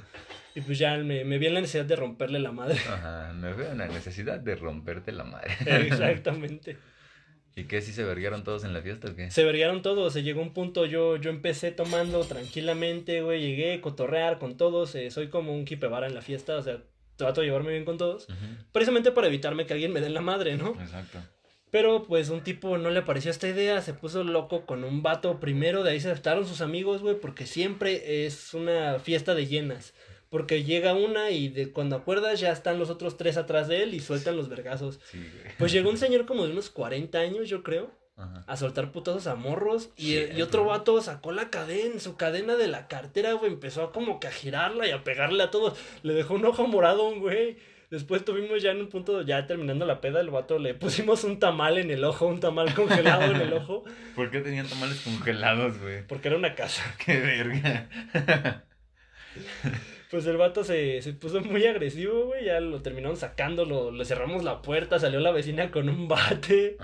y 0.55 0.61
pues 0.62 0.79
ya 0.79 0.96
me, 0.98 1.25
me 1.25 1.38
vi 1.38 1.46
en 1.46 1.55
la 1.55 1.61
necesidad 1.61 1.85
de 1.85 1.96
romperle 1.96 2.38
la 2.40 2.53
madre. 2.53 2.79
Ajá, 2.88 3.33
me 3.35 3.53
veo 3.53 3.72
en 3.72 3.79
la 3.79 3.88
necesidad 3.88 4.38
de 4.40 4.57
romperte 4.57 5.12
la 5.12 5.25
madre. 5.25 5.53
Exactamente. 5.87 6.77
¿Y 7.55 7.64
qué? 7.64 7.83
¿Sí 7.83 7.92
se 7.92 8.03
vergueron 8.03 8.44
todos 8.44 8.64
en 8.64 8.72
la 8.72 8.81
fiesta 8.81 9.09
o 9.11 9.14
qué? 9.14 9.31
Se 9.31 9.44
verguiaron 9.44 9.83
todos, 9.83 10.12
se 10.14 10.22
llegó 10.22 10.40
un 10.40 10.55
punto, 10.55 10.87
yo, 10.87 11.16
yo 11.16 11.29
empecé 11.31 11.70
tomando 11.70 12.25
tranquilamente, 12.25 13.20
güey, 13.20 13.42
llegué 13.42 13.75
a 13.75 13.81
cotorrear 13.83 14.38
con 14.38 14.57
todos, 14.57 14.94
eh, 14.94 15.11
soy 15.11 15.29
como 15.29 15.55
un 15.55 15.66
kipebara 15.66 16.07
en 16.07 16.14
la 16.14 16.22
fiesta, 16.22 16.57
o 16.57 16.62
sea, 16.62 16.79
trato 17.22 17.40
de 17.40 17.46
llevarme 17.46 17.72
bien 17.72 17.85
con 17.85 17.98
todos, 17.98 18.26
precisamente 18.72 19.12
para 19.12 19.28
evitarme 19.28 19.66
que 19.66 19.72
alguien 19.72 19.92
me 19.92 20.00
dé 20.00 20.11
la 20.11 20.20
madre, 20.20 20.56
¿no? 20.56 20.76
Exacto. 20.80 21.18
Pero 21.72 22.02
pues 22.02 22.28
un 22.28 22.42
tipo 22.42 22.76
no 22.76 22.90
le 22.90 23.00
pareció 23.00 23.30
esta 23.30 23.48
idea, 23.48 23.80
se 23.80 23.94
puso 23.94 24.24
loco 24.24 24.66
con 24.66 24.85
un 24.85 25.02
vato 25.02 25.40
primero, 25.40 25.82
de 25.82 25.92
ahí 25.92 26.00
se 26.00 26.08
adaptaron 26.08 26.46
sus 26.46 26.61
amigos, 26.61 27.00
güey, 27.00 27.18
porque 27.18 27.46
siempre 27.46 28.26
es 28.26 28.52
una 28.52 28.98
fiesta 28.98 29.35
de 29.35 29.46
llenas. 29.46 29.94
Porque 30.28 30.64
llega 30.64 30.92
una 30.92 31.30
y 31.30 31.48
de 31.48 31.72
cuando 31.72 31.96
acuerdas 31.96 32.40
ya 32.40 32.52
están 32.52 32.78
los 32.78 32.90
otros 32.90 33.16
tres 33.16 33.38
atrás 33.38 33.68
de 33.68 33.82
él 33.82 33.94
y 33.94 34.00
sueltan 34.00 34.37
los 34.37 34.50
vergazos. 34.50 35.00
Sí. 35.11 35.18
Pues 35.58 35.72
llegó 35.72 35.88
un 35.88 35.96
señor 35.98 36.26
como 36.26 36.44
de 36.44 36.52
unos 36.52 36.68
40 36.68 37.18
años, 37.18 37.48
yo 37.48 37.62
creo, 37.62 37.90
Ajá. 38.16 38.44
a 38.46 38.57
soltar 38.57 38.92
putazos 38.92 39.27
a 39.27 39.35
morros. 39.35 39.90
Y, 39.96 40.18
y 40.18 40.42
otro 40.42 40.64
vato 40.64 41.01
sacó 41.01 41.33
la 41.33 41.51
cadena, 41.51 41.98
su 41.98 42.16
cadena 42.16 42.57
de 42.57 42.68
la 42.68 42.87
cartera, 42.88 43.33
güey, 43.33 43.53
empezó 43.53 43.83
a 43.85 43.92
como 43.92 44.20
que 44.20 44.29
a 44.29 44.33
girarla 44.33 44.87
y 44.87 44.90
a 44.90 45.03
pegarle 45.05 45.42
a 45.42 45.51
todos. 45.51 45.79
Le 46.03 46.12
dejó 46.14 46.35
un 46.35 46.44
ojo 46.44 46.66
morado 46.66 47.05
un 47.09 47.20
güey. 47.20 47.57
Después 47.90 48.25
tuvimos 48.25 48.62
ya 48.62 48.70
en 48.70 48.81
un 48.81 48.88
punto, 48.88 49.20
ya 49.20 49.46
terminando 49.46 49.85
la 49.85 50.01
peda, 50.01 50.20
el 50.22 50.31
vato 50.31 50.59
le 50.59 50.72
pusimos 50.72 51.25
un 51.25 51.38
tamal 51.38 51.77
en 51.77 51.90
el 51.90 52.05
ojo, 52.05 52.27
un 52.27 52.40
tamal 52.40 52.72
congelado 52.75 53.25
en 53.25 53.40
el 53.42 53.53
ojo, 53.53 53.85
¿Por 54.16 54.31
qué 54.31 54.40
tenían 54.40 54.66
tamales 54.66 54.98
congelados, 55.01 55.79
güey? 55.79 56.07
porque 56.07 56.29
era 56.29 56.38
una 56.38 56.55
casa. 56.55 56.83
Qué 57.05 57.20
verga. 57.20 57.88
Pues 60.12 60.27
el 60.27 60.37
vato 60.37 60.62
se, 60.62 61.01
se 61.01 61.14
puso 61.14 61.40
muy 61.40 61.64
agresivo, 61.64 62.27
güey. 62.27 62.44
Ya 62.44 62.61
lo 62.61 62.83
terminaron 62.83 63.16
sacando, 63.16 63.64
lo, 63.64 63.90
le 63.90 64.05
cerramos 64.05 64.44
la 64.44 64.61
puerta, 64.61 64.98
salió 64.98 65.20
la 65.20 65.31
vecina 65.31 65.70
con 65.70 65.88
un 65.88 66.07
bate. 66.07 66.77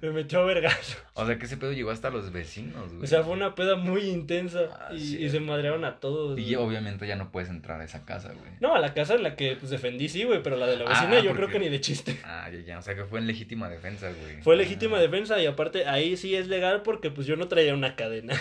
Me 0.00 0.10
metió 0.10 0.38
a 0.38 0.44
vergazo. 0.44 0.96
O 1.14 1.26
sea 1.26 1.36
que 1.36 1.46
ese 1.46 1.56
pedo 1.56 1.72
llegó 1.72 1.90
hasta 1.90 2.10
los 2.10 2.30
vecinos, 2.30 2.92
güey. 2.92 3.02
O 3.02 3.06
sea, 3.08 3.24
fue 3.24 3.32
una 3.32 3.56
peda 3.56 3.74
muy 3.74 4.02
intensa. 4.02 4.68
Ah, 4.70 4.94
y, 4.94 5.16
y, 5.16 5.28
se 5.30 5.40
madrearon 5.40 5.84
a 5.84 5.98
todos. 5.98 6.38
Y 6.38 6.54
obviamente 6.54 7.08
ya 7.08 7.16
no 7.16 7.32
puedes 7.32 7.50
entrar 7.50 7.80
a 7.80 7.84
esa 7.84 8.04
casa, 8.04 8.28
güey. 8.28 8.52
No, 8.60 8.76
a 8.76 8.78
la 8.78 8.94
casa 8.94 9.14
en 9.14 9.24
la 9.24 9.34
que 9.34 9.56
pues 9.56 9.72
defendí 9.72 10.08
sí, 10.08 10.22
güey, 10.22 10.40
pero 10.44 10.54
la 10.54 10.68
de 10.68 10.76
la 10.76 10.84
vecina 10.84 11.16
ah, 11.16 11.20
yo 11.20 11.34
creo 11.34 11.48
que 11.48 11.58
ni 11.58 11.68
de 11.68 11.80
chiste. 11.80 12.20
Ah, 12.22 12.48
ya, 12.52 12.60
ya. 12.60 12.78
O 12.78 12.82
sea 12.82 12.94
que 12.94 13.04
fue 13.04 13.18
en 13.18 13.26
legítima 13.26 13.68
defensa, 13.68 14.12
güey. 14.12 14.42
Fue 14.42 14.54
legítima 14.54 15.00
defensa 15.00 15.42
y 15.42 15.46
aparte 15.46 15.88
ahí 15.88 16.16
sí 16.16 16.36
es 16.36 16.46
legal 16.46 16.82
porque 16.82 17.10
pues 17.10 17.26
yo 17.26 17.34
no 17.34 17.48
traía 17.48 17.74
una 17.74 17.96
cadena. 17.96 18.40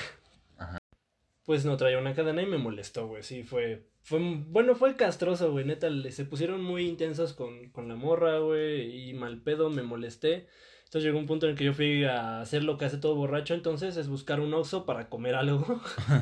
Ajá. 0.60 0.77
Pues 1.45 1.65
no 1.65 1.77
traía 1.77 1.97
una 1.97 2.13
cadena 2.13 2.43
y 2.43 2.45
me 2.45 2.60
molestó, 2.60 3.08
güey. 3.08 3.23
Sí, 3.23 3.41
fue 3.41 3.81
fue, 4.05 4.19
bueno, 4.19 4.75
fue 4.75 4.95
castroso, 4.95 5.51
güey, 5.51 5.65
neta, 5.65 5.89
se 6.11 6.25
pusieron 6.25 6.63
muy 6.63 6.87
intensos 6.87 7.33
con, 7.33 7.69
con 7.71 7.87
la 7.87 7.95
morra, 7.95 8.37
güey, 8.37 9.09
y 9.09 9.13
mal 9.15 9.41
pedo, 9.41 9.71
me 9.71 9.81
molesté. 9.81 10.45
Entonces 10.83 11.05
llegó 11.05 11.17
un 11.17 11.25
punto 11.25 11.47
en 11.47 11.53
el 11.53 11.57
que 11.57 11.65
yo 11.65 11.73
fui 11.73 12.03
a 12.03 12.39
hacer 12.39 12.63
lo 12.63 12.77
que 12.77 12.85
hace 12.85 12.99
todo 12.99 13.15
borracho, 13.15 13.55
entonces 13.55 13.97
es 13.97 14.07
buscar 14.07 14.41
un 14.41 14.53
oso 14.53 14.85
para 14.85 15.09
comer 15.09 15.33
algo. 15.33 15.81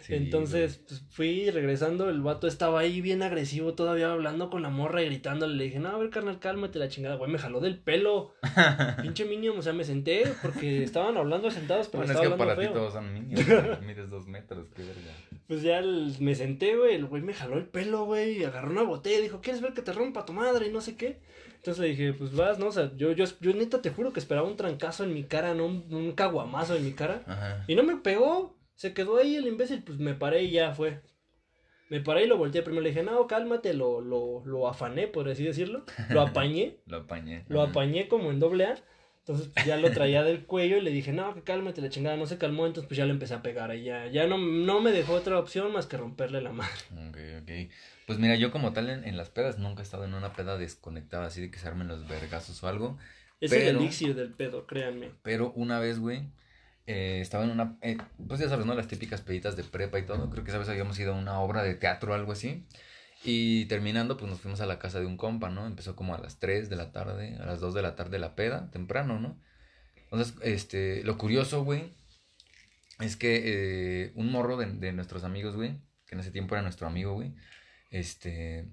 Entonces 0.08 0.82
pues, 0.88 1.02
fui 1.08 1.50
regresando, 1.50 2.10
el 2.10 2.20
vato 2.20 2.46
estaba 2.46 2.80
ahí 2.80 3.00
bien 3.00 3.22
agresivo, 3.22 3.74
todavía 3.74 4.10
hablando 4.12 4.50
con 4.50 4.62
la 4.62 4.70
morra 4.70 5.02
y 5.02 5.06
gritándole. 5.06 5.54
Le 5.54 5.64
dije, 5.64 5.78
no, 5.78 5.90
a 5.90 5.98
ver, 5.98 6.10
carnal, 6.10 6.38
cálmate 6.38 6.78
la 6.78 6.88
chingada, 6.88 7.16
güey, 7.16 7.30
me 7.30 7.38
jaló 7.38 7.60
del 7.60 7.78
pelo. 7.78 8.34
Pinche 9.02 9.24
minion, 9.24 9.58
o 9.58 9.62
sea, 9.62 9.72
me 9.72 9.84
senté 9.84 10.24
porque 10.42 10.82
estaban 10.82 11.16
hablando 11.16 11.50
sentados, 11.50 11.88
pero 11.88 12.04
bueno, 12.04 12.12
estaba 12.12 12.26
es 12.26 12.32
que 12.32 12.38
para 12.38 12.56
ti 12.56 12.72
todos 12.72 12.92
son 12.92 13.28
mides 13.28 14.10
dos 14.10 14.26
metros, 14.26 14.68
qué 14.74 14.82
verga. 14.82 15.12
Pues 15.50 15.62
ya 15.62 15.82
me 16.20 16.36
senté, 16.36 16.76
güey, 16.76 16.94
el 16.94 17.06
güey 17.06 17.22
me 17.22 17.34
jaló 17.34 17.58
el 17.58 17.66
pelo, 17.66 18.04
güey, 18.04 18.44
agarró 18.44 18.70
una 18.70 18.84
botella 18.84 19.18
y 19.18 19.22
dijo, 19.22 19.40
¿quieres 19.40 19.60
ver 19.60 19.74
que 19.74 19.82
te 19.82 19.92
rompa 19.92 20.24
tu 20.24 20.32
madre? 20.32 20.68
Y 20.68 20.70
no 20.70 20.80
sé 20.80 20.94
qué. 20.94 21.18
Entonces 21.56 21.82
le 21.82 21.88
dije, 21.88 22.12
pues 22.12 22.32
vas, 22.36 22.60
¿no? 22.60 22.68
O 22.68 22.72
sea, 22.72 22.92
yo, 22.96 23.10
yo, 23.10 23.24
yo 23.40 23.52
neta 23.52 23.82
te 23.82 23.90
juro 23.90 24.12
que 24.12 24.20
esperaba 24.20 24.46
un 24.46 24.56
trancazo 24.56 25.02
en 25.02 25.12
mi 25.12 25.24
cara, 25.24 25.54
no 25.54 25.66
un, 25.66 25.92
un 25.92 26.12
caguamazo 26.12 26.76
en 26.76 26.84
mi 26.84 26.92
cara. 26.92 27.24
Ajá. 27.26 27.64
Y 27.66 27.74
no 27.74 27.82
me 27.82 27.96
pegó. 27.96 28.60
Se 28.76 28.94
quedó 28.94 29.16
ahí 29.16 29.34
el 29.34 29.48
imbécil, 29.48 29.82
pues 29.82 29.98
me 29.98 30.14
paré 30.14 30.44
y 30.44 30.52
ya 30.52 30.72
fue. 30.72 31.00
Me 31.88 32.00
paré 32.00 32.26
y 32.26 32.28
lo 32.28 32.38
volteé. 32.38 32.62
Primero 32.62 32.84
le 32.84 32.90
dije, 32.90 33.02
no, 33.02 33.26
cálmate, 33.26 33.74
lo, 33.74 34.00
lo, 34.00 34.44
lo 34.46 34.68
afané, 34.68 35.08
por 35.08 35.28
así 35.28 35.42
decirlo. 35.42 35.84
Lo 36.10 36.20
apañé. 36.28 36.76
lo 36.86 36.98
apañé. 36.98 37.44
Lo 37.48 37.60
apañé 37.60 38.06
como 38.06 38.30
en 38.30 38.38
doble 38.38 38.66
A. 38.66 38.76
Entonces 39.30 39.52
pues, 39.54 39.64
ya 39.66 39.76
lo 39.76 39.92
traía 39.92 40.24
del 40.24 40.44
cuello 40.44 40.78
y 40.78 40.80
le 40.80 40.90
dije, 40.90 41.12
no, 41.12 41.32
que 41.34 41.42
cálmate, 41.42 41.80
la 41.80 41.88
chingada. 41.88 42.16
No 42.16 42.26
se 42.26 42.36
calmó, 42.36 42.66
entonces 42.66 42.88
pues 42.88 42.98
ya 42.98 43.04
le 43.04 43.12
empecé 43.12 43.34
a 43.34 43.42
pegar. 43.42 43.74
Y 43.76 43.84
ya, 43.84 44.08
ya 44.08 44.26
no, 44.26 44.38
no 44.38 44.80
me 44.80 44.90
dejó 44.90 45.14
otra 45.14 45.38
opción 45.38 45.72
más 45.72 45.86
que 45.86 45.96
romperle 45.96 46.40
la 46.40 46.52
madre. 46.52 46.72
Ok, 47.08 47.16
ok. 47.42 47.70
Pues 48.06 48.18
mira, 48.18 48.34
yo 48.34 48.50
como 48.50 48.72
tal 48.72 48.90
en, 48.90 49.16
las 49.16 49.28
pedas 49.28 49.58
nunca 49.58 49.82
he 49.82 49.84
estado 49.84 50.04
en 50.04 50.14
una 50.14 50.32
peda 50.32 50.58
desconectada, 50.58 51.26
así 51.26 51.40
de 51.40 51.50
que 51.50 51.60
se 51.60 51.68
armen 51.68 51.86
los 51.86 52.08
vergazos 52.08 52.60
o 52.64 52.68
algo. 52.68 52.98
Es 53.40 53.52
el 53.52 53.76
elixir 53.76 54.16
del 54.16 54.32
pedo, 54.32 54.66
créanme. 54.66 55.10
Pero 55.22 55.52
una 55.52 55.78
vez, 55.78 56.00
güey, 56.00 56.24
eh, 56.88 57.20
estaba 57.20 57.44
en 57.44 57.50
una, 57.50 57.78
eh, 57.82 57.98
pues 58.26 58.40
ya 58.40 58.48
sabes, 58.48 58.66
¿no? 58.66 58.74
Las 58.74 58.88
típicas 58.88 59.20
peditas 59.20 59.56
de 59.56 59.62
prepa 59.62 60.00
y 60.00 60.06
todo. 60.06 60.28
Creo 60.28 60.42
que 60.42 60.50
esa 60.50 60.58
vez 60.58 60.68
habíamos 60.68 60.98
ido 60.98 61.14
a 61.14 61.16
una 61.16 61.38
obra 61.38 61.62
de 61.62 61.74
teatro 61.74 62.10
o 62.10 62.14
algo 62.16 62.32
así. 62.32 62.66
Y 63.22 63.66
terminando, 63.66 64.16
pues 64.16 64.30
nos 64.30 64.40
fuimos 64.40 64.60
a 64.60 64.66
la 64.66 64.78
casa 64.78 65.00
de 65.00 65.06
un 65.06 65.16
compa, 65.16 65.50
¿no? 65.50 65.66
Empezó 65.66 65.94
como 65.94 66.14
a 66.14 66.18
las 66.18 66.38
3 66.38 66.70
de 66.70 66.76
la 66.76 66.92
tarde, 66.92 67.36
a 67.38 67.46
las 67.46 67.60
2 67.60 67.74
de 67.74 67.82
la 67.82 67.94
tarde 67.94 68.18
la 68.18 68.34
peda, 68.34 68.70
temprano, 68.70 69.20
¿no? 69.20 69.38
Entonces, 70.04 70.34
este, 70.42 71.04
lo 71.04 71.18
curioso, 71.18 71.62
güey, 71.64 71.92
es 73.00 73.16
que 73.16 73.42
eh, 74.06 74.12
un 74.14 74.32
morro 74.32 74.56
de, 74.56 74.66
de 74.66 74.92
nuestros 74.92 75.24
amigos, 75.24 75.56
güey, 75.56 75.78
que 76.06 76.14
en 76.14 76.20
ese 76.20 76.30
tiempo 76.30 76.54
era 76.54 76.62
nuestro 76.62 76.86
amigo, 76.86 77.14
güey, 77.14 77.34
este, 77.90 78.66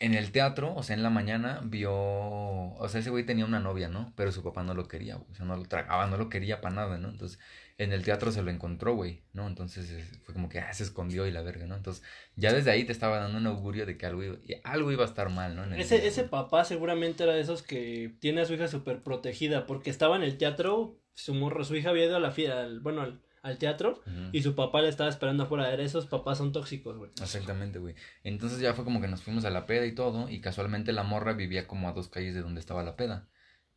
en 0.00 0.14
el 0.14 0.30
teatro, 0.30 0.74
o 0.74 0.82
sea, 0.82 0.94
en 0.94 1.02
la 1.02 1.10
mañana, 1.10 1.60
vio. 1.64 1.92
O 1.92 2.88
sea, 2.88 3.00
ese 3.00 3.10
güey 3.10 3.24
tenía 3.24 3.44
una 3.44 3.60
novia, 3.60 3.88
¿no? 3.88 4.12
Pero 4.16 4.32
su 4.32 4.42
papá 4.42 4.62
no 4.62 4.74
lo 4.74 4.86
quería, 4.88 5.16
güey. 5.16 5.30
O 5.30 5.34
sea, 5.34 5.44
no 5.44 5.56
lo 5.56 5.64
tragaba, 5.64 6.06
no 6.06 6.16
lo 6.16 6.28
quería 6.28 6.60
para 6.60 6.74
nada, 6.74 6.98
¿no? 6.98 7.08
Entonces, 7.08 7.38
en 7.78 7.92
el 7.92 8.04
teatro 8.04 8.32
se 8.32 8.42
lo 8.42 8.50
encontró, 8.50 8.94
güey, 8.94 9.22
¿no? 9.32 9.46
Entonces 9.46 10.20
fue 10.24 10.34
como 10.34 10.48
que 10.48 10.58
ah, 10.58 10.72
se 10.72 10.82
escondió 10.82 11.26
y 11.26 11.30
la 11.30 11.42
verga, 11.42 11.66
¿no? 11.66 11.76
Entonces, 11.76 12.02
ya 12.36 12.52
desde 12.52 12.70
ahí 12.70 12.84
te 12.84 12.92
estaba 12.92 13.18
dando 13.18 13.38
un 13.38 13.46
augurio 13.46 13.86
de 13.86 13.96
que 13.96 14.04
algo 14.04 14.22
iba, 14.22 14.36
algo 14.64 14.92
iba 14.92 15.04
a 15.04 15.08
estar 15.08 15.30
mal, 15.30 15.56
¿no? 15.56 15.64
ese, 15.76 16.06
ese 16.06 16.24
papá 16.24 16.64
seguramente 16.64 17.22
era 17.22 17.34
de 17.34 17.40
esos 17.40 17.62
que 17.62 18.14
tiene 18.20 18.42
a 18.42 18.44
su 18.44 18.54
hija 18.54 18.68
súper 18.68 19.02
protegida, 19.02 19.66
porque 19.66 19.90
estaba 19.90 20.16
en 20.16 20.22
el 20.22 20.36
teatro, 20.36 20.98
su 21.14 21.34
morro, 21.34 21.64
su 21.64 21.76
hija 21.76 21.90
había 21.90 22.06
ido 22.06 22.16
a 22.16 22.20
la 22.20 22.32
fiesta, 22.32 22.68
bueno, 22.82 23.02
al 23.02 23.20
al 23.42 23.58
teatro 23.58 24.02
y 24.32 24.42
su 24.42 24.54
papá 24.54 24.82
le 24.82 24.88
estaba 24.88 25.08
esperando 25.08 25.44
afuera. 25.44 25.72
Esos 25.74 26.06
papás 26.06 26.38
son 26.38 26.52
tóxicos, 26.52 26.96
güey. 26.96 27.10
Exactamente, 27.20 27.78
güey. 27.78 27.94
Entonces 28.24 28.60
ya 28.60 28.74
fue 28.74 28.84
como 28.84 29.00
que 29.00 29.08
nos 29.08 29.22
fuimos 29.22 29.44
a 29.44 29.50
la 29.50 29.66
peda 29.66 29.86
y 29.86 29.94
todo 29.94 30.28
y 30.28 30.40
casualmente 30.40 30.92
la 30.92 31.02
morra 31.02 31.32
vivía 31.32 31.66
como 31.66 31.88
a 31.88 31.92
dos 31.92 32.08
calles 32.08 32.34
de 32.34 32.42
donde 32.42 32.60
estaba 32.60 32.82
la 32.82 32.96
peda. 32.96 33.28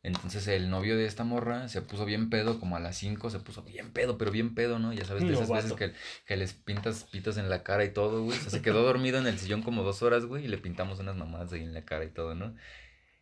Entonces 0.04 0.48
el 0.48 0.68
novio 0.68 0.96
de 0.96 1.06
esta 1.06 1.22
morra 1.22 1.68
se 1.68 1.80
puso 1.80 2.04
bien 2.04 2.28
pedo, 2.28 2.58
como 2.58 2.76
a 2.76 2.80
las 2.80 2.96
cinco 2.96 3.30
se 3.30 3.38
puso 3.38 3.62
bien 3.62 3.92
pedo, 3.92 4.18
pero 4.18 4.32
bien 4.32 4.54
pedo, 4.54 4.80
¿no? 4.80 4.92
Ya 4.92 5.04
sabes, 5.04 5.24
de 5.24 5.32
esas 5.32 5.48
veces 5.48 5.74
que, 5.74 5.92
que, 6.26 6.36
les 6.36 6.54
pintas 6.54 7.04
pitos 7.04 7.36
en 7.36 7.48
la 7.48 7.62
cara 7.62 7.84
y 7.84 7.92
todo, 7.92 8.24
güey. 8.24 8.36
O 8.36 8.40
sea, 8.40 8.50
se 8.50 8.62
quedó 8.62 8.82
dormido 8.82 9.18
en 9.18 9.28
el 9.28 9.38
sillón 9.38 9.62
como 9.62 9.84
dos 9.84 10.02
horas, 10.02 10.24
güey, 10.24 10.44
y 10.44 10.48
le 10.48 10.58
pintamos 10.58 10.98
unas 10.98 11.14
mamadas 11.14 11.52
ahí 11.52 11.62
en 11.62 11.72
la 11.72 11.84
cara 11.84 12.04
y 12.04 12.10
todo, 12.10 12.34
¿no? 12.34 12.56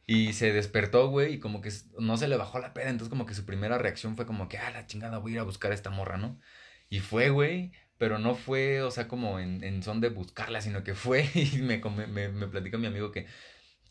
Y 0.07 0.33
se 0.33 0.53
despertó, 0.53 1.09
güey, 1.09 1.35
y 1.35 1.38
como 1.38 1.61
que 1.61 1.71
no 1.99 2.16
se 2.16 2.29
le 2.29 2.37
bajó 2.38 2.59
la 2.59 2.73
peda. 2.73 2.88
Entonces, 2.88 3.11
como 3.11 3.27
que 3.27 3.35
su 3.35 3.45
primera 3.45 3.77
reacción 3.77 4.16
fue 4.16 4.25
como 4.25 4.49
que, 4.49 4.57
ah, 4.57 4.71
la 4.71 4.87
chingada, 4.87 5.19
voy 5.19 5.33
a 5.33 5.35
ir 5.35 5.40
a 5.40 5.45
buscar 5.45 5.73
a 5.73 5.75
esta 5.75 5.90
morra, 5.90 6.16
¿no? 6.16 6.40
Y 6.88 7.01
fue, 7.01 7.29
güey, 7.29 7.73
pero 7.99 8.19
no 8.19 8.35
fue, 8.35 8.81
o 8.83 8.90
sea, 8.90 9.07
como 9.07 9.38
en, 9.38 9.62
en 9.62 9.83
son 9.83 10.01
de 10.01 10.09
buscarla, 10.09 10.62
sino 10.62 10.83
que 10.83 10.95
fue 10.95 11.29
y 11.35 11.59
me, 11.59 11.79
me, 12.09 12.29
me 12.31 12.47
platica 12.47 12.79
mi 12.79 12.87
amigo 12.87 13.12
que 13.12 13.27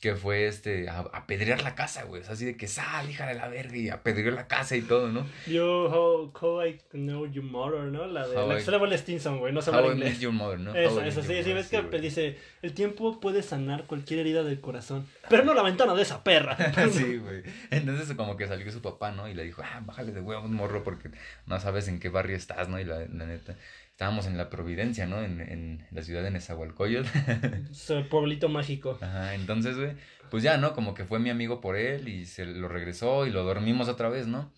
que 0.02 0.16
fue 0.16 0.48
este 0.48 0.90
a, 0.90 1.00
apedrear 1.00 1.62
la 1.62 1.76
casa, 1.76 2.04
güey. 2.04 2.22
O 2.22 2.24
sea, 2.24 2.34
así 2.34 2.46
de 2.46 2.56
que 2.56 2.68
sal, 2.68 3.10
hija 3.10 3.28
de 3.28 3.36
la 3.36 3.48
verga, 3.48 3.76
y 3.76 3.90
apedreó 3.90 4.32
la 4.32 4.48
casa 4.48 4.76
y 4.76 4.82
todo, 4.82 5.10
¿no? 5.10 5.26
Yo, 5.48 5.90
how, 5.90 6.32
how 6.40 6.66
I 6.66 6.80
know 6.92 7.26
your 7.26 7.44
mother, 7.44 7.84
¿no? 7.84 8.08
La 8.08 8.28
de 8.28 8.38
how 8.38 8.48
la 8.48 8.60
historia 8.60 8.80
de 8.80 8.98
Stinson, 8.98 9.40
güey, 9.40 9.54
no 9.54 9.62
se 9.62 9.72
habla 9.72 9.94
inglés. 9.94 10.20
Your 10.20 10.34
mother, 10.34 10.60
¿no? 10.60 10.74
Eso, 10.74 11.02
eso 11.02 11.22
sí, 11.22 11.44
sí, 11.44 11.54
ves 11.54 11.68
que 11.68 11.82
dice, 12.00 12.38
el 12.62 12.74
tiempo 12.74 13.20
puede 13.20 13.44
sanar 13.44 13.86
cualquier 13.86 14.22
herida 14.22 14.44
del 14.44 14.62
corazón, 14.62 15.06
pero 15.30 15.44
no 15.44 15.54
la 15.54 15.64
ventana 15.64 15.94
de 15.94 16.02
esa 16.02 16.24
perra. 16.24 16.58
sí, 16.92 17.18
güey. 17.18 17.44
Entonces 17.70 18.16
como 18.16 18.38
que 18.38 18.48
salió 18.48 18.72
su 18.72 18.82
papá, 18.82 19.12
¿no? 19.12 19.28
Y 19.28 19.34
le 19.34 19.44
dijo, 19.44 19.62
ah, 19.64 19.82
bájale 19.86 20.12
de 20.12 20.22
huevos, 20.22 20.50
morro, 20.50 20.84
porque 20.84 21.10
no 21.46 21.60
sabes 21.60 21.88
en 21.88 22.00
qué 22.00 22.10
barrio 22.10 22.36
estás, 22.36 22.70
¿no? 22.70 22.80
Y 22.80 22.86
la, 22.86 23.00
la 23.00 23.26
neta 23.26 23.56
estábamos 24.00 24.28
en 24.28 24.38
la 24.38 24.50
Providencia, 24.50 25.08
¿no? 25.08 25.22
En, 25.22 25.42
en 25.42 25.86
la 25.92 26.02
ciudad 26.02 26.24
de 26.24 26.32
Nezahualcóyotl. 26.32 27.10
el 27.90 28.08
pueblito 28.08 28.48
mágico. 28.48 28.98
Ajá, 29.02 29.36
entonces, 29.36 29.76
güey, 29.76 29.98
pues 30.32 30.42
ya, 30.42 30.56
¿no? 30.56 30.74
Como 30.74 30.94
que 30.94 31.04
fue 31.04 31.20
mi 31.20 31.30
amigo 31.30 31.60
por 31.60 31.76
él 31.76 32.08
y 32.08 32.26
se 32.26 32.46
lo 32.46 32.70
regresó 32.70 33.28
y 33.28 33.30
lo 33.30 33.44
dormimos 33.44 33.90
otra 33.90 34.08
vez, 34.08 34.26
¿no? 34.26 34.54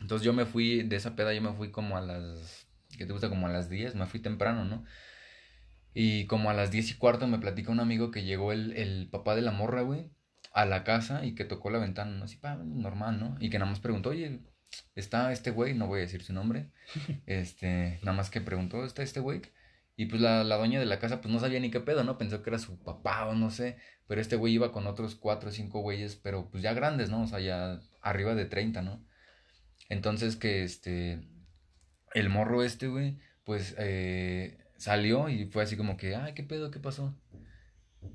Entonces 0.00 0.24
yo 0.24 0.32
me 0.32 0.46
fui, 0.46 0.82
de 0.82 0.96
esa 0.96 1.14
peda 1.14 1.34
yo 1.34 1.42
me 1.42 1.52
fui 1.52 1.70
como 1.70 1.98
a 1.98 2.00
las, 2.00 2.66
¿qué 2.96 3.04
te 3.04 3.12
gusta? 3.12 3.28
Como 3.28 3.46
a 3.46 3.50
las 3.50 3.68
10, 3.68 3.96
me 3.96 4.06
fui 4.06 4.20
temprano, 4.20 4.64
¿no? 4.64 4.82
Y 5.92 6.24
como 6.24 6.48
a 6.48 6.54
las 6.54 6.70
10 6.70 6.92
y 6.92 6.94
cuarto 6.94 7.26
me 7.26 7.38
platica 7.38 7.70
un 7.70 7.80
amigo 7.80 8.10
que 8.10 8.24
llegó 8.24 8.50
el, 8.50 8.72
el 8.78 9.10
papá 9.10 9.36
de 9.36 9.42
la 9.42 9.50
morra, 9.52 9.82
güey, 9.82 10.08
a 10.54 10.64
la 10.64 10.84
casa 10.84 11.26
y 11.26 11.34
que 11.34 11.44
tocó 11.44 11.68
la 11.68 11.80
ventana, 11.80 12.12
¿no? 12.12 12.24
Así, 12.24 12.36
pa, 12.38 12.54
normal, 12.56 13.20
¿no? 13.20 13.36
Y 13.40 13.50
que 13.50 13.58
nada 13.58 13.70
más 13.70 13.80
preguntó, 13.80 14.08
oye, 14.08 14.40
está 14.94 15.32
este 15.32 15.50
güey, 15.50 15.74
no 15.74 15.86
voy 15.86 15.98
a 16.00 16.02
decir 16.02 16.22
su 16.22 16.32
nombre, 16.32 16.70
este, 17.26 17.98
nada 18.02 18.16
más 18.16 18.30
que 18.30 18.40
preguntó, 18.40 18.84
¿está 18.84 19.02
este 19.02 19.20
güey? 19.20 19.42
Y 19.96 20.06
pues 20.06 20.20
la, 20.20 20.42
la 20.44 20.56
dueña 20.56 20.80
de 20.80 20.86
la 20.86 20.98
casa 20.98 21.20
pues 21.20 21.32
no 21.32 21.40
sabía 21.40 21.60
ni 21.60 21.70
qué 21.70 21.80
pedo, 21.80 22.02
¿no? 22.04 22.18
Pensó 22.18 22.42
que 22.42 22.50
era 22.50 22.58
su 22.58 22.78
papá 22.82 23.26
o 23.26 23.34
no 23.34 23.50
sé, 23.50 23.76
pero 24.06 24.20
este 24.20 24.36
güey 24.36 24.54
iba 24.54 24.72
con 24.72 24.86
otros 24.86 25.14
cuatro 25.14 25.50
o 25.50 25.52
cinco 25.52 25.80
güeyes, 25.80 26.16
pero 26.16 26.50
pues 26.50 26.62
ya 26.62 26.74
grandes, 26.74 27.10
¿no? 27.10 27.22
O 27.22 27.26
sea, 27.26 27.40
ya 27.40 27.80
arriba 28.02 28.34
de 28.34 28.46
30, 28.46 28.82
¿no? 28.82 29.04
Entonces 29.88 30.36
que 30.36 30.64
este, 30.64 31.20
el 32.14 32.28
morro 32.28 32.62
este, 32.62 32.88
güey, 32.88 33.18
pues 33.44 33.74
eh, 33.78 34.58
salió 34.76 35.28
y 35.28 35.46
fue 35.46 35.62
así 35.62 35.76
como 35.76 35.96
que, 35.96 36.16
ay, 36.16 36.34
¿qué 36.34 36.42
pedo? 36.42 36.70
¿Qué 36.70 36.80
pasó? 36.80 37.14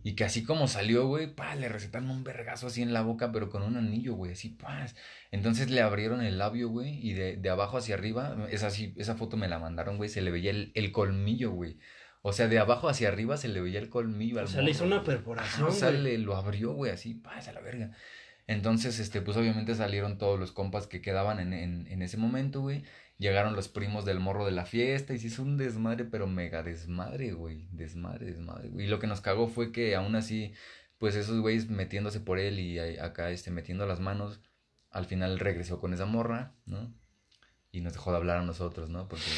Y 0.04 0.16
que 0.16 0.24
así 0.24 0.44
como 0.44 0.68
salió, 0.68 1.08
güey, 1.08 1.34
pa, 1.34 1.56
le 1.56 1.70
recetaron 1.70 2.10
un 2.10 2.24
vergazo 2.24 2.68
así 2.68 2.82
en 2.82 2.94
la 2.94 3.02
boca, 3.02 3.32
pero 3.32 3.50
con 3.50 3.64
un 3.64 3.78
anillo, 3.78 4.16
güey, 4.16 4.32
así, 4.34 4.50
paz. 4.50 4.96
Entonces 5.32 5.70
le 5.70 5.82
abrieron 5.82 6.22
el 6.22 6.38
labio, 6.38 6.70
güey, 6.70 7.00
y 7.06 7.14
de, 7.14 7.38
de 7.38 7.50
abajo 7.50 7.78
hacia 7.78 7.96
arriba, 7.96 8.48
esa, 8.50 8.68
así, 8.68 8.94
esa 8.98 9.16
foto 9.16 9.38
me 9.38 9.48
la 9.48 9.60
mandaron, 9.60 9.98
güey, 9.98 10.10
se 10.10 10.22
le 10.22 10.32
veía 10.32 10.52
el, 10.52 10.72
el 10.76 10.92
colmillo, 10.92 11.52
güey. 11.52 11.78
O 12.22 12.34
sea, 12.34 12.48
de 12.48 12.60
abajo 12.60 12.90
hacia 12.90 13.08
arriba 13.08 13.38
se 13.38 13.48
le 13.48 13.62
veía 13.62 13.80
el 13.80 13.90
colmillo 13.90 14.40
al 14.40 14.46
O 14.46 14.48
sea, 14.48 14.62
le 14.62 14.72
hizo 14.72 14.84
una 14.84 15.04
perforación. 15.04 15.68
o 15.68 15.72
sea, 15.72 15.92
le, 15.92 16.18
lo 16.18 16.36
abrió, 16.36 16.74
güey, 16.74 16.92
así, 16.92 17.14
paz, 17.14 17.48
a 17.48 17.54
la 17.54 17.62
verga. 17.62 17.92
Entonces, 18.48 19.00
este, 19.00 19.22
pues 19.22 19.38
obviamente 19.38 19.76
salieron 19.76 20.18
todos 20.18 20.40
los 20.40 20.52
compas 20.52 20.88
que 20.88 21.02
quedaban 21.02 21.40
en, 21.40 21.54
en, 21.54 21.88
en 21.88 22.02
ese 22.02 22.18
momento, 22.18 22.62
güey. 22.62 22.84
Llegaron 23.20 23.54
los 23.54 23.68
primos 23.68 24.06
del 24.06 24.22
morro 24.22 24.46
de 24.46 24.52
la 24.52 24.66
fiesta 24.66 25.14
y 25.14 25.20
se 25.20 25.28
hizo 25.28 25.44
un 25.44 25.58
desmadre, 25.58 26.06
pero 26.06 26.26
mega 26.26 26.64
desmadre, 26.64 27.34
güey. 27.34 27.68
Desmadre, 27.72 28.26
desmadre. 28.28 28.70
Y 28.82 28.88
lo 28.88 29.00
que 29.00 29.08
nos 29.08 29.20
cagó 29.20 29.48
fue 29.48 29.74
que 29.74 29.94
aún 29.96 30.16
así, 30.16 30.54
pues 30.98 31.16
esos 31.16 31.42
güeyes 31.42 31.70
metiéndose 31.70 32.22
por 32.22 32.40
él 32.40 32.60
y 32.60 32.80
acá, 32.80 33.30
este, 33.30 33.52
metiendo 33.52 33.86
las 33.86 34.00
manos, 34.00 34.40
al 34.90 35.06
final 35.06 35.38
regresó 35.38 35.82
con 35.82 35.94
esa 35.94 36.06
morra, 36.06 36.56
¿no? 36.66 36.94
Y 37.74 37.82
nos 37.82 37.92
dejó 37.92 38.12
de 38.12 38.18
hablar 38.18 38.38
a 38.38 38.46
nosotros, 38.46 38.90
¿no? 38.90 39.10
Porque 39.10 39.30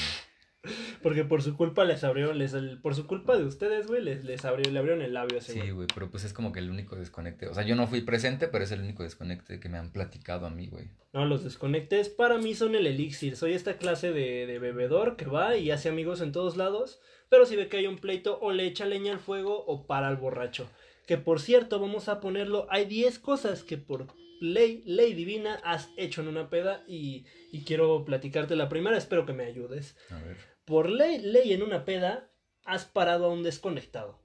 Porque 1.02 1.24
por 1.24 1.42
su 1.42 1.58
culpa 1.58 1.86
les 1.86 2.04
abrieron, 2.04 2.38
les, 2.38 2.54
por 2.82 2.94
su 2.94 3.08
culpa 3.08 3.36
de 3.36 3.46
ustedes, 3.46 3.88
güey, 3.88 4.04
les, 4.04 4.24
les 4.24 4.46
abrieron, 4.46 4.74
le 4.74 4.80
abrieron 4.80 5.02
el 5.02 5.14
labio 5.14 5.40
ese 5.40 5.54
Sí, 5.54 5.72
güey, 5.72 5.88
pero 5.94 6.12
pues 6.12 6.24
es 6.24 6.34
como 6.34 6.52
que 6.52 6.60
el 6.60 6.70
único 6.70 6.96
desconecte. 6.96 7.48
O 7.48 7.54
sea, 7.54 7.64
yo 7.64 7.76
no 7.76 7.88
fui 7.88 8.02
presente, 8.02 8.48
pero 8.48 8.64
es 8.64 8.72
el 8.72 8.82
único 8.82 9.02
desconecte 9.02 9.60
que 9.60 9.70
me 9.70 9.80
han 9.80 9.92
platicado 9.92 10.46
a 10.46 10.52
mí, 10.52 10.68
güey. 10.68 10.90
No, 11.14 11.26
los 11.26 11.44
desconectes 11.44 12.10
para 12.10 12.38
mí 12.38 12.54
son 12.54 12.76
el 12.76 12.86
elixir. 12.86 13.36
Soy 13.36 13.54
esta 13.54 13.78
clase 13.78 14.12
de, 14.12 14.46
de 14.46 14.60
bebedor 14.60 15.16
que 15.16 15.26
va 15.26 15.58
y 15.58 15.72
hace 15.72 15.90
amigos 15.90 16.22
en 16.22 16.32
todos 16.32 16.58
lados, 16.58 17.02
pero 17.30 17.46
si 17.46 17.56
ve 17.56 17.68
que 17.68 17.78
hay 17.78 17.88
un 17.88 17.98
pleito 17.98 18.40
o 18.40 18.52
le 18.52 18.66
echa 18.66 18.86
leña 18.86 19.14
al 19.14 19.20
fuego 19.20 19.66
o 19.66 19.88
para 19.88 20.08
al 20.08 20.18
borracho. 20.18 20.70
Que 21.08 21.18
por 21.18 21.42
cierto, 21.42 21.80
vamos 21.80 22.08
a 22.08 22.20
ponerlo, 22.20 22.68
hay 22.70 22.86
10 22.86 23.18
cosas 23.20 23.64
que 23.64 23.78
por 23.78 24.08
ley, 24.42 24.84
ley 24.86 25.14
divina 25.14 25.62
has 25.64 25.90
hecho 25.96 26.22
en 26.22 26.28
una 26.28 26.50
peda 26.50 26.84
y, 26.88 27.26
y 27.52 27.64
quiero 27.64 28.04
platicarte 28.04 28.56
la 28.56 28.68
primera, 28.68 28.98
espero 28.98 29.26
que 29.26 29.34
me 29.34 29.46
ayudes. 29.46 29.96
A 30.10 30.20
ver. 30.20 30.38
Por 30.66 30.90
ley, 30.90 31.20
ley 31.20 31.54
en 31.54 31.64
una 31.64 31.86
peda, 31.86 32.32
has 32.66 32.86
parado 32.86 33.26
a 33.26 33.34
un 33.34 33.44
desconectado. 33.44 34.20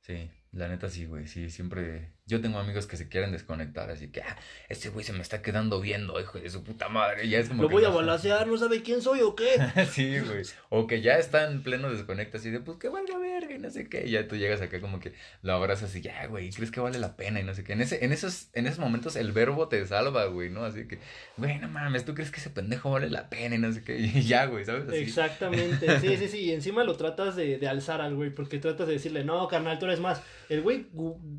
Sí, 0.00 0.30
la 0.50 0.68
neta 0.68 0.90
sí, 0.90 1.06
güey. 1.06 1.26
Sí, 1.26 1.48
siempre. 1.48 2.12
Yo 2.26 2.40
tengo 2.40 2.58
amigos 2.58 2.86
que 2.86 2.96
se 2.96 3.08
quieren 3.08 3.32
desconectar, 3.32 3.90
así 3.90 4.08
que, 4.08 4.22
ah, 4.22 4.36
este 4.68 4.90
güey 4.90 5.04
se 5.04 5.12
me 5.12 5.22
está 5.22 5.42
quedando 5.42 5.80
viendo, 5.80 6.20
hijo 6.20 6.38
de 6.38 6.48
su 6.50 6.62
puta 6.62 6.88
madre. 6.88 7.28
Ya 7.28 7.40
es 7.40 7.48
como 7.48 7.64
Lo 7.64 7.68
que 7.68 7.74
voy 7.74 7.84
a 7.84 7.88
balasear, 7.88 8.46
no 8.46 8.56
sabe 8.56 8.82
quién 8.82 9.02
soy 9.02 9.20
o 9.22 9.34
qué. 9.34 9.56
sí, 9.90 10.20
güey. 10.20 10.42
O 10.68 10.86
que 10.86 11.02
ya 11.02 11.18
está 11.18 11.50
en 11.50 11.64
pleno 11.64 11.90
desconecto, 11.90 12.36
así 12.36 12.50
de, 12.50 12.60
pues 12.60 12.78
que 12.78 12.88
valga 12.88 13.18
verga 13.18 13.52
y 13.54 13.58
no 13.58 13.70
sé 13.70 13.88
qué. 13.88 14.06
Y 14.06 14.12
ya 14.12 14.28
tú 14.28 14.36
llegas 14.36 14.60
acá 14.60 14.80
como 14.80 15.00
que 15.00 15.14
lo 15.42 15.52
abrazas 15.52 15.94
y 15.96 16.00
ya, 16.00 16.26
güey, 16.26 16.50
¿crees 16.50 16.70
que 16.70 16.78
vale 16.78 17.00
la 17.00 17.16
pena? 17.16 17.40
Y 17.40 17.42
no 17.42 17.54
sé 17.54 17.64
qué. 17.64 17.72
En, 17.72 17.80
ese, 17.80 18.04
en, 18.04 18.12
esos, 18.12 18.50
en 18.52 18.68
esos 18.68 18.78
momentos 18.78 19.16
el 19.16 19.32
verbo 19.32 19.66
te 19.66 19.84
salva, 19.84 20.26
güey, 20.26 20.48
¿no? 20.48 20.64
Así 20.64 20.86
que, 20.86 21.00
güey, 21.36 21.58
no 21.58 21.68
mames, 21.68 22.04
¿tú 22.04 22.14
crees 22.14 22.30
que 22.30 22.38
ese 22.38 22.50
pendejo 22.50 22.92
vale 22.92 23.10
la 23.10 23.28
pena? 23.28 23.56
Y 23.56 23.58
no 23.58 23.72
sé 23.72 23.82
qué. 23.82 23.98
Y 23.98 24.22
ya, 24.22 24.46
güey, 24.46 24.64
¿sabes? 24.64 24.88
Así. 24.88 24.98
Exactamente, 24.98 25.98
sí, 25.98 26.16
sí, 26.16 26.28
sí, 26.28 26.38
y 26.38 26.52
encima 26.52 26.84
lo 26.84 26.96
tratas 26.96 27.34
de, 27.34 27.58
de 27.58 27.68
alzar 27.68 28.00
al 28.00 28.14
güey, 28.14 28.30
porque 28.30 28.58
tratas 28.58 28.86
de 28.86 28.92
decirle, 28.92 29.24
no, 29.24 29.48
carnal, 29.48 29.78
tú 29.78 29.86
eres 29.86 29.98
más. 29.98 30.22
El 30.52 30.60
güey 30.60 30.86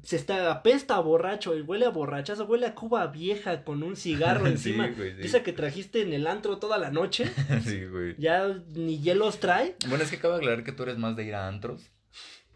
se 0.02 0.16
está, 0.16 0.52
apesta 0.52 0.96
a 0.96 1.00
borracho, 1.00 1.54
el 1.54 1.62
huele 1.62 1.86
a 1.86 1.90
borrachazo, 1.90 2.46
huele 2.46 2.66
a 2.66 2.74
cuba 2.74 3.06
vieja 3.08 3.64
con 3.64 3.84
un 3.84 3.96
cigarro 3.96 4.46
Sí, 4.48 4.52
encima. 4.54 4.88
güey, 4.88 5.16
sí. 5.16 5.22
Esa 5.22 5.44
que 5.44 5.54
trajiste 5.54 6.02
en 6.02 6.14
el 6.14 6.26
antro 6.26 6.58
toda 6.58 6.80
la 6.80 6.90
noche, 6.90 7.32
sí, 7.64 7.86
güey. 7.86 8.16
ya 8.18 8.60
ni 8.74 9.00
hielos 9.00 9.40
trae. 9.40 9.76
Bueno, 9.88 10.04
es 10.04 10.10
que 10.10 10.16
acabo 10.16 10.34
de 10.34 10.40
aclarar 10.40 10.64
que 10.64 10.72
tú 10.72 10.82
eres 10.82 10.98
más 10.98 11.16
de 11.16 11.26
ir 11.26 11.36
a 11.36 11.48
antros 11.48 11.92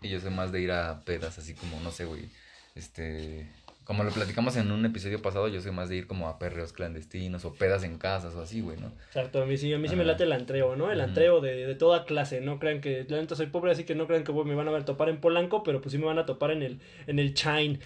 y 0.01 0.09
yo 0.09 0.19
soy 0.19 0.31
más 0.31 0.51
de 0.51 0.61
ir 0.61 0.71
a 0.71 1.01
pedas, 1.05 1.37
así 1.37 1.53
como, 1.53 1.79
no 1.81 1.91
sé, 1.91 2.05
güey, 2.05 2.27
este, 2.73 3.47
como 3.87 4.03
lo 4.03 4.11
platicamos 4.11 4.57
en 4.57 4.69
un 4.69 4.85
episodio 4.85 5.21
pasado, 5.21 5.47
yo 5.47 5.61
soy 5.61 5.71
más 5.71 5.87
de 5.87 5.95
ir 5.95 6.07
como 6.07 6.27
a 6.27 6.37
perreos 6.39 6.73
clandestinos 6.73 7.45
o 7.45 7.53
pedas 7.53 7.85
en 7.85 7.97
casas 7.97 8.35
o 8.35 8.41
así, 8.41 8.59
güey, 8.59 8.77
¿no? 8.77 8.91
Exacto, 9.07 9.41
a 9.41 9.45
mí 9.45 9.55
sí, 9.55 9.73
a 9.73 9.79
mí 9.79 9.87
sí 9.87 9.95
me 9.95 10.03
late 10.03 10.25
el 10.25 10.33
antreo, 10.33 10.75
¿no? 10.75 10.91
El 10.91 10.99
antreo 10.99 11.39
de, 11.39 11.65
de 11.65 11.75
toda 11.75 12.03
clase, 12.03 12.41
no 12.41 12.59
crean 12.59 12.81
que, 12.81 13.05
la 13.07 13.21
neta 13.21 13.37
soy 13.37 13.45
pobre, 13.45 13.71
así 13.71 13.85
que 13.85 13.95
no 13.95 14.05
crean 14.05 14.25
que 14.25 14.33
me 14.33 14.55
van 14.55 14.67
a 14.67 14.71
ver 14.71 14.83
topar 14.83 15.07
en 15.07 15.21
Polanco, 15.21 15.63
pero 15.63 15.79
pues 15.79 15.93
sí 15.93 15.97
me 15.97 16.05
van 16.05 16.19
a 16.19 16.25
topar 16.25 16.51
en 16.51 16.63
el, 16.63 16.81
en 17.07 17.17
el 17.17 17.33
Chine. 17.33 17.79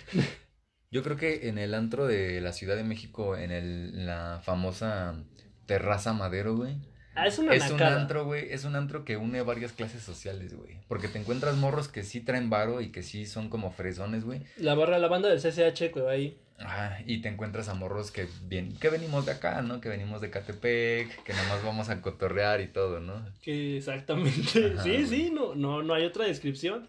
Yo 0.89 1.03
creo 1.03 1.17
que 1.17 1.47
en 1.47 1.59
el 1.59 1.75
antro 1.75 2.07
de 2.07 2.41
la 2.41 2.51
Ciudad 2.51 2.75
de 2.75 2.83
México, 2.83 3.37
en 3.37 3.51
el, 3.51 3.93
en 3.93 4.07
la 4.07 4.41
famosa 4.43 5.23
Terraza 5.67 6.13
Madero, 6.13 6.55
güey. 6.55 6.77
Ah, 7.13 7.27
es 7.27 7.39
una 7.39 7.53
Es 7.53 7.69
un 7.69 7.81
antro, 7.81 8.25
güey, 8.25 8.51
es 8.51 8.63
un 8.63 8.75
antro 8.75 9.03
que 9.03 9.17
une 9.17 9.41
varias 9.41 9.73
clases 9.73 10.01
sociales, 10.01 10.53
güey. 10.53 10.77
Porque 10.87 11.07
te 11.07 11.19
encuentras 11.19 11.55
morros 11.57 11.87
que 11.87 12.03
sí 12.03 12.21
traen 12.21 12.49
varo 12.49 12.81
y 12.81 12.91
que 12.91 13.03
sí 13.03 13.25
son 13.25 13.49
como 13.49 13.71
fresones, 13.71 14.23
güey. 14.23 14.41
La 14.57 14.75
barra, 14.75 14.97
la 14.97 15.07
banda 15.07 15.29
del 15.29 15.39
CCH, 15.41 15.97
va 16.05 16.11
ahí. 16.11 16.37
Ah, 16.59 16.99
y 17.05 17.21
te 17.21 17.27
encuentras 17.27 17.69
a 17.69 17.73
morros 17.73 18.11
que 18.11 18.27
bien, 18.43 18.77
que 18.77 18.89
venimos 18.89 19.25
de 19.25 19.31
acá, 19.31 19.61
¿no? 19.61 19.81
Que 19.81 19.89
venimos 19.89 20.21
de 20.21 20.29
Catepec, 20.29 21.23
que 21.23 21.33
nomás 21.33 21.63
vamos 21.63 21.89
a 21.89 22.01
cotorrear 22.01 22.61
y 22.61 22.67
todo, 22.67 22.99
¿no? 22.99 23.25
Que 23.41 23.77
exactamente. 23.77 24.73
Ajá, 24.73 24.83
sí, 24.83 24.91
güey. 24.91 25.07
sí, 25.07 25.31
no, 25.33 25.55
no, 25.55 25.81
no 25.81 25.93
hay 25.93 26.05
otra 26.05 26.25
descripción. 26.25 26.87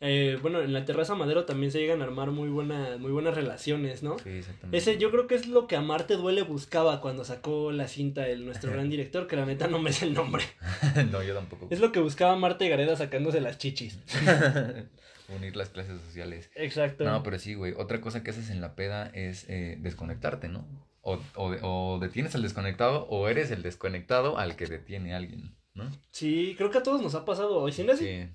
Eh, 0.00 0.38
bueno, 0.40 0.60
en 0.60 0.72
la 0.72 0.84
terraza 0.84 1.16
Madero 1.16 1.44
también 1.44 1.72
se 1.72 1.80
llegan 1.80 2.00
a 2.02 2.04
armar 2.04 2.30
muy 2.30 2.48
buena, 2.48 2.98
muy 2.98 3.10
buenas 3.10 3.34
relaciones, 3.34 4.04
¿no? 4.04 4.16
Sí, 4.20 4.28
exactamente. 4.30 4.76
Ese 4.78 4.96
yo 4.96 5.10
creo 5.10 5.26
que 5.26 5.34
es 5.34 5.48
lo 5.48 5.66
que 5.66 5.74
a 5.74 5.80
Marte 5.80 6.14
Duele 6.14 6.42
buscaba 6.42 7.00
cuando 7.00 7.24
sacó 7.24 7.72
la 7.72 7.88
cinta 7.88 8.28
el 8.28 8.44
nuestro 8.44 8.70
gran 8.70 8.88
director, 8.90 9.26
que 9.26 9.34
la 9.34 9.44
neta 9.44 9.66
no 9.66 9.80
me 9.80 9.90
es 9.90 10.02
el 10.04 10.14
nombre. 10.14 10.44
no, 11.10 11.22
yo 11.24 11.34
tampoco. 11.34 11.66
Es 11.70 11.80
lo 11.80 11.90
que 11.90 11.98
buscaba 11.98 12.36
Marte 12.36 12.68
Gareda 12.68 12.94
sacándose 12.96 13.40
las 13.40 13.58
chichis. 13.58 13.98
Unir 15.36 15.56
las 15.56 15.68
clases 15.68 16.00
sociales. 16.00 16.50
Exacto. 16.54 17.04
No, 17.04 17.22
pero 17.22 17.38
sí, 17.38 17.54
güey. 17.54 17.74
Otra 17.76 18.00
cosa 18.00 18.22
que 18.22 18.30
haces 18.30 18.50
en 18.50 18.60
la 18.60 18.74
peda 18.74 19.10
es 19.12 19.44
eh, 19.48 19.76
desconectarte, 19.80 20.48
¿no? 20.48 20.66
O, 21.02 21.18
o, 21.34 21.56
o 21.62 21.98
detienes 21.98 22.34
al 22.34 22.42
desconectado 22.42 23.06
o 23.10 23.28
eres 23.28 23.50
el 23.50 23.62
desconectado 23.62 24.38
al 24.38 24.56
que 24.56 24.66
detiene 24.66 25.12
a 25.12 25.16
alguien, 25.18 25.54
¿no? 25.74 25.90
Sí, 26.12 26.54
creo 26.56 26.70
que 26.70 26.78
a 26.78 26.82
todos 26.82 27.02
nos 27.02 27.14
ha 27.14 27.24
pasado. 27.24 27.68
Y 27.68 27.72
si, 27.72 27.82
no 27.84 27.92
es- 27.92 27.98
Sí. 27.98 28.28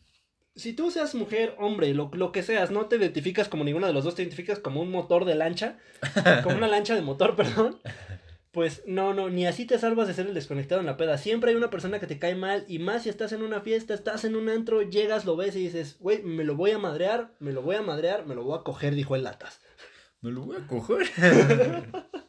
Si 0.56 0.74
tú 0.74 0.92
seas 0.92 1.16
mujer, 1.16 1.56
hombre, 1.58 1.94
lo, 1.94 2.12
lo 2.14 2.32
que 2.32 2.44
seas, 2.44 2.72
no 2.72 2.86
te 2.86 2.98
identificas 2.98 3.50
como 3.50 3.64
ninguno 3.64 3.88
de 3.88 3.94
los 3.94 4.04
dos, 4.04 4.16
te 4.16 4.22
identificas 4.22 4.60
como 4.60 4.82
un 4.82 4.92
motor 4.92 5.26
de 5.26 5.36
lancha, 5.36 5.78
como 6.44 6.58
una 6.58 6.68
lancha 6.68 6.96
de 6.96 7.02
motor, 7.02 7.36
perdón. 7.36 7.80
Pues 8.52 8.84
no, 8.86 9.16
no, 9.16 9.30
ni 9.30 9.48
así 9.48 9.66
te 9.66 9.80
salvas 9.80 10.08
de 10.08 10.14
ser 10.14 10.28
el 10.28 10.36
desconectado 10.36 10.80
en 10.80 10.86
la 10.86 10.96
peda. 10.96 11.18
Siempre 11.18 11.50
hay 11.50 11.58
una 11.58 11.72
persona 11.72 12.00
que 12.00 12.06
te 12.06 12.20
cae 12.20 12.36
mal 12.36 12.66
y 12.68 12.78
más 12.78 13.02
si 13.02 13.10
estás 13.10 13.32
en 13.32 13.42
una 13.42 13.62
fiesta, 13.62 13.96
estás 13.96 14.26
en 14.26 14.36
un 14.36 14.48
antro, 14.48 14.84
llegas, 14.84 15.26
lo 15.26 15.36
ves 15.36 15.56
y 15.56 15.64
dices, 15.64 15.98
güey, 16.00 16.22
me 16.22 16.44
lo 16.44 16.56
voy 16.56 16.70
a 16.70 16.78
madrear, 16.78 17.34
me 17.40 17.52
lo 17.52 17.64
voy 17.64 17.78
a 17.78 17.82
madrear, 17.82 18.28
me 18.28 18.36
lo 18.36 18.44
voy 18.44 18.60
a 18.60 18.62
coger, 18.62 18.94
dijo 18.94 19.16
el 19.16 19.24
latas. 19.24 19.60
Me 20.22 20.30
lo 20.30 20.42
voy 20.42 20.58
a 20.58 20.68
coger. 20.68 21.08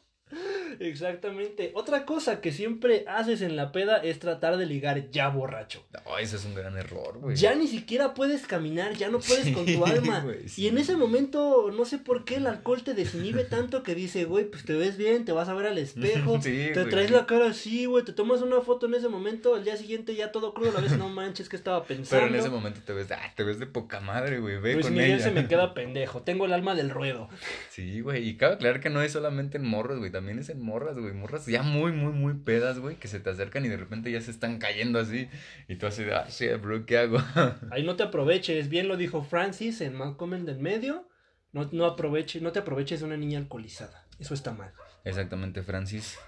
Exactamente. 0.81 1.71
Otra 1.75 2.05
cosa 2.05 2.41
que 2.41 2.53
siempre 2.53 3.05
haces 3.09 3.43
en 3.43 3.57
la 3.57 3.73
peda 3.73 3.99
es 3.99 4.19
tratar 4.19 4.57
de 4.57 4.67
ligar 4.67 5.11
ya 5.11 5.29
borracho. 5.29 5.83
No, 5.93 6.19
ese 6.19 6.37
es 6.37 6.45
un 6.45 6.55
gran 6.55 6.77
error, 6.77 7.19
güey. 7.19 7.37
Ya 7.37 7.55
ni 7.55 7.67
siquiera 7.67 8.15
puedes 8.15 8.47
caminar, 8.47 8.95
ya 8.95 9.09
no 9.09 9.19
puedes 9.21 9.55
con 9.55 9.67
tu 9.67 9.85
alma. 9.85 10.21
güey, 10.21 10.49
sí. 10.49 10.63
Y 10.63 10.69
en 10.69 10.79
ese 10.79 10.97
momento, 10.97 11.71
no 11.77 11.85
sé 11.85 11.99
por 11.99 12.25
qué 12.25 12.37
el 12.37 12.47
alcohol 12.47 12.83
te 12.83 12.95
desinhibe 12.95 13.45
tanto 13.45 13.83
que 13.83 13.95
dice, 13.95 14.25
güey, 14.25 14.45
pues 14.45 14.65
te 14.65 14.75
ves 14.75 14.97
bien, 14.97 15.25
te 15.25 15.33
vas 15.33 15.49
a 15.49 15.55
ver 15.55 15.67
al 15.67 15.79
espejo, 15.79 16.39
Sí, 16.43 16.69
te 16.73 16.81
güey. 16.81 16.89
traes 16.91 17.11
la 17.11 17.27
cara 17.27 17.47
así, 17.51 17.87
güey, 17.87 18.05
te 18.05 18.13
tomas 18.13 18.43
una 18.43 18.61
foto 18.61 18.87
en 18.87 18.95
ese 18.95 19.09
momento, 19.09 19.55
al 19.55 19.65
día 19.65 19.77
siguiente 19.77 20.15
ya 20.15 20.33
todo 20.33 20.55
crudo, 20.55 20.73
la 20.73 20.81
vez 20.81 20.97
no 20.99 21.09
manches, 21.09 21.49
que 21.49 21.57
estaba 21.57 21.85
pensando? 21.85 22.11
Pero 22.25 22.35
en 22.35 22.41
ese 22.41 22.51
momento 22.51 22.81
te 22.85 22.93
ves, 22.93 23.11
ah, 23.13 23.33
te 23.37 23.43
ves 23.45 23.59
de 23.59 23.67
poca 23.67 24.01
madre, 24.01 24.39
güey. 24.41 24.59
Ve 24.61 24.75
Luis 24.75 24.87
con 24.87 24.95
Miguel 24.95 25.13
ella. 25.15 25.25
se 25.25 25.31
me 25.31 25.47
queda 25.49 25.75
pendejo, 25.75 26.23
tengo 26.23 26.45
el 26.47 26.53
alma 26.53 26.75
del 26.75 26.91
ruedo. 26.91 27.29
Sí, 27.71 28.01
güey, 28.01 28.29
y 28.29 28.37
cabe 28.37 28.55
aclarar 28.55 28.81
que 28.81 28.91
no 28.91 29.03
es 29.03 29.13
solamente 29.13 29.59
en 29.59 29.65
morros, 29.67 29.99
güey, 29.99 30.11
también 30.11 30.39
es 30.39 30.49
en 30.49 30.61
morras, 30.65 30.99
güey, 30.99 31.13
morras 31.13 31.47
ya 31.47 31.63
muy, 31.63 31.93
muy, 31.93 32.13
muy 32.13 32.35
pedas, 32.35 32.79
güey, 32.79 32.97
que 32.97 33.07
se 33.07 33.21
te 33.21 33.31
acercan 33.31 33.65
y 33.65 33.69
de 33.69 33.77
repente 33.77 34.11
ya 34.11 34.21
se 34.21 34.31
están 34.31 34.59
cayendo 34.59 34.99
así, 34.99 35.29
y 35.69 35.77
tú 35.77 35.87
así 35.87 36.03
de, 36.03 36.15
ah, 36.15 36.27
shit, 36.29 36.61
bro, 36.61 36.85
¿qué 36.87 36.99
hago? 36.99 37.19
Ahí 37.71 37.85
no 37.85 37.97
te 37.97 38.03
aproveches, 38.03 38.69
bien 38.69 38.89
lo 38.89 38.97
dijo 38.97 39.23
Francis 39.23 39.81
en 39.81 39.95
Malcolm 39.95 40.35
en 40.35 40.47
del 40.47 40.59
medio, 40.59 41.09
no, 41.53 41.69
no 41.73 41.85
aproveches, 41.85 42.43
no 42.43 42.51
te 42.51 42.59
aproveches 42.61 43.01
de 43.01 43.07
una 43.07 43.17
niña 43.17 43.39
alcoholizada, 43.39 44.07
eso 44.19 44.35
está 44.35 44.53
mal. 44.53 44.73
Exactamente, 45.05 45.63
Francis, 45.63 46.19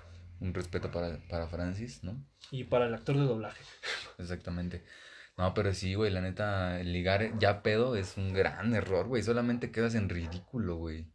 un 0.40 0.54
respeto 0.54 0.90
para, 0.90 1.18
para 1.28 1.48
Francis, 1.48 2.04
¿no? 2.04 2.24
Y 2.50 2.64
para 2.64 2.86
el 2.86 2.94
actor 2.94 3.16
de 3.16 3.24
doblaje. 3.24 3.64
Exactamente. 4.18 4.84
No, 5.36 5.52
pero 5.52 5.74
sí, 5.74 5.94
güey, 5.94 6.10
la 6.10 6.22
neta, 6.22 6.78
ligar 6.78 7.38
ya 7.38 7.62
pedo 7.62 7.96
es 7.96 8.16
un 8.16 8.32
gran 8.32 8.74
error, 8.74 9.06
güey, 9.06 9.22
solamente 9.22 9.70
quedas 9.70 9.94
en 9.94 10.08
ridículo, 10.08 10.76
güey. 10.76 11.10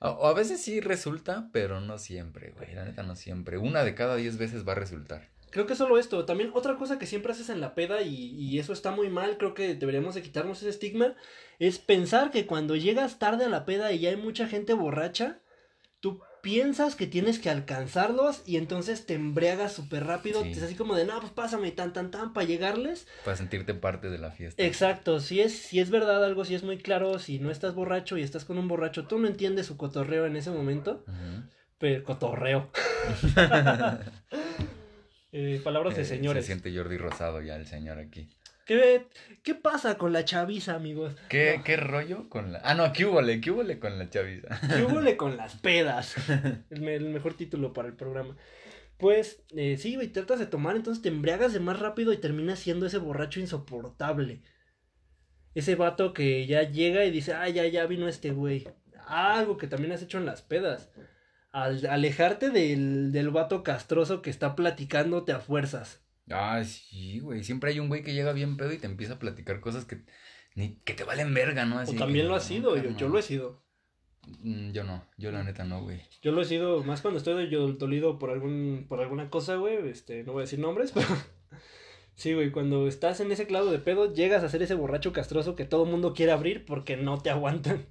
O, 0.00 0.26
a 0.26 0.34
veces 0.34 0.60
sí 0.60 0.80
resulta, 0.80 1.48
pero 1.52 1.80
no 1.80 1.98
siempre, 1.98 2.52
güey, 2.56 2.74
la 2.74 2.84
neta 2.84 3.02
no 3.02 3.16
siempre. 3.16 3.58
Una 3.58 3.84
de 3.84 3.94
cada 3.94 4.16
diez 4.16 4.36
veces 4.38 4.66
va 4.66 4.72
a 4.72 4.76
resultar. 4.76 5.28
Creo 5.50 5.66
que 5.66 5.74
solo 5.74 5.98
esto. 5.98 6.24
También 6.26 6.50
otra 6.54 6.76
cosa 6.76 6.98
que 6.98 7.06
siempre 7.06 7.32
haces 7.32 7.48
en 7.48 7.60
la 7.60 7.74
peda 7.74 8.02
y, 8.02 8.14
y 8.14 8.58
eso 8.58 8.72
está 8.72 8.90
muy 8.90 9.08
mal, 9.08 9.38
creo 9.38 9.54
que 9.54 9.74
deberíamos 9.74 10.14
de 10.14 10.22
quitarnos 10.22 10.58
ese 10.58 10.68
estigma, 10.68 11.14
es 11.58 11.78
pensar 11.78 12.30
que 12.30 12.46
cuando 12.46 12.76
llegas 12.76 13.18
tarde 13.18 13.46
a 13.46 13.48
la 13.48 13.64
peda 13.64 13.92
y 13.92 14.00
ya 14.00 14.10
hay 14.10 14.16
mucha 14.16 14.48
gente 14.48 14.74
borracha, 14.74 15.40
tú 16.00 16.20
piensas 16.46 16.94
que 16.94 17.08
tienes 17.08 17.40
que 17.40 17.50
alcanzarlos 17.50 18.42
y 18.46 18.56
entonces 18.56 19.04
te 19.04 19.14
embriagas 19.14 19.72
súper 19.72 20.04
rápido, 20.06 20.44
Sí. 20.44 20.52
es 20.52 20.62
así 20.62 20.76
como 20.76 20.94
de, 20.94 21.04
no, 21.04 21.18
pues 21.18 21.32
pásame 21.32 21.72
tan, 21.72 21.92
tan, 21.92 22.12
tan 22.12 22.32
para 22.32 22.46
llegarles. 22.46 23.08
Para 23.24 23.36
sentirte 23.36 23.74
parte 23.74 24.10
de 24.10 24.18
la 24.18 24.30
fiesta. 24.30 24.62
Exacto, 24.62 25.18
si 25.18 25.40
es, 25.40 25.58
si 25.58 25.80
es 25.80 25.90
verdad 25.90 26.24
algo, 26.24 26.44
si 26.44 26.54
es 26.54 26.62
muy 26.62 26.78
claro, 26.78 27.18
si 27.18 27.40
no 27.40 27.50
estás 27.50 27.74
borracho 27.74 28.16
y 28.16 28.22
estás 28.22 28.44
con 28.44 28.58
un 28.58 28.68
borracho, 28.68 29.08
tú 29.08 29.18
no 29.18 29.26
entiendes 29.26 29.66
su 29.66 29.76
cotorreo 29.76 30.24
en 30.26 30.36
ese 30.36 30.50
momento, 30.52 31.04
pero 31.78 32.04
cotorreo. 32.04 32.70
Eh, 35.32 35.60
palabras 35.62 35.94
de 35.96 36.02
Eh, 36.02 36.06
señores. 36.06 36.44
Se 36.44 36.52
siente 36.54 36.74
Jordi 36.74 36.96
Rosado 36.96 37.42
ya 37.42 37.56
el 37.56 37.66
señor 37.66 37.98
aquí. 37.98 38.28
¿Qué, 38.66 39.06
¿Qué 39.44 39.54
pasa 39.54 39.96
con 39.96 40.12
la 40.12 40.24
chaviza, 40.24 40.74
amigos? 40.74 41.14
¿Qué, 41.28 41.54
No, 41.58 41.64
qué 41.64 41.76
rollo 41.76 42.28
con 42.28 42.52
la... 42.52 42.60
Ah, 42.64 42.74
no, 42.74 42.92
¿qué 42.92 43.06
húbole? 43.06 43.40
¿Qué 43.40 43.50
húbole 43.52 43.78
con 43.78 43.98
la 43.98 44.10
chaviza? 44.10 44.60
¿Qué 44.68 44.82
húbole 44.82 45.16
con 45.16 45.36
las 45.36 45.56
pedas? 45.56 46.16
El, 46.70 46.82
me- 46.82 46.96
el 46.96 47.08
mejor 47.10 47.34
título 47.34 47.72
para 47.72 47.88
el 47.88 47.94
programa. 47.94 48.36
Pues, 48.98 49.44
eh, 49.56 49.76
sí, 49.78 49.94
güey, 49.94 50.08
tratas 50.08 50.38
de 50.40 50.46
tomar, 50.46 50.74
entonces 50.74 51.02
te 51.02 51.10
embriagas 51.10 51.52
de 51.52 51.60
más 51.60 51.78
rápido 51.78 52.12
y 52.12 52.16
terminas 52.18 52.58
siendo 52.58 52.86
ese 52.86 52.98
borracho 52.98 53.40
insoportable. 53.40 54.42
Ese 55.54 55.74
vato 55.76 56.12
que 56.12 56.46
ya 56.46 56.62
llega 56.64 57.04
y 57.04 57.10
dice, 57.10 57.34
ah, 57.34 57.48
ya, 57.48 57.66
ya 57.66 57.86
vino 57.86 58.08
este 58.08 58.30
güey. 58.32 58.68
Algo 59.06 59.56
que 59.58 59.68
también 59.68 59.92
has 59.92 60.02
hecho 60.02 60.18
en 60.18 60.26
las 60.26 60.42
pedas. 60.42 60.90
Al 61.52 61.86
alejarte 61.86 62.50
del, 62.50 63.12
del 63.12 63.30
vato 63.30 63.62
castroso 63.62 64.22
que 64.22 64.30
está 64.30 64.56
platicándote 64.56 65.32
a 65.32 65.40
fuerzas. 65.40 66.05
Ah, 66.30 66.62
sí, 66.64 67.20
güey. 67.20 67.44
Siempre 67.44 67.70
hay 67.70 67.80
un 67.80 67.88
güey 67.88 68.02
que 68.02 68.14
llega 68.14 68.32
bien 68.32 68.56
pedo 68.56 68.72
y 68.72 68.78
te 68.78 68.86
empieza 68.86 69.14
a 69.14 69.18
platicar 69.18 69.60
cosas 69.60 69.84
que, 69.84 70.02
ni, 70.54 70.76
que 70.80 70.94
te 70.94 71.04
valen 71.04 71.34
verga, 71.34 71.64
¿no? 71.64 71.78
Así 71.78 71.94
o 71.94 71.98
también 71.98 72.28
lo 72.28 72.34
ha 72.34 72.40
sido, 72.40 72.76
yo, 72.76 72.90
yo 72.96 73.08
lo 73.08 73.18
he 73.18 73.22
sido. 73.22 73.64
Mm, 74.42 74.72
yo 74.72 74.84
no, 74.84 75.04
yo 75.16 75.30
la 75.30 75.44
neta 75.44 75.64
no, 75.64 75.82
güey. 75.82 76.02
Yo 76.22 76.32
lo 76.32 76.42
he 76.42 76.44
sido 76.44 76.82
más 76.82 77.00
cuando 77.00 77.18
estoy 77.18 77.48
yo 77.48 77.68
dolido 77.68 78.18
por 78.18 78.30
algún 78.30 78.86
por 78.88 79.00
alguna 79.00 79.30
cosa, 79.30 79.54
güey, 79.56 79.88
este, 79.88 80.24
no 80.24 80.32
voy 80.32 80.40
a 80.40 80.44
decir 80.44 80.58
nombres, 80.58 80.90
pero 80.94 81.06
Sí, 82.16 82.32
güey, 82.32 82.50
cuando 82.50 82.88
estás 82.88 83.20
en 83.20 83.30
ese 83.30 83.46
clavo 83.46 83.70
de 83.70 83.78
pedo, 83.78 84.12
llegas 84.12 84.42
a 84.42 84.48
ser 84.48 84.62
ese 84.62 84.74
borracho 84.74 85.12
castroso 85.12 85.54
que 85.54 85.66
todo 85.66 85.84
mundo 85.84 86.14
quiere 86.14 86.32
abrir 86.32 86.64
porque 86.64 86.96
no 86.96 87.18
te 87.18 87.28
aguantan. 87.28 87.86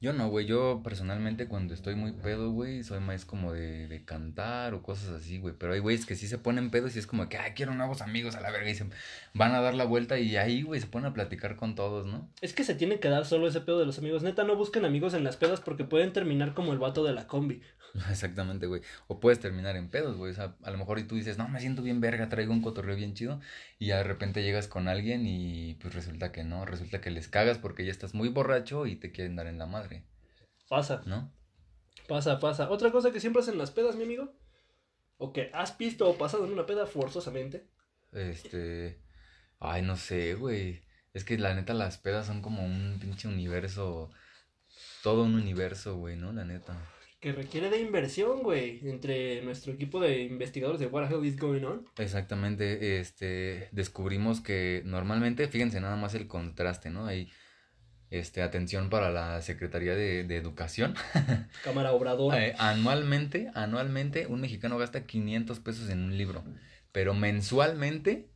Yo 0.00 0.12
no, 0.12 0.28
güey. 0.28 0.46
Yo 0.46 0.82
personalmente 0.84 1.48
cuando 1.48 1.72
estoy 1.72 1.94
muy 1.94 2.12
pedo, 2.12 2.50
güey, 2.50 2.84
soy 2.84 3.00
más 3.00 3.24
como 3.24 3.52
de, 3.52 3.88
de 3.88 4.04
cantar 4.04 4.74
o 4.74 4.82
cosas 4.82 5.08
así, 5.10 5.38
güey. 5.38 5.54
Pero 5.58 5.72
hay 5.72 5.78
güeyes 5.78 6.04
que 6.04 6.16
sí 6.16 6.28
se 6.28 6.38
ponen 6.38 6.70
pedos 6.70 6.96
y 6.96 6.98
es 6.98 7.06
como 7.06 7.28
que, 7.28 7.38
ay, 7.38 7.52
quiero 7.54 7.74
nuevos 7.74 8.02
amigos 8.02 8.36
a 8.36 8.40
la 8.40 8.50
verga. 8.50 8.70
Y 8.70 8.74
se 8.74 8.86
van 9.32 9.54
a 9.54 9.60
dar 9.60 9.74
la 9.74 9.84
vuelta 9.84 10.18
y 10.18 10.36
ahí, 10.36 10.62
güey, 10.62 10.80
se 10.80 10.86
ponen 10.86 11.10
a 11.10 11.14
platicar 11.14 11.56
con 11.56 11.74
todos, 11.74 12.06
¿no? 12.06 12.28
Es 12.42 12.52
que 12.52 12.64
se 12.64 12.74
tiene 12.74 13.00
que 13.00 13.08
dar 13.08 13.24
solo 13.24 13.48
ese 13.48 13.60
pedo 13.62 13.78
de 13.78 13.86
los 13.86 13.98
amigos. 13.98 14.22
Neta, 14.22 14.44
no 14.44 14.56
busquen 14.56 14.84
amigos 14.84 15.14
en 15.14 15.24
las 15.24 15.36
pedas 15.36 15.60
porque 15.60 15.84
pueden 15.84 16.12
terminar 16.12 16.52
como 16.52 16.72
el 16.72 16.78
vato 16.78 17.02
de 17.02 17.14
la 17.14 17.26
combi. 17.26 17.62
Exactamente, 18.10 18.66
güey. 18.66 18.82
O 19.06 19.20
puedes 19.20 19.40
terminar 19.40 19.76
en 19.76 19.88
pedos, 19.88 20.16
güey. 20.16 20.32
O 20.32 20.34
sea, 20.34 20.56
a 20.62 20.70
lo 20.70 20.78
mejor 20.78 20.98
y 20.98 21.04
tú 21.04 21.14
dices, 21.14 21.38
no, 21.38 21.48
me 21.48 21.60
siento 21.60 21.82
bien 21.82 22.00
verga, 22.00 22.28
traigo 22.28 22.52
un 22.52 22.62
cotorreo 22.62 22.96
bien 22.96 23.14
chido. 23.14 23.40
Y 23.78 23.88
de 23.88 24.02
repente 24.02 24.42
llegas 24.42 24.68
con 24.68 24.88
alguien 24.88 25.26
y 25.26 25.74
pues 25.74 25.94
resulta 25.94 26.32
que 26.32 26.44
no. 26.44 26.64
Resulta 26.64 27.00
que 27.00 27.10
les 27.10 27.28
cagas 27.28 27.58
porque 27.58 27.84
ya 27.84 27.90
estás 27.90 28.14
muy 28.14 28.28
borracho 28.28 28.86
y 28.86 28.96
te 28.96 29.12
quieren 29.12 29.36
dar 29.36 29.46
en 29.46 29.58
la 29.58 29.66
madre. 29.66 30.04
Pasa. 30.68 31.02
¿No? 31.06 31.32
Pasa, 32.08 32.38
pasa. 32.40 32.70
Otra 32.70 32.90
cosa 32.90 33.12
que 33.12 33.20
siempre 33.20 33.42
hacen 33.42 33.58
las 33.58 33.70
pedas, 33.70 33.96
mi 33.96 34.04
amigo. 34.04 34.32
O 35.18 35.32
que 35.32 35.50
has 35.54 35.76
visto 35.78 36.08
o 36.08 36.18
pasado 36.18 36.44
en 36.44 36.52
una 36.52 36.66
peda 36.66 36.86
forzosamente. 36.86 37.66
Este. 38.12 39.00
Ay, 39.58 39.82
no 39.82 39.96
sé, 39.96 40.34
güey. 40.34 40.82
Es 41.14 41.24
que 41.24 41.38
la 41.38 41.54
neta 41.54 41.72
las 41.72 41.96
pedas 41.96 42.26
son 42.26 42.42
como 42.42 42.64
un 42.64 42.98
pinche 43.00 43.26
universo. 43.28 44.10
Todo 45.02 45.22
un 45.22 45.34
universo, 45.34 45.96
güey, 45.96 46.16
¿no? 46.16 46.32
La 46.32 46.44
neta 46.44 46.76
que 47.20 47.32
requiere 47.32 47.70
de 47.70 47.80
inversión, 47.80 48.42
güey, 48.42 48.80
entre 48.88 49.42
nuestro 49.42 49.72
equipo 49.72 50.00
de 50.00 50.22
investigadores 50.22 50.80
de 50.80 50.86
What 50.86 51.08
the 51.08 51.14
Hell 51.14 51.24
is 51.24 51.38
Going 51.38 51.64
On. 51.64 51.86
Exactamente, 51.96 53.00
este, 53.00 53.68
descubrimos 53.72 54.40
que 54.40 54.82
normalmente, 54.84 55.48
fíjense 55.48 55.80
nada 55.80 55.96
más 55.96 56.14
el 56.14 56.26
contraste, 56.26 56.90
¿no? 56.90 57.06
Hay, 57.06 57.30
este, 58.10 58.42
atención 58.42 58.90
para 58.90 59.10
la 59.10 59.40
Secretaría 59.42 59.94
de, 59.94 60.20
Educación. 60.36 60.94
Cámara 61.64 61.92
Obrador. 61.92 62.34
Eh, 62.34 62.54
anualmente, 62.58 63.50
anualmente, 63.54 64.26
un 64.26 64.40
mexicano 64.40 64.76
gasta 64.78 65.06
500 65.06 65.58
pesos 65.60 65.88
en 65.88 66.04
un 66.04 66.18
libro, 66.18 66.44
pero 66.92 67.14
mensualmente, 67.14 68.28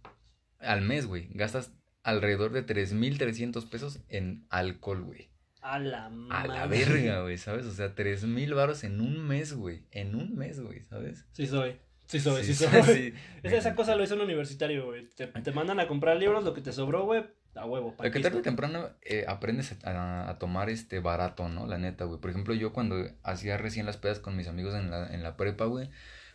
al 0.59 0.81
mes, 0.81 1.07
güey, 1.07 1.29
gastas 1.33 1.73
alrededor 2.03 2.53
de 2.53 2.65
3.300 2.67 3.69
pesos 3.69 4.01
en 4.09 4.47
alcohol, 4.49 5.03
güey. 5.03 5.30
A 5.63 5.79
la 5.79 6.11
A 6.31 6.47
la 6.47 6.67
verga, 6.67 7.23
güey, 7.23 7.39
¿sabes? 7.39 7.67
O 7.67 7.73
sea, 7.73 7.95
tres 7.95 8.25
mil 8.25 8.55
varos 8.55 8.85
en 8.85 9.01
un 9.01 9.27
mes, 9.27 9.53
güey. 9.53 9.83
En 9.91 10.15
un 10.15 10.37
mes, 10.37 10.61
güey, 10.61 10.83
¿sabes? 10.85 11.27
Sí 11.33 11.47
soy. 11.47 11.77
Sí 12.07 12.19
soy, 12.19 12.43
sí, 12.45 12.55
soy. 12.55 13.15
Esa, 13.43 13.75
cosa 13.77 13.95
lo 13.95 14.03
hizo 14.03 14.17
un 14.17 14.23
universitario, 14.23 14.87
güey. 14.87 15.09
Te, 15.11 15.29
te, 15.29 15.53
mandan 15.53 15.79
a 15.79 15.87
comprar 15.87 16.17
libros, 16.17 16.43
lo 16.43 16.55
que 16.55 16.61
te 16.61 16.73
sobró, 16.73 17.05
güey, 17.05 17.25
a 17.55 17.67
huevo. 17.67 17.95
Lo 18.03 18.11
que 18.11 18.21
tarde 18.21 18.39
o 18.39 18.43
temprano 18.43 18.91
eh, 19.03 19.25
aprendes 19.29 19.77
a, 19.85 20.29
a, 20.29 20.39
tomar 20.39 20.71
este 20.71 20.99
barato, 20.99 21.49
¿no? 21.49 21.67
La 21.67 21.79
neta, 21.79 22.07
güey. 22.07 22.21
Por 22.21 22.31
ejemplo, 22.31 22.55
yo 22.55 22.73
cuando 22.73 22.97
hacía 23.23 23.59
recién 23.59 23.87
las 23.87 23.97
pedas 23.97 24.19
con 24.19 24.37
mis 24.37 24.49
amigos 24.49 24.75
en 24.75 24.91
la, 24.91 25.07
en 25.15 25.23
la 25.23 25.37
prepa, 25.37 25.67
güey 25.67 25.89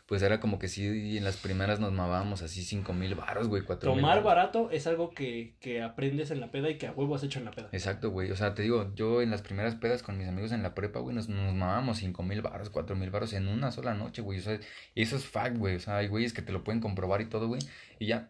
pues 0.05 0.21
era 0.21 0.39
como 0.39 0.59
que 0.59 0.67
sí, 0.67 1.17
en 1.17 1.23
las 1.23 1.37
primeras 1.37 1.79
nos 1.79 1.91
mamábamos 1.91 2.43
así 2.43 2.63
cinco 2.63 2.93
mil 2.93 3.15
baros, 3.15 3.47
güey, 3.47 3.63
cuatro 3.63 3.91
Tomar 3.91 4.21
barato 4.21 4.69
es 4.69 4.85
algo 4.85 5.09
que, 5.11 5.55
que 5.59 5.81
aprendes 5.81 6.29
en 6.29 6.39
la 6.39 6.51
peda 6.51 6.69
y 6.69 6.77
que 6.77 6.87
a 6.87 6.91
huevo 6.91 7.15
has 7.15 7.23
hecho 7.23 7.39
en 7.39 7.45
la 7.45 7.51
peda. 7.51 7.69
Exacto, 7.71 8.11
güey, 8.11 8.29
o 8.31 8.35
sea, 8.35 8.53
te 8.53 8.61
digo, 8.61 8.93
yo 8.95 9.21
en 9.21 9.31
las 9.31 9.41
primeras 9.41 9.75
pedas 9.75 10.03
con 10.03 10.17
mis 10.17 10.27
amigos 10.27 10.51
en 10.51 10.61
la 10.61 10.75
prepa, 10.75 10.99
güey, 10.99 11.15
nos, 11.15 11.27
nos 11.27 11.53
mamábamos 11.55 11.97
cinco 11.97 12.21
mil 12.21 12.41
baros, 12.41 12.69
cuatro 12.69 12.95
mil 12.95 13.09
baros 13.09 13.33
en 13.33 13.47
una 13.47 13.71
sola 13.71 13.95
noche, 13.95 14.21
güey, 14.21 14.39
o 14.39 14.43
sea, 14.43 14.59
eso 14.93 15.15
es 15.15 15.25
fact, 15.25 15.57
güey, 15.57 15.75
o 15.75 15.79
sea, 15.79 15.97
hay 15.97 16.07
güeyes 16.07 16.33
que 16.33 16.43
te 16.43 16.51
lo 16.51 16.63
pueden 16.63 16.81
comprobar 16.81 17.21
y 17.21 17.25
todo, 17.25 17.47
güey, 17.47 17.61
y 17.97 18.05
ya, 18.07 18.29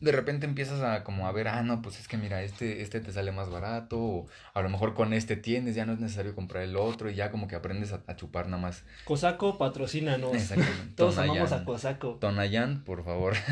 de 0.00 0.12
repente 0.12 0.46
empiezas 0.46 0.80
a 0.82 1.04
como 1.04 1.26
a 1.26 1.32
ver, 1.32 1.48
ah, 1.48 1.62
no, 1.62 1.82
pues 1.82 2.00
es 2.00 2.08
que 2.08 2.16
mira, 2.16 2.42
este, 2.42 2.82
este 2.82 3.00
te 3.00 3.12
sale 3.12 3.32
más 3.32 3.50
barato, 3.50 3.98
o 3.98 4.26
a 4.54 4.62
lo 4.62 4.68
mejor 4.68 4.94
con 4.94 5.12
este 5.12 5.36
tienes, 5.36 5.74
ya 5.74 5.86
no 5.86 5.92
es 5.92 6.00
necesario 6.00 6.34
comprar 6.34 6.62
el 6.62 6.76
otro, 6.76 7.10
y 7.10 7.14
ya 7.14 7.30
como 7.30 7.48
que 7.48 7.56
aprendes 7.56 7.92
a, 7.92 8.16
chupar 8.16 8.46
nada 8.46 8.62
más. 8.62 8.84
Cosaco, 9.04 9.58
patrocínanos. 9.58 10.34
Exactamente. 10.34 10.92
Todos 10.96 11.18
amamos 11.18 11.52
a 11.52 11.64
Cosaco. 11.64 12.16
Tonayan, 12.20 12.84
por 12.84 13.04
favor. 13.04 13.34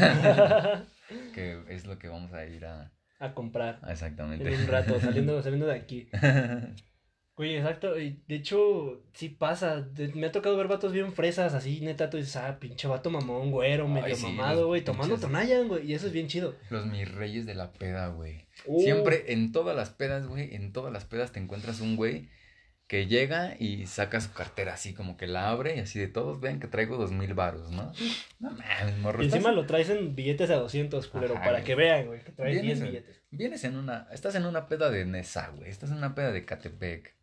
que 1.34 1.62
es 1.68 1.86
lo 1.86 1.98
que 1.98 2.08
vamos 2.08 2.32
a 2.32 2.44
ir 2.46 2.64
a... 2.64 2.92
A 3.20 3.34
comprar. 3.34 3.80
Exactamente. 3.88 4.52
En 4.52 4.60
un 4.60 4.66
rato, 4.68 5.00
saliendo, 5.00 5.42
saliendo 5.42 5.66
de 5.66 5.74
aquí. 5.74 6.08
Oye, 7.38 7.58
exacto, 7.58 7.96
y 7.96 8.20
de 8.26 8.34
hecho, 8.34 9.00
sí 9.12 9.28
pasa, 9.28 9.86
me 10.14 10.26
ha 10.26 10.32
tocado 10.32 10.56
ver 10.56 10.66
vatos 10.66 10.92
bien 10.92 11.12
fresas, 11.12 11.54
así, 11.54 11.80
neta, 11.80 12.10
tú 12.10 12.16
dices, 12.16 12.34
ah, 12.34 12.58
pinche 12.58 12.88
vato 12.88 13.10
mamón, 13.10 13.52
güero, 13.52 13.86
medio 13.86 14.16
mamado, 14.16 14.66
güey, 14.66 14.82
tomando 14.82 15.16
tonayan, 15.18 15.68
güey, 15.68 15.88
y 15.88 15.94
eso 15.94 16.08
es 16.08 16.12
bien 16.12 16.26
chido. 16.26 16.56
Los 16.68 16.86
mis 16.86 17.08
reyes 17.08 17.46
de 17.46 17.54
la 17.54 17.72
peda, 17.72 18.08
güey. 18.08 18.44
Uh. 18.66 18.82
Siempre, 18.82 19.32
en 19.32 19.52
todas 19.52 19.76
las 19.76 19.90
pedas, 19.90 20.26
güey, 20.26 20.52
en 20.56 20.72
todas 20.72 20.92
las 20.92 21.04
pedas 21.04 21.30
te 21.30 21.38
encuentras 21.38 21.80
un 21.80 21.94
güey 21.94 22.28
que 22.88 23.06
llega 23.06 23.54
y 23.56 23.86
saca 23.86 24.20
su 24.20 24.32
cartera 24.32 24.74
así, 24.74 24.92
como 24.92 25.16
que 25.16 25.28
la 25.28 25.50
abre 25.50 25.76
y 25.76 25.78
así 25.78 26.00
de 26.00 26.08
todos 26.08 26.40
ven 26.40 26.58
que 26.58 26.66
traigo 26.66 26.96
dos 26.96 27.12
mil 27.12 27.34
varos, 27.34 27.70
¿no? 27.70 27.92
No 28.40 28.50
mames, 28.50 28.98
morro. 28.98 29.22
Y 29.22 29.26
encima 29.26 29.52
lo 29.52 29.64
traes 29.64 29.90
en 29.90 30.16
billetes 30.16 30.50
a 30.50 30.56
200, 30.56 31.06
culero, 31.06 31.34
para 31.34 31.62
que 31.62 31.76
vean, 31.76 32.06
güey, 32.06 32.24
que 32.24 32.32
traes 32.32 32.60
10 32.62 32.82
billetes. 32.82 33.22
Vienes 33.30 33.62
en 33.62 33.76
una, 33.76 34.08
estás 34.10 34.34
en 34.34 34.44
una 34.44 34.66
peda 34.66 34.90
de 34.90 35.04
Nesa, 35.04 35.50
güey, 35.50 35.70
estás 35.70 35.90
en 35.90 35.98
una 35.98 36.16
peda 36.16 36.32
de 36.32 36.44
Catepec 36.44 37.17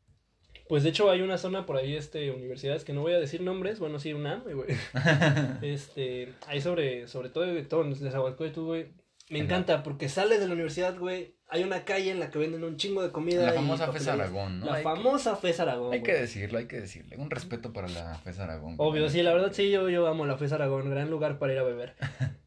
pues 0.67 0.83
de 0.83 0.89
hecho 0.89 1.09
hay 1.09 1.21
una 1.21 1.37
zona 1.37 1.65
por 1.65 1.77
ahí, 1.77 1.95
este, 1.95 2.31
universidades 2.31 2.83
que 2.83 2.93
no 2.93 3.01
voy 3.01 3.13
a 3.13 3.19
decir 3.19 3.41
nombres, 3.41 3.79
bueno, 3.79 3.99
sí, 3.99 4.13
una, 4.13 4.37
güey. 4.37 4.77
este, 5.61 6.33
hay 6.47 6.61
sobre, 6.61 7.07
sobre 7.07 7.29
todo, 7.29 7.45
todo 7.67 7.83
de 7.83 8.51
tú, 8.51 8.65
güey. 8.65 8.87
Me 9.29 9.39
encanta 9.39 9.83
porque 9.83 10.09
sales 10.09 10.39
de 10.39 10.47
la 10.47 10.53
universidad, 10.53 10.97
güey, 10.97 11.34
hay 11.47 11.63
una 11.63 11.85
calle 11.85 12.11
en 12.11 12.19
la 12.19 12.31
que 12.31 12.39
venden 12.39 12.63
un 12.63 12.77
chingo 12.77 13.03
de 13.03 13.11
comida. 13.11 13.45
La 13.45 13.53
famosa 13.53 13.91
FES 13.91 14.07
Aragón, 14.07 14.59
¿no? 14.59 14.65
La 14.65 14.77
famosa 14.77 15.35
FES 15.35 15.59
Aragón. 15.59 15.93
Hay 15.93 16.01
que 16.01 16.13
decirlo, 16.13 16.57
hay 16.57 16.67
que 16.67 16.81
decirle. 16.81 17.17
Un 17.17 17.29
respeto 17.29 17.71
para 17.71 17.87
la 17.87 18.15
FES 18.23 18.39
Aragón. 18.39 18.75
Obvio, 18.77 19.09
sí, 19.09 19.21
la 19.21 19.33
verdad 19.33 19.51
sí, 19.53 19.69
yo, 19.69 19.89
yo 19.89 20.07
amo 20.07 20.25
la 20.25 20.37
FES 20.37 20.53
Aragón. 20.53 20.89
Gran 20.89 21.09
lugar 21.09 21.37
para 21.37 21.53
ir 21.53 21.59
a 21.59 21.63
beber. 21.63 21.95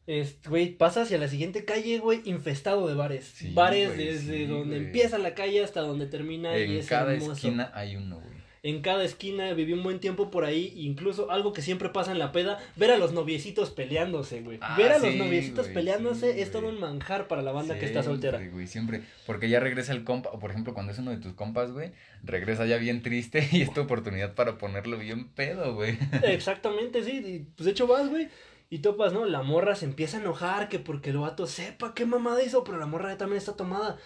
güey, 0.47 0.75
pasas 0.75 1.05
hacia 1.05 1.17
la 1.17 1.27
siguiente 1.27 1.65
calle, 1.65 1.99
güey, 1.99 2.21
infestado 2.25 2.87
de 2.87 2.95
bares. 2.95 3.35
bares 3.53 3.97
desde 3.97 4.47
donde 4.47 4.77
empieza 4.77 5.17
la 5.17 5.33
calle 5.33 5.63
hasta 5.63 5.81
donde 5.81 6.05
termina. 6.07 6.55
En 6.55 6.71
y 6.71 6.77
es 6.77 6.87
cada 6.87 7.13
esquina 7.13 7.71
hay 7.73 7.95
uno, 7.95 8.19
güey 8.19 8.38
en 8.61 8.81
cada 8.81 9.03
esquina, 9.03 9.53
viví 9.53 9.73
un 9.73 9.83
buen 9.83 9.99
tiempo 9.99 10.29
por 10.29 10.43
ahí, 10.43 10.73
incluso 10.75 11.31
algo 11.31 11.53
que 11.53 11.61
siempre 11.61 11.89
pasa 11.89 12.11
en 12.11 12.19
la 12.19 12.31
peda, 12.31 12.59
ver 12.75 12.91
a 12.91 12.97
los 12.97 13.13
noviecitos 13.13 13.69
peleándose, 13.71 14.41
güey. 14.41 14.57
Ah, 14.61 14.75
ver 14.77 14.91
a 14.91 14.99
los 14.99 15.15
noviecitos 15.15 15.67
peleándose 15.67 16.41
es 16.41 16.51
todo 16.51 16.67
un 16.67 16.79
manjar 16.79 17.27
para 17.27 17.41
la 17.41 17.51
banda 17.51 17.79
que 17.79 17.85
está 17.85 18.03
soltera. 18.03 18.39
güey, 18.51 18.67
siempre, 18.67 19.03
porque 19.25 19.49
ya 19.49 19.59
regresa 19.59 19.93
el 19.93 20.03
compa, 20.03 20.29
o 20.31 20.39
por 20.39 20.51
ejemplo, 20.51 20.73
cuando 20.73 20.91
es 20.91 20.99
uno 20.99 21.11
de 21.11 21.17
tus 21.17 21.33
compas, 21.33 21.71
güey, 21.71 21.91
regresa 22.23 22.65
ya 22.65 22.77
bien 22.77 23.01
triste 23.01 23.47
y 23.51 23.61
es 23.61 23.73
tu 23.73 23.81
oportunidad 23.81 24.35
para 24.35 24.57
ponerlo 24.57 24.97
bien 24.97 25.29
pedo, 25.29 25.75
güey. 25.75 25.97
Exactamente, 26.23 27.03
sí, 27.03 27.47
pues 27.55 27.65
de 27.65 27.71
hecho 27.71 27.87
vas, 27.87 28.09
güey. 28.09 28.27
Y 28.71 28.79
topas, 28.79 29.13
¿no? 29.13 29.25
La 29.25 29.41
morra 29.41 29.73
se 29.73 29.85
empieza 29.85 30.17
a 30.17 30.21
enojar 30.21 30.69
que 30.69 30.77
porque 30.77 31.09
el 31.09 31.17
vato 31.17 31.47
sepa 31.47 31.95
qué 31.95 32.05
mamada 32.05 32.43
hizo, 32.43 32.63
pero 32.63 32.77
la 32.77 32.85
morra 32.85 33.17
también 33.17 33.39
está 33.39 33.55
tomada. 33.55 33.97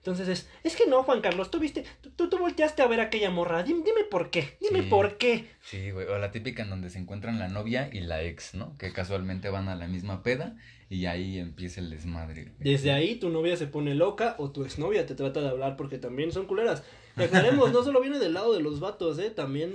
Entonces 0.00 0.28
es, 0.28 0.48
es 0.64 0.76
que 0.76 0.86
no, 0.86 1.02
Juan 1.02 1.20
Carlos, 1.20 1.50
tú 1.50 1.58
viste, 1.58 1.84
tú, 2.16 2.30
tú 2.30 2.38
volteaste 2.38 2.80
a 2.80 2.86
ver 2.86 3.00
a 3.00 3.04
aquella 3.04 3.30
morra, 3.30 3.62
dime, 3.62 3.82
dime 3.84 4.04
por 4.10 4.30
qué, 4.30 4.56
dime 4.58 4.82
por 4.84 5.18
qué. 5.18 5.44
Sí, 5.60 5.90
güey, 5.90 6.06
o 6.06 6.18
la 6.18 6.30
típica 6.30 6.62
en 6.62 6.70
donde 6.70 6.88
se 6.88 6.98
encuentran 6.98 7.38
la 7.38 7.48
novia 7.48 7.90
y 7.92 8.00
la 8.00 8.22
ex, 8.22 8.54
¿no? 8.54 8.78
Que 8.78 8.94
casualmente 8.94 9.50
van 9.50 9.68
a 9.68 9.76
la 9.76 9.88
misma 9.88 10.22
peda 10.22 10.56
y 10.88 11.04
ahí 11.04 11.38
empieza 11.38 11.80
el 11.80 11.90
desmadre. 11.90 12.52
Desde 12.58 12.92
ahí 12.92 13.16
tu 13.16 13.28
novia 13.28 13.58
se 13.58 13.66
pone 13.66 13.94
loca 13.94 14.36
o 14.38 14.50
tu 14.50 14.64
exnovia 14.64 15.04
te 15.04 15.14
trata 15.14 15.42
de 15.42 15.50
hablar 15.50 15.76
porque 15.76 15.98
también 15.98 16.32
son 16.32 16.46
culeras. 16.46 16.82
Y 17.16 17.22
aclaremos, 17.22 17.72
no 17.72 17.82
solo 17.82 18.00
viene 18.00 18.18
del 18.18 18.34
lado 18.34 18.52
de 18.54 18.60
los 18.60 18.80
vatos, 18.80 19.18
¿eh? 19.18 19.30
También, 19.30 19.72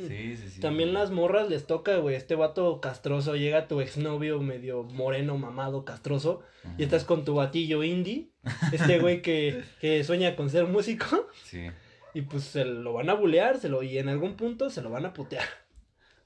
también 0.61 0.93
las 0.93 1.11
morras 1.11 1.49
les 1.49 1.67
toca, 1.67 1.97
güey, 1.97 2.15
este 2.15 2.35
vato 2.35 2.79
castroso, 2.81 3.35
llega 3.35 3.67
tu 3.67 3.81
exnovio 3.81 4.41
medio 4.41 4.83
moreno, 4.83 5.37
mamado, 5.37 5.85
castroso, 5.85 6.41
y 6.77 6.83
estás 6.83 7.03
con 7.03 7.25
tu 7.25 7.35
batillo 7.35 7.83
indie, 7.83 8.29
este 8.71 8.99
güey 8.99 9.21
que, 9.21 9.63
que 9.79 10.03
sueña 10.03 10.35
con 10.35 10.49
ser 10.49 10.65
músico. 10.65 11.27
Sí. 11.43 11.67
Y 12.13 12.21
pues 12.21 12.43
se 12.43 12.63
lo 12.63 12.93
van 12.93 13.09
a 13.09 13.13
bulear, 13.13 13.59
se 13.59 13.69
lo, 13.69 13.83
y 13.83 13.97
en 13.97 14.09
algún 14.09 14.35
punto 14.35 14.69
se 14.69 14.81
lo 14.81 14.89
van 14.89 15.05
a 15.05 15.13
putear 15.13 15.45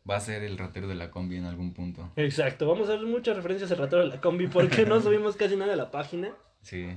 va 0.09 0.15
a 0.15 0.19
ser 0.19 0.43
el 0.43 0.57
ratero 0.57 0.87
de 0.87 0.95
la 0.95 1.11
combi 1.11 1.37
en 1.37 1.45
algún 1.45 1.73
punto. 1.73 2.11
Exacto, 2.15 2.67
vamos 2.67 2.89
a 2.89 2.95
ver 2.95 3.05
muchas 3.05 3.35
referencias 3.35 3.71
al 3.71 3.77
ratero 3.77 4.01
de 4.01 4.07
la 4.07 4.21
combi 4.21 4.47
porque 4.47 4.85
no 4.85 5.01
subimos 5.01 5.35
casi 5.35 5.55
nada 5.55 5.71
de 5.71 5.77
la 5.77 5.91
página. 5.91 6.31
Sí. 6.61 6.89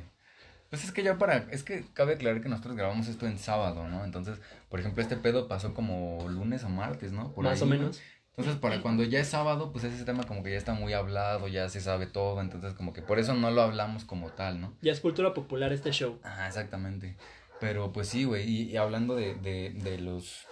Pues 0.73 0.85
es 0.85 0.93
que 0.93 1.03
ya 1.03 1.19
para, 1.19 1.37
es 1.51 1.65
que 1.65 1.85
cabe 1.93 2.15
aclarar 2.15 2.41
que 2.41 2.49
nosotros 2.49 2.75
grabamos 2.77 3.07
esto 3.07 3.27
en 3.27 3.39
sábado, 3.39 3.87
¿no? 3.89 4.07
Entonces, 4.07 4.39
por 4.71 4.81
ejemplo, 4.81 5.03
este 5.03 5.19
pedo 5.19 5.47
pasó 5.47 5.75
como 5.75 6.27
lunes 6.31 6.65
o 6.65 6.71
martes, 6.71 7.13
¿no? 7.13 7.35
Más 7.37 7.61
o 7.61 7.67
menos. 7.67 8.01
Entonces, 8.31 8.57
para 8.59 8.81
cuando 8.81 9.05
ya 9.05 9.21
es 9.21 9.29
sábado, 9.29 9.71
pues 9.71 9.85
ese 9.85 10.03
tema 10.07 10.25
como 10.25 10.43
que 10.43 10.51
ya 10.51 10.57
está 10.57 10.73
muy 10.73 10.95
hablado, 10.95 11.47
ya 11.47 11.69
se 11.69 11.83
sabe 11.83 12.07
todo, 12.07 12.41
entonces 12.41 12.73
como 12.73 12.95
que 12.95 13.03
por 13.03 13.19
eso 13.19 13.35
no 13.35 13.51
lo 13.51 13.61
hablamos 13.61 14.07
como 14.07 14.31
tal, 14.31 14.63
¿no? 14.63 14.75
Ya 14.81 14.93
es 14.93 15.01
cultura 15.01 15.35
popular 15.35 15.75
este 15.75 15.91
show. 15.91 16.19
Ah, 16.25 16.47
exactamente. 16.49 17.19
Pero 17.61 17.93
pues 17.93 18.09
sí, 18.09 18.25
güey, 18.25 18.49
y, 18.49 18.63
y 18.71 18.79
hablando 18.79 19.15
de, 19.15 19.35
de, 19.35 19.75
de 19.75 19.99
los 19.99 20.47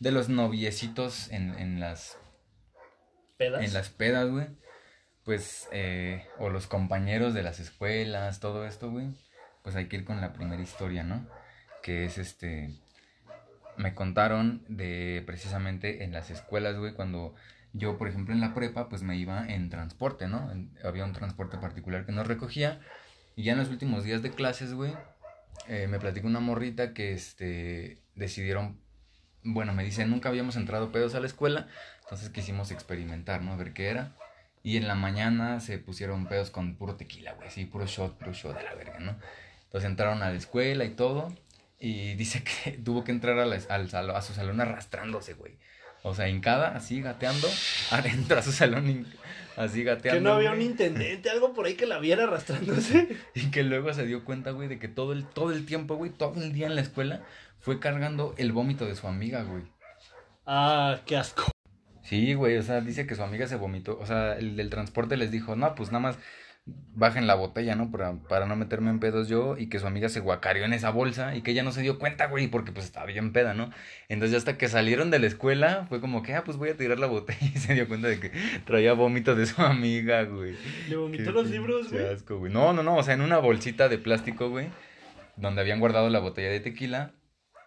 de 0.00 0.10
los 0.10 0.28
noviecitos 0.28 1.30
en, 1.30 1.56
en 1.60 1.78
las 1.78 2.18
¿Pedas? 3.36 3.62
en 3.62 3.72
las 3.72 3.88
pedas, 3.88 4.28
güey. 4.28 4.48
Pues, 5.22 5.68
eh, 5.70 6.26
o 6.40 6.50
los 6.50 6.66
compañeros 6.66 7.34
de 7.34 7.44
las 7.44 7.60
escuelas, 7.60 8.40
todo 8.40 8.66
esto, 8.66 8.90
güey. 8.90 9.14
Pues 9.64 9.74
hay 9.74 9.88
que 9.88 9.96
ir 9.96 10.04
con 10.04 10.20
la 10.20 10.32
primera 10.32 10.62
historia, 10.62 11.02
¿no? 11.02 11.26
Que 11.82 12.04
es 12.04 12.18
este. 12.18 12.70
Me 13.76 13.94
contaron 13.94 14.62
de 14.68 15.22
precisamente 15.26 16.04
en 16.04 16.12
las 16.12 16.30
escuelas, 16.30 16.76
güey, 16.76 16.94
cuando 16.94 17.34
yo, 17.72 17.98
por 17.98 18.06
ejemplo, 18.06 18.32
en 18.32 18.40
la 18.40 18.54
prepa, 18.54 18.88
pues 18.88 19.02
me 19.02 19.16
iba 19.16 19.46
en 19.48 19.68
transporte, 19.70 20.28
¿no? 20.28 20.52
En- 20.52 20.70
había 20.84 21.04
un 21.04 21.12
transporte 21.12 21.58
particular 21.58 22.06
que 22.06 22.12
nos 22.12 22.28
recogía. 22.28 22.80
Y 23.34 23.42
ya 23.44 23.52
en 23.52 23.58
los 23.58 23.70
últimos 23.70 24.04
días 24.04 24.22
de 24.22 24.30
clases, 24.30 24.74
güey, 24.74 24.92
eh, 25.68 25.88
me 25.88 25.98
platicó 25.98 26.28
una 26.28 26.40
morrita 26.40 26.94
que 26.94 27.12
este, 27.14 28.00
decidieron, 28.14 28.78
bueno, 29.44 29.74
me 29.74 29.84
dice, 29.84 30.06
nunca 30.06 30.28
habíamos 30.28 30.56
entrado 30.56 30.92
pedos 30.92 31.14
a 31.16 31.20
la 31.20 31.26
escuela, 31.26 31.68
entonces 32.02 32.30
quisimos 32.30 32.70
experimentar, 32.70 33.42
¿no? 33.42 33.52
A 33.54 33.56
ver 33.56 33.72
qué 33.72 33.88
era. 33.88 34.16
Y 34.62 34.76
en 34.78 34.88
la 34.88 34.94
mañana 34.94 35.60
se 35.60 35.78
pusieron 35.78 36.26
pedos 36.26 36.50
con 36.50 36.76
puro 36.76 36.96
tequila, 36.96 37.34
güey, 37.34 37.50
sí, 37.50 37.66
puro 37.66 37.86
shot, 37.86 38.18
puro 38.18 38.32
shot 38.32 38.56
a 38.56 38.62
la 38.62 38.74
verga, 38.74 39.00
¿no? 39.00 39.16
Entonces 39.74 39.90
entraron 39.90 40.22
a 40.22 40.30
la 40.30 40.36
escuela 40.36 40.84
y 40.84 40.90
todo, 40.90 41.34
y 41.80 42.14
dice 42.14 42.44
que 42.44 42.70
tuvo 42.78 43.02
que 43.02 43.10
entrar 43.10 43.40
a, 43.40 43.44
la- 43.44 43.58
al 43.70 43.90
salo- 43.90 44.14
a 44.16 44.22
su 44.22 44.32
salón 44.32 44.60
arrastrándose, 44.60 45.34
güey. 45.34 45.58
O 46.04 46.14
sea, 46.14 46.28
hincada, 46.28 46.76
así, 46.76 47.00
gateando, 47.02 47.48
adentro 47.90 48.38
a 48.38 48.42
su 48.42 48.52
salón, 48.52 49.04
así 49.56 49.82
gateando. 49.82 50.20
Que 50.20 50.22
no 50.22 50.34
había 50.34 50.52
un 50.52 50.62
intendente, 50.62 51.28
algo 51.28 51.54
por 51.54 51.66
ahí 51.66 51.74
que 51.74 51.86
la 51.86 51.98
viera 51.98 52.22
arrastrándose. 52.22 53.16
Y 53.34 53.50
que 53.50 53.64
luego 53.64 53.92
se 53.92 54.06
dio 54.06 54.24
cuenta, 54.24 54.52
güey, 54.52 54.68
de 54.68 54.78
que 54.78 54.86
todo 54.86 55.12
el, 55.12 55.26
todo 55.26 55.50
el 55.50 55.66
tiempo, 55.66 55.96
güey, 55.96 56.12
todo 56.12 56.40
el 56.40 56.52
día 56.52 56.68
en 56.68 56.76
la 56.76 56.80
escuela, 56.80 57.22
fue 57.58 57.80
cargando 57.80 58.32
el 58.38 58.52
vómito 58.52 58.86
de 58.86 58.94
su 58.94 59.08
amiga, 59.08 59.42
güey. 59.42 59.64
Ah, 60.46 61.00
qué 61.04 61.16
asco. 61.16 61.50
Sí, 62.04 62.34
güey, 62.34 62.58
o 62.58 62.62
sea, 62.62 62.80
dice 62.80 63.08
que 63.08 63.16
su 63.16 63.24
amiga 63.24 63.48
se 63.48 63.56
vomitó. 63.56 63.98
O 63.98 64.06
sea, 64.06 64.34
el 64.34 64.54
del 64.54 64.70
transporte 64.70 65.16
les 65.16 65.32
dijo, 65.32 65.56
no, 65.56 65.74
pues 65.74 65.90
nada 65.90 65.98
más 66.00 66.16
bajen 66.66 67.26
la 67.26 67.34
botella, 67.34 67.74
¿no? 67.74 67.90
Para, 67.90 68.14
para 68.28 68.46
no 68.46 68.56
meterme 68.56 68.90
en 68.90 69.00
pedos 69.00 69.28
yo. 69.28 69.56
Y 69.58 69.68
que 69.68 69.78
su 69.78 69.86
amiga 69.86 70.08
se 70.08 70.20
guacareó 70.20 70.64
en 70.64 70.72
esa 70.72 70.90
bolsa 70.90 71.34
y 71.36 71.42
que 71.42 71.50
ella 71.50 71.62
no 71.62 71.72
se 71.72 71.82
dio 71.82 71.98
cuenta, 71.98 72.26
güey, 72.26 72.48
porque 72.48 72.72
pues 72.72 72.86
estaba 72.86 73.06
bien 73.06 73.32
peda, 73.32 73.54
¿no? 73.54 73.70
Entonces 74.08 74.32
ya 74.32 74.38
hasta 74.38 74.56
que 74.56 74.68
salieron 74.68 75.10
de 75.10 75.18
la 75.18 75.26
escuela, 75.26 75.86
fue 75.88 76.00
como 76.00 76.22
que, 76.22 76.34
ah, 76.34 76.44
pues 76.44 76.56
voy 76.56 76.70
a 76.70 76.76
tirar 76.76 76.98
la 76.98 77.06
botella. 77.06 77.38
Y 77.54 77.58
se 77.58 77.74
dio 77.74 77.86
cuenta 77.88 78.08
de 78.08 78.18
que 78.20 78.30
traía 78.64 78.92
vómito 78.94 79.34
de 79.34 79.46
su 79.46 79.60
amiga, 79.62 80.22
güey. 80.24 80.56
Le 80.88 80.96
vomitó 80.96 81.24
Qué 81.24 81.30
los 81.32 81.50
libros, 81.50 81.90
güey. 81.90 82.06
asco, 82.06 82.38
güey. 82.38 82.52
No, 82.52 82.72
no, 82.72 82.82
no, 82.82 82.96
o 82.96 83.02
sea, 83.02 83.14
en 83.14 83.20
una 83.20 83.38
bolsita 83.38 83.88
de 83.88 83.98
plástico, 83.98 84.48
güey, 84.50 84.68
donde 85.36 85.60
habían 85.60 85.80
guardado 85.80 86.08
la 86.10 86.20
botella 86.20 86.48
de 86.48 86.60
tequila, 86.60 87.12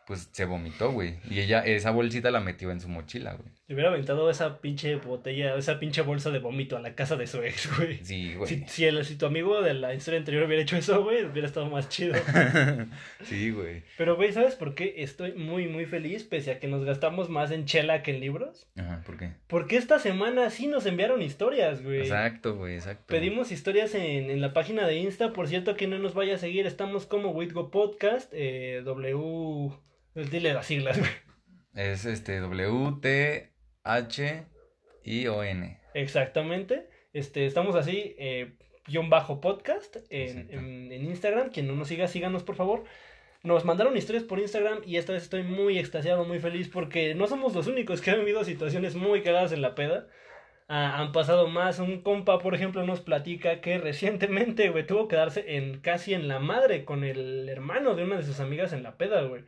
pues 0.07 0.29
se 0.31 0.45
vomitó, 0.45 0.91
güey. 0.91 1.19
Y 1.29 1.39
ella, 1.39 1.59
esa 1.65 1.91
bolsita 1.91 2.31
la 2.31 2.39
metió 2.39 2.71
en 2.71 2.79
su 2.81 2.87
mochila, 2.89 3.33
güey. 3.33 3.51
Le 3.67 3.73
hubiera 3.75 3.89
aventado 3.89 4.29
esa 4.29 4.61
pinche 4.61 4.95
botella, 4.95 5.53
esa 5.57 5.77
pinche 5.77 6.01
bolsa 6.01 6.31
de 6.31 6.39
vómito 6.39 6.77
a 6.77 6.79
la 6.79 6.95
casa 6.95 7.17
de 7.17 7.27
su 7.27 7.43
ex, 7.43 7.77
güey. 7.77 7.99
Sí, 8.01 8.33
güey. 8.35 8.47
Si, 8.47 8.63
si, 8.67 8.85
el- 8.85 9.03
si 9.03 9.17
tu 9.17 9.25
amigo 9.25 9.61
de 9.61 9.73
la 9.73 9.93
historia 9.93 10.19
anterior 10.19 10.43
hubiera 10.43 10.63
hecho 10.63 10.77
eso, 10.77 11.03
güey, 11.03 11.25
hubiera 11.25 11.47
estado 11.49 11.69
más 11.69 11.89
chido. 11.89 12.15
sí, 13.23 13.51
güey. 13.51 13.83
Pero, 13.97 14.15
güey, 14.15 14.31
¿sabes 14.31 14.55
por 14.55 14.73
qué 14.73 14.93
estoy 14.99 15.33
muy, 15.33 15.67
muy 15.67 15.85
feliz 15.85 16.23
pese 16.23 16.51
a 16.51 16.59
que 16.61 16.67
nos 16.69 16.85
gastamos 16.85 17.29
más 17.29 17.51
en 17.51 17.65
chela 17.65 18.03
que 18.03 18.11
en 18.15 18.21
libros? 18.21 18.69
Ajá, 18.77 19.01
¿por 19.05 19.17
qué? 19.17 19.31
Porque 19.47 19.75
esta 19.75 19.99
semana 19.99 20.49
sí 20.49 20.67
nos 20.67 20.85
enviaron 20.85 21.21
historias, 21.21 21.83
güey. 21.83 21.99
Exacto, 21.99 22.55
güey, 22.55 22.75
exacto. 22.75 23.03
Pedimos 23.07 23.51
historias 23.51 23.93
en, 23.95 24.29
en 24.29 24.39
la 24.39 24.53
página 24.53 24.87
de 24.87 24.95
Insta. 24.95 25.33
Por 25.33 25.49
cierto, 25.49 25.75
que 25.75 25.87
no 25.87 25.99
nos 25.99 26.13
vaya 26.13 26.35
a 26.35 26.39
seguir, 26.39 26.65
estamos 26.67 27.05
como 27.05 27.31
Witgo 27.31 27.69
Podcast. 27.69 28.31
Eh, 28.33 28.81
w. 28.85 29.71
Dile 30.31 30.53
las 30.53 30.65
siglas, 30.67 30.97
güey. 30.97 31.11
Es 31.75 32.05
este 32.05 32.39
W-T-H-I-O-N. 33.87 35.79
Exactamente. 35.93 36.89
Este, 37.13 37.45
estamos 37.45 37.75
así, 37.75 38.15
eh, 38.19 38.53
guion 38.85 39.09
bajo 39.09 39.41
podcast 39.41 39.97
en, 40.09 40.49
en, 40.51 40.91
en 40.91 41.05
Instagram. 41.05 41.49
Quien 41.49 41.67
no 41.67 41.75
nos 41.75 41.87
siga, 41.87 42.07
síganos 42.07 42.43
por 42.43 42.55
favor. 42.55 42.83
Nos 43.43 43.65
mandaron 43.65 43.95
historias 43.95 44.23
por 44.25 44.39
Instagram 44.39 44.81
y 44.85 44.97
esta 44.97 45.13
vez 45.13 45.23
estoy 45.23 45.43
muy 45.43 45.77
extasiado, 45.79 46.25
muy 46.25 46.39
feliz 46.39 46.69
porque 46.69 47.15
no 47.15 47.27
somos 47.27 47.55
los 47.55 47.67
únicos 47.67 48.01
que 48.01 48.11
han 48.11 48.19
vivido 48.19 48.43
situaciones 48.43 48.95
muy 48.95 49.21
cagadas 49.21 49.51
en 49.51 49.61
la 49.61 49.75
peda. 49.75 50.07
Ah, 50.67 50.99
han 50.99 51.13
pasado 51.13 51.47
más. 51.47 51.79
Un 51.79 52.01
compa, 52.01 52.39
por 52.39 52.53
ejemplo, 52.53 52.83
nos 52.83 52.99
platica 52.99 53.61
que 53.61 53.77
recientemente, 53.77 54.69
güey, 54.69 54.85
tuvo 54.85 55.07
que 55.07 55.15
darse 55.15 55.55
en 55.55 55.79
casi 55.79 56.13
en 56.13 56.27
la 56.27 56.39
madre 56.39 56.83
con 56.83 57.03
el 57.05 57.47
hermano 57.47 57.95
de 57.95 58.03
una 58.03 58.17
de 58.17 58.23
sus 58.23 58.41
amigas 58.41 58.73
en 58.73 58.83
la 58.83 58.97
peda, 58.97 59.21
güey. 59.21 59.43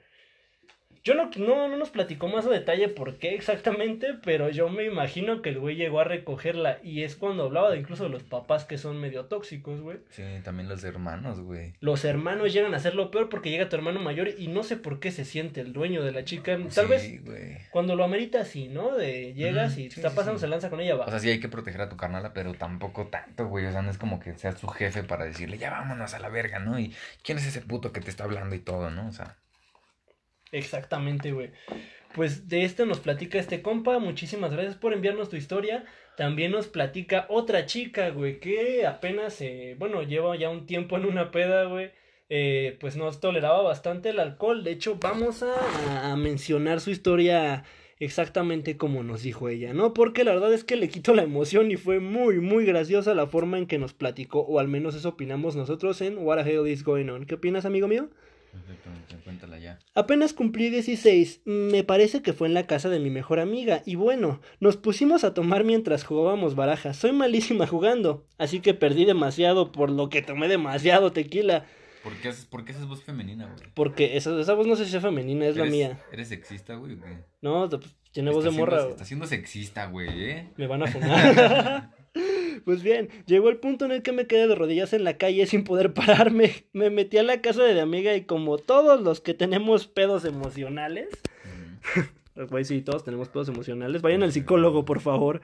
Yo 1.04 1.16
no, 1.16 1.30
no, 1.38 1.68
no 1.68 1.78
nos 1.78 1.90
platicó 1.90 2.28
más 2.28 2.46
a 2.46 2.50
detalle 2.50 2.90
por 2.90 3.18
qué 3.18 3.34
exactamente, 3.36 4.16
pero 4.24 4.50
yo 4.50 4.70
me 4.70 4.86
imagino 4.86 5.42
que 5.42 5.50
el 5.50 5.60
güey 5.60 5.76
llegó 5.76 6.00
a 6.00 6.04
recogerla 6.04 6.80
y 6.84 7.04
es 7.04 7.16
cuando 7.16 7.44
hablaba 7.44 7.72
de 7.72 7.78
incluso 7.78 8.04
de 8.04 8.10
los 8.10 8.24
papás 8.24 8.66
que 8.66 8.78
son 8.78 9.00
medio 9.00 9.26
tóxicos, 9.26 9.82
güey. 9.82 10.00
Sí, 10.10 10.24
también 10.44 10.68
los 10.70 10.84
hermanos, 10.84 11.40
güey. 11.40 11.74
Los 11.80 12.06
hermanos 12.06 12.54
llegan 12.54 12.74
a 12.74 12.80
ser 12.80 12.96
lo 12.96 13.12
peor 13.12 13.30
porque 13.30 13.50
llega 13.50 13.70
tu 13.70 13.76
hermano 13.76 14.00
mayor 14.00 14.30
y 14.38 14.48
no 14.48 14.64
sé 14.64 14.78
por 14.78 15.00
qué 15.00 15.12
se 15.12 15.26
siente 15.26 15.62
el 15.62 15.74
dueño 15.74 16.04
de 16.04 16.12
la 16.12 16.24
chica. 16.26 16.58
Tal 16.74 16.88
vez 16.88 17.02
Sí, 17.04 17.18
güey. 17.20 17.58
cuando 17.72 17.96
lo 17.96 18.04
amerita 18.04 18.42
así, 18.42 18.68
¿no? 18.68 18.96
De 18.96 19.34
llegas 19.34 19.78
y 19.78 19.90
sí, 19.90 20.00
está 20.00 20.10
pasando, 20.14 20.38
sí. 20.40 20.42
se 20.42 20.48
lanza 20.50 20.70
con 20.70 20.80
ella, 20.82 20.96
va. 20.96 21.06
O 21.06 21.10
sea, 21.10 21.20
sí 21.20 21.30
hay 21.30 21.40
que 21.40 21.48
proteger 21.50 21.82
a 21.82 21.90
tu 21.90 21.98
carnala, 21.98 22.34
pero 22.34 22.54
tampoco 22.54 23.08
tanto, 23.08 23.48
güey. 23.48 23.66
O 23.66 23.72
sea, 23.72 23.82
no 23.82 23.90
es 23.92 23.98
como 23.98 24.20
que 24.20 24.34
seas 24.38 24.60
su 24.60 24.68
jefe 24.68 25.04
para 25.04 25.26
decirle, 25.26 25.58
ya 25.58 25.72
vámonos 25.72 26.14
a 26.14 26.20
la 26.20 26.30
verga, 26.30 26.60
¿no? 26.60 26.78
Y 26.80 26.94
quién 27.24 27.38
es 27.38 27.46
ese 27.48 27.62
puto 27.62 27.92
que 27.94 28.02
te 28.02 28.10
está 28.10 28.26
hablando 28.26 28.56
y 28.56 28.60
todo, 28.60 28.90
¿no? 28.92 29.08
O 29.08 29.12
sea, 29.12 29.38
Exactamente, 30.52 31.32
güey. 31.32 31.52
Pues 32.16 32.50
de 32.50 32.64
esto 32.64 32.86
nos 32.86 33.00
platica 33.00 33.40
este 33.40 33.62
compa. 33.62 34.00
Muchísimas 34.00 34.52
gracias 34.52 34.76
por 34.76 34.94
enviarnos 34.94 35.30
tu 35.30 35.36
historia. 35.36 35.86
También 36.18 36.52
nos 36.52 36.68
platica 36.68 37.26
otra 37.30 37.66
chica, 37.66 38.10
güey, 38.10 38.40
que 38.40 38.86
apenas, 38.86 39.40
eh, 39.42 39.76
bueno, 39.80 40.04
lleva 40.04 40.36
ya 40.36 40.50
un 40.50 40.66
tiempo 40.66 40.98
en 40.98 41.06
una 41.06 41.32
peda, 41.32 41.66
güey. 41.66 41.92
Eh, 42.32 42.78
pues 42.80 42.96
nos 42.96 43.20
toleraba 43.20 43.62
bastante 43.62 44.10
el 44.10 44.20
alcohol. 44.20 44.64
De 44.64 44.72
hecho, 44.72 44.98
vamos 45.00 45.44
a, 45.44 46.16
mencionar 46.16 46.80
su 46.82 46.92
historia 46.92 47.64
exactamente 48.00 48.78
como 48.78 49.04
nos 49.04 49.24
dijo 49.24 49.50
ella, 49.50 49.74
¿no? 49.74 49.94
Porque 49.94 50.24
la 50.24 50.34
verdad 50.34 50.54
es 50.54 50.64
que 50.64 50.76
le 50.76 50.90
quitó 50.90 51.14
la 51.14 51.24
emoción 51.24 51.72
y 51.72 51.76
fue 51.76 52.00
muy, 52.00 52.40
muy 52.40 52.66
graciosa 52.66 53.14
la 53.14 53.28
forma 53.28 53.58
en 53.58 53.66
que 53.66 53.78
nos 53.78 53.94
platicó, 53.94 54.42
o 54.42 54.60
al 54.60 54.68
menos 54.68 54.96
eso 54.96 55.10
opinamos 55.10 55.56
nosotros 55.56 56.02
en 56.02 56.18
What 56.18 56.44
the 56.44 56.52
Hell 56.52 56.68
is 56.68 56.84
Going 56.84 57.10
On. 57.10 57.26
¿Qué 57.26 57.36
opinas, 57.36 57.66
amigo 57.66 57.88
mío? 57.88 58.10
Perfectamente, 58.52 59.16
cuéntala 59.24 59.60
ya. 59.60 59.80
Apenas 59.96 60.34
cumplí 60.34 60.70
16, 60.70 61.42
me 61.46 61.84
parece 61.84 62.22
que 62.22 62.34
fue 62.34 62.48
en 62.48 62.54
la 62.54 62.68
casa 62.68 62.90
de 62.90 63.00
mi 63.00 63.10
mejor 63.10 63.40
amiga, 63.40 63.82
y 63.86 63.96
bueno, 63.96 64.42
nos 64.60 64.78
pusimos 64.78 65.24
a 65.24 65.34
tomar 65.34 65.64
mientras 65.64 66.04
jugábamos 66.04 66.56
barajas. 66.56 66.98
Soy 66.98 67.12
malísima 67.12 67.68
jugando, 67.68 68.26
así 68.38 68.60
que 68.60 68.74
perdí 68.74 69.06
demasiado 69.06 69.72
por 69.72 69.90
lo 69.90 70.10
que 70.10 70.22
tomé 70.22 70.48
demasiado 70.48 71.12
tequila. 71.12 71.66
¿Por 72.04 72.14
qué, 72.16 72.30
haces, 72.30 72.46
¿Por 72.46 72.64
qué 72.64 72.72
esa 72.72 72.82
es 72.82 72.88
voz 72.88 73.04
femenina, 73.04 73.46
güey? 73.54 73.70
Porque 73.74 74.16
esa, 74.16 74.40
esa 74.40 74.54
voz 74.54 74.66
no 74.66 74.78
sé 74.78 74.86
si 74.86 74.96
es 74.96 75.02
femenina, 75.02 75.46
es 75.48 75.58
la 75.58 75.64
¿Eres- 75.64 75.72
mía. 75.74 76.00
¿Eres 76.14 76.30
sexista, 76.30 76.76
güey? 76.76 76.98
No, 77.42 77.68
pues, 77.70 77.94
tiene 78.14 78.32
voz 78.32 78.46
de 78.46 78.52
morra. 78.52 78.80
güey. 78.80 78.92
Está 78.92 79.04
siendo 79.06 79.28
sexista, 79.28 79.86
güey, 79.88 80.08
¿eh? 80.32 80.50
Me 80.56 80.66
van 80.68 80.84
a 80.84 80.88
fumar. 80.92 81.90
Pues 82.66 82.84
bien, 82.84 83.10
llegó 83.26 83.50
el 83.50 83.58
punto 83.58 83.86
en 83.86 83.92
el 83.92 84.02
que 84.02 84.12
me 84.12 84.28
quedé 84.28 84.48
de 84.48 84.56
rodillas 84.56 84.94
en 84.94 85.04
la 85.04 85.18
calle 85.18 85.46
sin 85.46 85.64
poder 85.64 85.94
pararme. 85.94 86.66
Me 86.74 86.90
metí 86.90 87.18
a 87.18 87.24
la 87.24 87.42
casa 87.42 87.64
de 87.64 87.74
mi 87.74 87.80
amiga 87.80 88.16
y 88.16 88.26
como 88.26 88.58
todos 88.58 89.02
los 89.02 89.22
que 89.22 89.34
tenemos 89.34 89.88
pedos 89.88 90.26
emocionales. 90.26 91.10
Güey, 92.36 92.64
sí, 92.66 92.82
todos 92.82 93.04
tenemos 93.04 93.30
pedos 93.30 93.50
emocionales. 93.50 94.02
Vayan 94.02 94.24
al 94.24 94.32
psicólogo, 94.32 94.86
por 94.86 95.00
favor. 95.00 95.42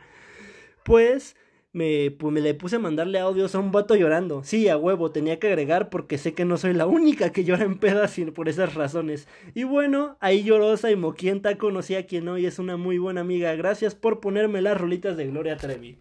Pues 0.83 1.35
me, 1.75 2.09
pues 2.09 2.33
me 2.33 2.39
le 2.39 2.53
puse 2.53 2.77
a 2.77 2.79
mandarle 2.79 3.19
audios 3.19 3.53
a 3.53 3.59
un 3.59 3.73
vato 3.73 3.95
llorando. 3.95 4.43
Sí, 4.45 4.69
a 4.69 4.77
huevo, 4.77 5.11
tenía 5.11 5.39
que 5.39 5.47
agregar 5.47 5.89
porque 5.89 6.17
sé 6.17 6.33
que 6.33 6.45
no 6.45 6.57
soy 6.57 6.73
la 6.73 6.85
única 6.85 7.33
que 7.33 7.43
llora 7.43 7.65
en 7.65 7.77
pedas 7.79 8.15
por 8.33 8.47
esas 8.47 8.75
razones. 8.75 9.27
Y 9.53 9.65
bueno, 9.65 10.15
ahí 10.21 10.43
llorosa 10.43 10.89
y 10.89 10.95
moquienta 10.95 11.57
conocí 11.57 11.95
a 11.95 12.05
quien 12.05 12.29
hoy 12.29 12.45
es 12.45 12.59
una 12.59 12.77
muy 12.77 12.97
buena 12.97 13.21
amiga. 13.21 13.53
Gracias 13.55 13.93
por 13.93 14.21
ponerme 14.21 14.61
las 14.61 14.79
rolitas 14.79 15.17
de 15.17 15.27
Gloria 15.27 15.57
Trevi. 15.57 15.97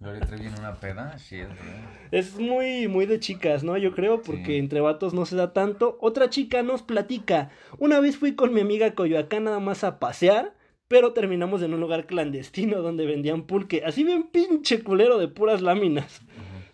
Gloria 0.00 0.20
Trevi 0.20 0.46
en 0.46 0.58
una 0.58 0.74
peda, 0.74 1.16
shit, 1.18 1.46
güey. 1.46 2.10
Es 2.10 2.38
muy, 2.38 2.88
muy 2.88 3.06
de 3.06 3.18
chicas, 3.20 3.64
¿no? 3.64 3.76
Yo 3.76 3.92
creo, 3.94 4.22
porque 4.22 4.46
Sí. 4.46 4.56
entre 4.56 4.80
vatos 4.80 5.14
no 5.14 5.24
se 5.26 5.36
da 5.36 5.52
tanto. 5.52 5.98
Otra 6.00 6.30
chica 6.30 6.62
nos 6.62 6.82
platica. 6.82 7.50
Una 7.78 8.00
vez 8.00 8.16
fui 8.16 8.34
con 8.34 8.52
mi 8.52 8.60
amiga 8.60 8.94
Coyoacán 8.94 9.44
nada 9.44 9.60
más 9.60 9.82
a 9.84 9.98
pasear, 9.98 10.54
pero 10.88 11.12
terminamos 11.14 11.62
en 11.62 11.72
un 11.74 11.80
lugar 11.80 12.06
clandestino 12.06 12.82
donde 12.82 13.06
vendían 13.06 13.44
pulque. 13.44 13.82
Así 13.86 14.04
bien 14.04 14.24
pinche 14.24 14.82
culero 14.82 15.18
de 15.18 15.28
puras 15.28 15.62
láminas. 15.62 16.20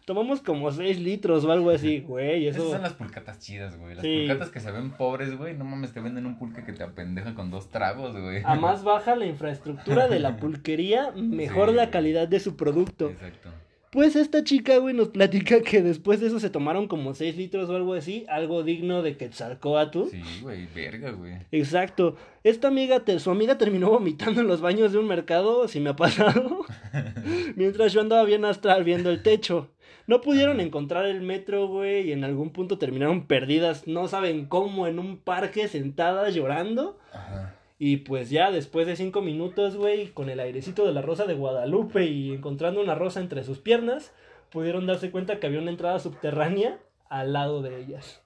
Tomamos 0.09 0.40
como 0.40 0.72
6 0.72 1.00
litros 1.00 1.44
o 1.44 1.52
algo 1.52 1.68
así, 1.68 2.00
güey. 2.00 2.46
Eso... 2.46 2.61
Esas 2.61 2.72
son 2.72 2.82
las 2.82 2.94
pulcatas 2.94 3.40
chidas, 3.40 3.78
güey. 3.78 3.94
Las 3.94 4.06
pulcatas 4.06 4.48
que 4.48 4.59
se 4.59 4.70
ven 4.70 4.90
pobres, 4.92 5.36
güey. 5.36 5.54
No 5.54 5.66
mames, 5.66 5.92
te 5.92 6.00
venden 6.00 6.24
un 6.24 6.38
pulque 6.38 6.64
que 6.64 6.72
te 6.72 6.82
apendeja 6.82 7.34
con 7.34 7.50
dos 7.50 7.68
tragos, 7.68 8.18
güey. 8.18 8.40
A 8.42 8.54
más 8.54 8.82
baja 8.84 9.16
la 9.16 9.26
infraestructura 9.26 10.09
de 10.09 10.18
la 10.18 10.38
pulquería, 10.38 11.11
mejor 11.14 11.74
la 11.74 11.90
calidad 11.90 12.26
de 12.26 12.40
su 12.40 12.56
producto. 12.56 13.11
Exacto. 13.11 13.50
Pues 13.90 14.16
esta 14.16 14.44
chica, 14.44 14.78
güey, 14.78 14.94
nos 14.94 15.09
platica 15.09 15.61
que 15.61 15.82
después 15.82 16.20
de 16.20 16.28
eso 16.28 16.40
se 16.40 16.48
tomaron 16.48 16.88
como 16.88 17.12
6 17.12 17.36
litros 17.36 17.68
o 17.68 17.76
algo 17.76 17.92
así, 17.92 18.24
algo 18.28 18.62
digno 18.62 19.02
de 19.02 19.18
Quetzalcoatl. 19.18 20.04
Sí, 20.11 20.22
güey, 20.40 20.66
verga, 20.74 21.11
güey. 21.11 21.34
Exacto. 21.52 22.16
Esta 22.44 22.68
amiga, 22.68 23.02
su 23.18 23.30
amiga 23.30 23.59
terminó 23.59 23.90
vomitando 23.90 24.40
en 24.40 24.46
los 24.46 24.62
baños 24.62 24.92
de 24.92 24.98
un 24.98 25.06
mercado, 25.06 25.68
si 25.68 25.80
me 25.80 25.90
ha 25.90 25.96
pasado, 25.96 26.64
mientras 27.56 27.92
yo 27.92 28.00
andaba 28.00 28.24
bien 28.24 28.46
astral 28.46 28.84
viendo 28.84 29.11
el 29.11 29.22
techo. 29.22 29.70
No 30.09 30.22
pudieron 30.22 30.59
encontrar 30.61 31.04
el 31.04 31.20
metro, 31.20 31.68
güey, 31.68 32.09
y 32.09 32.12
en 32.12 32.24
algún 32.24 32.50
punto 32.50 32.78
terminaron 32.78 33.26
perdidas, 33.26 33.86
no 33.86 34.09
saben 34.09 34.46
cómo, 34.46 34.86
en 34.86 34.98
un 34.98 35.18
parque 35.18 35.68
sentadas 35.68 36.34
llorando. 36.34 36.98
Ajá. 37.12 37.54
Y 37.78 37.98
pues 37.98 38.30
ya 38.30 38.50
después 38.50 38.86
de 38.86 38.96
cinco 38.96 39.20
minutos, 39.20 39.76
güey, 39.76 40.09
con 40.09 40.30
el 40.30 40.40
airecito 40.40 40.86
de 40.86 40.94
la 40.94 41.02
rosa 41.02 41.26
de 41.26 41.34
Guadalupe 41.34 42.06
y 42.06 42.32
encontrando 42.32 42.80
una 42.80 42.94
rosa 42.94 43.20
entre 43.20 43.44
sus 43.44 43.59
piernas, 43.59 44.12
pudieron 44.50 44.86
darse 44.86 45.11
cuenta 45.11 45.38
que 45.38 45.46
había 45.46 45.61
una 45.61 45.70
entrada 45.70 45.98
subterránea 45.98 46.78
al 47.11 47.34
lado 47.34 47.61
de 47.61 47.78
ellas. 47.78 48.22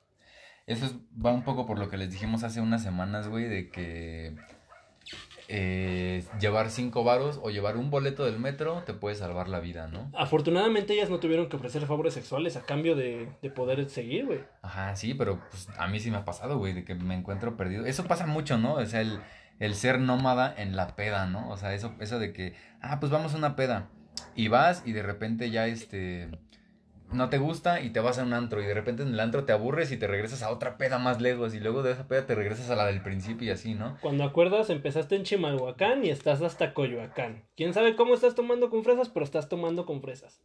Eso 0.66 1.00
va 1.14 1.32
un 1.32 1.42
poco 1.42 1.66
por 1.66 1.80
lo 1.80 1.90
que 1.90 1.96
les 1.96 2.12
dijimos 2.12 2.44
hace 2.44 2.60
unas 2.60 2.84
semanas, 2.84 3.28
güey, 3.28 3.48
de 3.48 3.70
que 3.70 4.36
eh, 5.49 6.24
llevar 6.40 6.70
cinco 6.70 7.05
varos 7.05 7.40
o 7.43 7.51
llevar 7.51 7.76
un 7.76 7.90
boleto 7.90 8.24
del 8.24 8.38
metro 8.38 8.82
te 8.86 8.95
puede 8.95 9.16
salvar 9.16 9.49
la 9.49 9.61
vida, 9.61 9.88
¿no? 9.88 10.11
Afortunadamente 10.14 10.95
ellas 10.95 11.11
no 11.11 11.20
tuvieron 11.20 11.49
que 11.49 11.57
ofrecer 11.57 11.86
favores 11.86 12.14
sexuales 12.14 12.57
a 12.57 12.62
cambio 12.62 12.97
de, 12.97 13.28
de 13.43 13.51
poder 13.51 13.88
seguir, 13.90 14.26
güey. 14.26 14.40
Ajá, 14.62 14.95
sí, 14.97 15.14
pero 15.14 15.40
pues 15.51 15.68
a 15.78 15.86
mí 15.88 16.01
sí 16.01 16.11
me 16.11 16.18
ha 16.18 16.24
pasado, 16.24 16.59
güey, 16.59 16.72
de 16.72 16.84
que 16.84 16.95
me 16.95 17.14
encuentro 17.14 17.57
perdido. 17.57 17.86
Eso 17.86 18.05
pasa 18.05 18.26
mucho, 18.26 18.59
¿no? 18.59 18.74
O 18.74 18.86
sea, 18.86 19.01
el 19.01 19.20
el 19.62 19.76
ser 19.76 20.01
nómada 20.01 20.53
en 20.57 20.74
la 20.74 20.97
peda, 20.97 21.26
¿no? 21.26 21.49
O 21.49 21.57
sea, 21.57 21.72
eso, 21.72 21.95
eso 22.01 22.18
de 22.18 22.32
que, 22.32 22.55
ah, 22.80 22.99
pues 22.99 23.12
vamos 23.12 23.34
a 23.34 23.36
una 23.36 23.55
peda. 23.55 23.88
Y 24.34 24.49
vas 24.49 24.82
y 24.84 24.93
de 24.93 25.05
repente 25.05 25.51
ya 25.51 25.68
este 25.68 26.30
no 27.12 27.28
te 27.28 27.38
gusta 27.38 27.80
y 27.80 27.90
te 27.90 28.00
vas 28.00 28.18
a 28.18 28.24
un 28.24 28.32
antro 28.32 28.62
y 28.62 28.66
de 28.66 28.74
repente 28.74 29.02
en 29.02 29.08
el 29.08 29.20
antro 29.20 29.44
te 29.44 29.52
aburres 29.52 29.92
y 29.92 29.96
te 29.96 30.06
regresas 30.06 30.42
a 30.42 30.50
otra 30.50 30.78
peda 30.78 30.98
más 30.98 31.20
lejos 31.20 31.54
y 31.54 31.60
luego 31.60 31.82
de 31.82 31.92
esa 31.92 32.08
peda 32.08 32.26
te 32.26 32.34
regresas 32.34 32.70
a 32.70 32.76
la 32.76 32.86
del 32.86 33.02
principio 33.02 33.48
y 33.48 33.50
así, 33.50 33.74
¿no? 33.74 33.98
Cuando 34.00 34.24
acuerdas 34.24 34.70
empezaste 34.70 35.16
en 35.16 35.24
Chimalhuacán 35.24 36.04
y 36.04 36.10
estás 36.10 36.42
hasta 36.42 36.74
Coyoacán. 36.74 37.44
¿Quién 37.56 37.74
sabe 37.74 37.96
cómo 37.96 38.14
estás 38.14 38.34
tomando 38.34 38.70
con 38.70 38.84
fresas? 38.84 39.08
Pero 39.08 39.24
estás 39.24 39.48
tomando 39.48 39.86
con 39.86 40.00
fresas. 40.00 40.40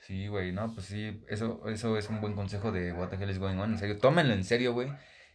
Sí, 0.00 0.26
güey, 0.26 0.52
no, 0.52 0.74
pues 0.74 0.86
sí, 0.86 1.22
eso, 1.28 1.62
eso 1.68 1.96
es 1.96 2.08
un 2.08 2.20
buen 2.20 2.34
consejo 2.34 2.72
de 2.72 2.92
What 2.92 3.08
the 3.08 3.16
hell 3.16 3.30
is 3.30 3.38
going 3.38 3.56
on, 3.58 3.72
en 3.72 3.78
serio, 3.78 3.98
tómenlo 3.98 4.34
en 4.34 4.44
serio, 4.44 4.72
güey. 4.72 4.88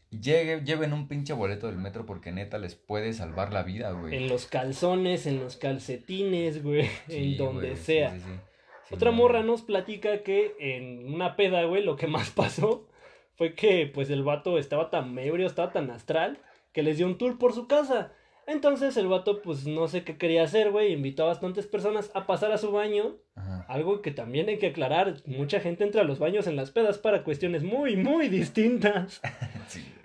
Llegue, 0.10 0.62
lleven 0.64 0.94
un 0.94 1.08
pinche 1.08 1.34
boleto 1.34 1.68
del 1.68 1.78
metro 1.78 2.06
porque 2.06 2.32
neta 2.32 2.58
les 2.58 2.76
puede 2.76 3.14
salvar 3.14 3.52
la 3.54 3.64
vida, 3.64 3.92
güey. 3.92 4.16
En 4.16 4.30
los 4.30 4.46
calzones, 4.46 5.26
en 5.26 5.40
los 5.40 5.58
calcetines, 5.58 6.64
güey, 6.64 6.90
en 7.08 7.38
donde 7.38 7.76
sea. 7.76 8.18
Otra 8.92 9.12
morra 9.12 9.44
nos 9.44 9.62
platica 9.62 10.24
que 10.24 10.56
en 10.60 11.14
una 11.14 11.36
peda, 11.36 11.64
güey, 11.66 11.84
lo 11.84 11.96
que 11.96 12.08
más 12.08 12.30
pasó 12.36 12.88
fue 13.36 13.54
que 13.54 13.90
pues 13.94 14.10
el 14.10 14.24
vato 14.24 14.58
estaba 14.58 14.90
tan 14.90 15.18
ebrio, 15.18 15.46
estaba 15.46 15.72
tan 15.72 15.92
astral, 15.92 16.40
que 16.74 16.84
les 16.84 16.98
dio 16.98 17.06
un 17.06 17.18
tour 17.18 17.38
por 17.38 17.54
su 17.54 17.68
casa. 17.68 18.12
Entonces 18.48 18.96
el 18.96 19.08
vato, 19.08 19.42
pues 19.42 19.68
no 19.68 19.90
sé 19.90 20.06
qué 20.06 20.18
quería 20.18 20.44
hacer, 20.44 20.72
güey. 20.72 20.94
Invitó 20.94 21.24
a 21.24 21.28
bastantes 21.28 21.68
personas 21.68 22.10
a 22.14 22.26
pasar 22.26 22.54
a 22.54 22.58
su 22.58 22.72
baño. 22.72 23.18
Algo 23.68 24.02
que 24.02 24.12
también 24.12 24.48
hay 24.48 24.58
que 24.58 24.68
aclarar. 24.68 25.16
Mucha 25.26 25.60
gente 25.60 25.84
entra 25.84 26.02
a 26.02 26.06
los 26.06 26.18
baños 26.18 26.48
en 26.48 26.56
las 26.56 26.72
pedas 26.72 26.98
para 26.98 27.24
cuestiones 27.26 27.64
muy, 27.64 27.98
muy 27.98 28.30
distintas. 28.30 29.22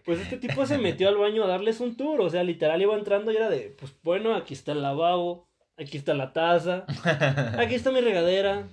Pues 0.05 0.18
este 0.18 0.37
tipo 0.37 0.66
se 0.66 0.78
metió 0.78 1.09
al 1.09 1.16
baño 1.16 1.45
a 1.45 1.47
darles 1.47 1.78
un 1.78 1.97
tour. 1.97 2.22
O 2.22 2.28
sea, 2.28 2.43
literal 2.43 2.83
iba 2.83 2.97
entrando 2.97 3.30
y 3.30 3.37
era 3.37 3.49
de, 3.49 3.72
pues 3.78 3.95
bueno, 4.03 4.35
aquí 4.35 4.53
está 4.53 4.72
el 4.72 4.83
lavabo. 4.83 5.47
Aquí 5.79 5.97
está 5.97 6.14
la 6.14 6.33
taza. 6.33 6.85
Aquí 7.59 7.75
está 7.75 7.91
mi 7.91 8.01
regadera. 8.01 8.64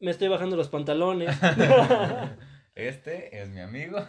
Me 0.00 0.10
estoy 0.10 0.28
bajando 0.28 0.56
los 0.56 0.68
pantalones. 0.68 1.36
Este 2.74 3.40
es 3.40 3.50
mi 3.50 3.60
amigo. 3.60 4.04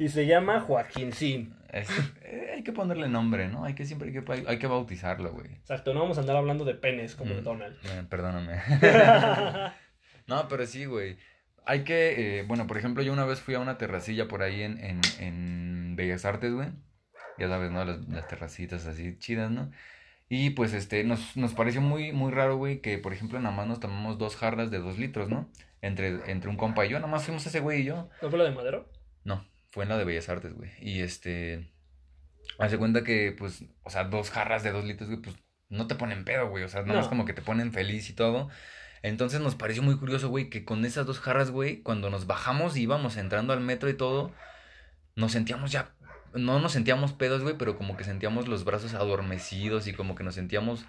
y 0.00 0.08
se 0.08 0.26
llama 0.26 0.60
Joaquín 0.60 1.12
Sim. 1.12 1.54
Eh, 1.72 2.54
hay 2.56 2.64
que 2.64 2.72
ponerle 2.72 3.08
nombre, 3.08 3.46
¿no? 3.48 3.64
Hay 3.64 3.74
que 3.74 3.84
siempre 3.84 4.08
hay 4.08 4.14
que, 4.14 4.48
hay 4.48 4.58
que 4.58 4.66
bautizarlo, 4.66 5.32
güey. 5.32 5.52
Exacto, 5.52 5.94
no 5.94 6.00
vamos 6.00 6.18
a 6.18 6.22
andar 6.22 6.34
hablando 6.34 6.64
de 6.64 6.74
penes 6.74 7.14
como 7.14 7.34
mm, 7.36 7.44
Donald. 7.44 7.76
Eh, 7.84 8.04
perdóname. 8.08 8.60
no, 10.26 10.48
pero 10.48 10.66
sí, 10.66 10.86
güey. 10.86 11.18
Hay 11.64 11.84
que, 11.84 12.40
eh, 12.40 12.42
bueno, 12.42 12.66
por 12.66 12.78
ejemplo, 12.78 13.04
yo 13.04 13.12
una 13.12 13.26
vez 13.26 13.40
fui 13.40 13.54
a 13.54 13.60
una 13.60 13.78
terracilla 13.78 14.26
por 14.26 14.42
ahí 14.42 14.62
en, 14.62 14.82
en, 14.82 15.00
en 15.20 15.94
Bellas 15.94 16.24
Artes, 16.24 16.52
güey. 16.52 16.70
Ya 17.38 17.46
sabes, 17.46 17.70
¿no? 17.70 17.84
Las, 17.84 18.08
las 18.08 18.26
terracitas 18.26 18.86
así 18.86 19.16
chidas, 19.18 19.52
¿no? 19.52 19.70
Y 20.32 20.50
pues 20.50 20.72
este, 20.74 21.02
nos, 21.02 21.36
nos 21.36 21.54
pareció 21.54 21.80
muy, 21.80 22.12
muy 22.12 22.30
raro, 22.30 22.56
güey, 22.56 22.80
que 22.80 22.98
por 22.98 23.12
ejemplo 23.12 23.40
nada 23.40 23.54
más 23.54 23.66
nos 23.66 23.80
tomamos 23.80 24.16
dos 24.16 24.36
jarras 24.36 24.70
de 24.70 24.78
dos 24.78 24.96
litros, 24.96 25.28
¿no? 25.28 25.50
Entre, 25.82 26.30
entre 26.30 26.48
un 26.48 26.56
compa 26.56 26.86
y 26.86 26.90
yo, 26.90 27.00
nada 27.00 27.10
más 27.10 27.24
fuimos 27.24 27.44
ese 27.44 27.58
güey 27.58 27.80
y 27.80 27.84
yo. 27.86 28.08
¿No 28.22 28.30
fue 28.30 28.38
la 28.38 28.44
de 28.44 28.52
Madero? 28.52 28.88
No, 29.24 29.44
fue 29.70 29.82
en 29.82 29.88
la 29.88 29.98
de 29.98 30.04
Bellas 30.04 30.28
Artes, 30.28 30.54
güey. 30.54 30.70
Y 30.80 31.00
este, 31.00 31.72
hace 32.60 32.78
cuenta 32.78 33.02
que, 33.02 33.34
pues, 33.36 33.64
o 33.82 33.90
sea, 33.90 34.04
dos 34.04 34.30
jarras 34.30 34.62
de 34.62 34.70
dos 34.70 34.84
litros, 34.84 35.10
güey, 35.10 35.20
pues 35.20 35.34
no 35.68 35.88
te 35.88 35.96
ponen 35.96 36.24
pedo, 36.24 36.48
güey. 36.48 36.62
O 36.62 36.68
sea, 36.68 36.82
no, 36.82 37.00
es 37.00 37.08
como 37.08 37.24
que 37.24 37.32
te 37.32 37.42
ponen 37.42 37.72
feliz 37.72 38.08
y 38.08 38.12
todo. 38.12 38.50
Entonces 39.02 39.40
nos 39.40 39.56
pareció 39.56 39.82
muy 39.82 39.98
curioso, 39.98 40.28
güey, 40.28 40.48
que 40.48 40.64
con 40.64 40.84
esas 40.84 41.06
dos 41.06 41.18
jarras, 41.18 41.50
güey, 41.50 41.82
cuando 41.82 42.08
nos 42.08 42.28
bajamos 42.28 42.76
y 42.76 42.82
íbamos 42.82 43.16
entrando 43.16 43.52
al 43.52 43.62
metro 43.62 43.88
y 43.88 43.94
todo, 43.94 44.32
nos 45.16 45.32
sentíamos 45.32 45.72
ya 45.72 45.96
no 46.34 46.58
nos 46.60 46.72
sentíamos 46.72 47.12
pedos, 47.12 47.42
güey, 47.42 47.56
pero 47.58 47.76
como 47.76 47.96
que 47.96 48.04
sentíamos 48.04 48.48
los 48.48 48.64
brazos 48.64 48.94
adormecidos 48.94 49.86
y 49.86 49.92
como 49.92 50.14
que 50.14 50.24
nos 50.24 50.34
sentíamos 50.34 50.84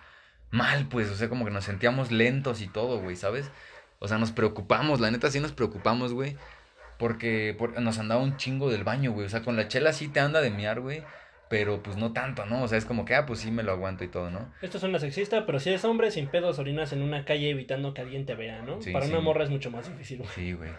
mal, 0.50 0.88
pues, 0.88 1.10
o 1.10 1.16
sea, 1.16 1.30
como 1.30 1.46
que 1.46 1.52
nos 1.52 1.64
sentíamos 1.64 2.12
lentos 2.12 2.62
y 2.62 2.68
todo, 2.68 3.00
güey, 3.00 3.16
¿sabes? 3.16 3.52
O 4.00 4.08
sea, 4.08 4.18
nos 4.18 4.32
preocupamos, 4.32 5.00
la 5.00 5.12
neta 5.12 5.30
sí 5.32 5.40
nos 5.40 5.52
preocupamos, 5.52 6.14
güey, 6.14 6.36
porque 6.98 7.56
nos 7.80 7.98
andaba 8.00 8.22
un 8.22 8.38
chingo 8.38 8.70
del 8.70 8.84
baño, 8.84 9.12
güey, 9.12 9.26
o 9.26 9.30
sea, 9.30 9.42
con 9.42 9.56
la 9.56 9.68
chela 9.68 9.94
sí 9.94 10.08
te 10.08 10.20
anda 10.20 10.42
de 10.42 10.52
miar, 10.52 10.80
güey. 10.82 11.04
Pero 11.50 11.84
pues 11.84 11.98
no 11.98 12.14
tanto, 12.14 12.46
¿no? 12.46 12.64
O 12.64 12.68
sea, 12.70 12.78
es 12.78 12.86
como 12.86 13.04
que, 13.04 13.14
ah, 13.14 13.26
pues 13.26 13.40
sí 13.40 13.52
me 13.52 13.62
lo 13.62 13.74
aguanto 13.74 14.06
y 14.06 14.08
todo, 14.08 14.30
¿no? 14.30 14.54
Esto 14.62 14.78
es 14.78 14.84
una 14.84 15.00
sexista, 15.00 15.46
pero 15.46 15.60
si 15.60 15.68
eres 15.68 15.84
hombre, 15.84 16.10
sin 16.10 16.28
pedos 16.28 16.60
orinas 16.60 16.94
en 16.94 17.02
una 17.02 17.26
calle 17.26 17.50
evitando 17.50 17.94
que 17.94 18.00
alguien 18.00 18.26
te 18.26 18.36
vea, 18.36 18.62
¿no? 18.62 18.80
Para 18.94 19.06
una 19.06 19.20
morra 19.20 19.44
es 19.44 19.50
mucho 19.50 19.70
más 19.70 19.86
difícil, 19.86 20.20
güey. 20.20 20.30
Sí, 20.34 20.54
güey. 20.54 20.70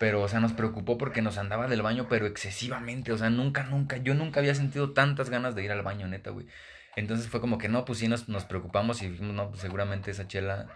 Pero, 0.00 0.22
o 0.22 0.28
sea, 0.28 0.40
nos 0.40 0.54
preocupó 0.54 0.96
porque 0.96 1.20
nos 1.20 1.36
andaba 1.36 1.68
del 1.68 1.82
baño, 1.82 2.06
pero 2.08 2.24
excesivamente. 2.24 3.12
O 3.12 3.18
sea, 3.18 3.28
nunca, 3.28 3.64
nunca, 3.64 3.98
yo 3.98 4.14
nunca 4.14 4.40
había 4.40 4.54
sentido 4.54 4.94
tantas 4.94 5.28
ganas 5.28 5.54
de 5.54 5.62
ir 5.62 5.72
al 5.72 5.82
baño, 5.82 6.08
neta, 6.08 6.30
güey. 6.30 6.46
Entonces 6.96 7.28
fue 7.28 7.42
como 7.42 7.58
que 7.58 7.68
no, 7.68 7.84
pues 7.84 7.98
sí 7.98 8.08
nos, 8.08 8.26
nos 8.26 8.46
preocupamos 8.46 9.02
y 9.02 9.10
dijimos, 9.10 9.34
no, 9.34 9.50
pues 9.50 9.60
seguramente 9.60 10.10
esa 10.10 10.26
chela 10.26 10.68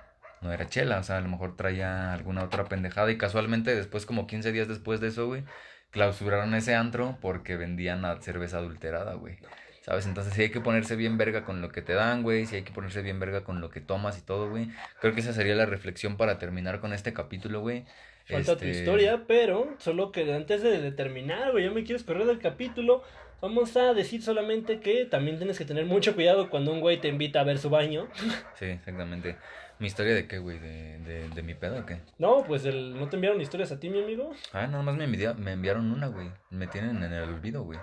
no 0.43 0.53
era 0.53 0.69
chela. 0.69 0.99
O 0.99 1.03
sea, 1.03 1.17
a 1.17 1.21
lo 1.23 1.29
mejor 1.29 1.57
traía 1.57 2.13
alguna 2.13 2.45
otra 2.45 2.65
pendejada. 2.67 3.11
Y 3.13 3.17
casualmente, 3.17 3.75
después, 3.75 4.05
como 4.05 4.27
15 4.27 4.53
días 4.53 4.69
después 4.69 5.01
de 5.01 5.09
eso, 5.09 5.27
güey, 5.27 5.43
clausuraron 5.91 6.53
ese 6.55 6.75
antro 6.75 7.17
porque 7.23 7.57
vendían 7.57 8.03
cerveza 8.21 8.59
adulterada, 8.59 9.15
güey. 9.15 9.39
¿Sabes? 9.81 10.05
Entonces 10.05 10.35
sí 10.35 10.43
hay 10.43 10.51
que 10.51 10.61
ponerse 10.61 10.97
bien 10.97 11.17
verga 11.17 11.45
con 11.47 11.63
lo 11.63 11.71
que 11.71 11.81
te 11.81 11.95
dan, 11.95 12.23
güey. 12.23 12.45
Sí 12.45 12.57
hay 12.57 12.63
que 12.63 12.73
ponerse 12.73 13.01
bien 13.01 13.19
verga 13.21 13.43
con 13.43 13.63
lo 13.63 13.71
que 13.71 13.81
tomas 13.81 14.19
y 14.19 14.21
todo, 14.21 14.51
güey. 14.51 14.71
Creo 15.01 15.15
que 15.15 15.21
esa 15.21 15.33
sería 15.33 15.55
la 15.55 15.65
reflexión 15.65 16.19
para 16.19 16.39
terminar 16.39 16.81
con 16.81 16.93
este 16.93 17.15
capítulo, 17.15 17.63
güey. 17.63 17.87
Falta 18.27 18.57
tu 18.57 18.65
este, 18.65 18.79
historia, 18.79 19.25
pero 19.27 19.75
solo 19.79 20.11
que 20.11 20.33
antes 20.33 20.63
de 20.63 20.93
terminar, 20.93 21.53
güey, 21.53 21.65
ya 21.65 21.71
me 21.71 21.85
quieres 21.85 22.05
correr 22.05 22.27
del 22.27 22.39
capítulo. 22.39 23.03
Vamos 23.43 23.77
a 23.77 23.93
decir 23.93 24.23
solamente 24.23 24.81
que 24.81 25.05
también 25.05 25.37
tienes 25.37 25.59
que 25.59 25.67
tener 25.67 25.85
mucho 25.85 26.15
cuidado 26.15 26.49
cuando 26.49 26.73
un 26.73 26.81
güey 26.81 26.99
te 26.99 27.09
invita 27.09 27.41
a 27.41 27.45
ver 27.45 27.59
su 27.59 27.69
baño. 27.69 28.09
Sí, 28.59 28.67
exactamente. 28.67 29.37
¿Mi 29.79 29.89
historia 29.89 30.15
de 30.15 30.27
qué, 30.27 30.39
güey? 30.39 30.59
¿De, 30.59 31.29
de, 31.29 31.43
mi 31.43 31.55
pedo 31.55 31.81
o 31.81 31.85
qué? 31.85 31.99
No, 32.19 32.45
pues 32.45 32.65
el, 32.65 32.99
¿no 32.99 33.09
te 33.09 33.17
enviaron 33.17 33.41
historias 33.41 33.73
a 33.73 33.81
ti, 33.81 33.91
mi 33.91 34.03
amigo? 34.03 34.33
Ah, 34.53 34.67
nada 34.69 34.83
más 34.83 34.97
me, 34.97 35.07
me 35.07 35.53
enviaron 35.53 35.91
una, 35.91 36.07
güey. 36.07 36.31
Me 36.51 36.69
tienen 36.69 37.03
en 37.03 37.13
el 37.13 37.25
olvido, 37.25 37.65
güey. 37.65 37.79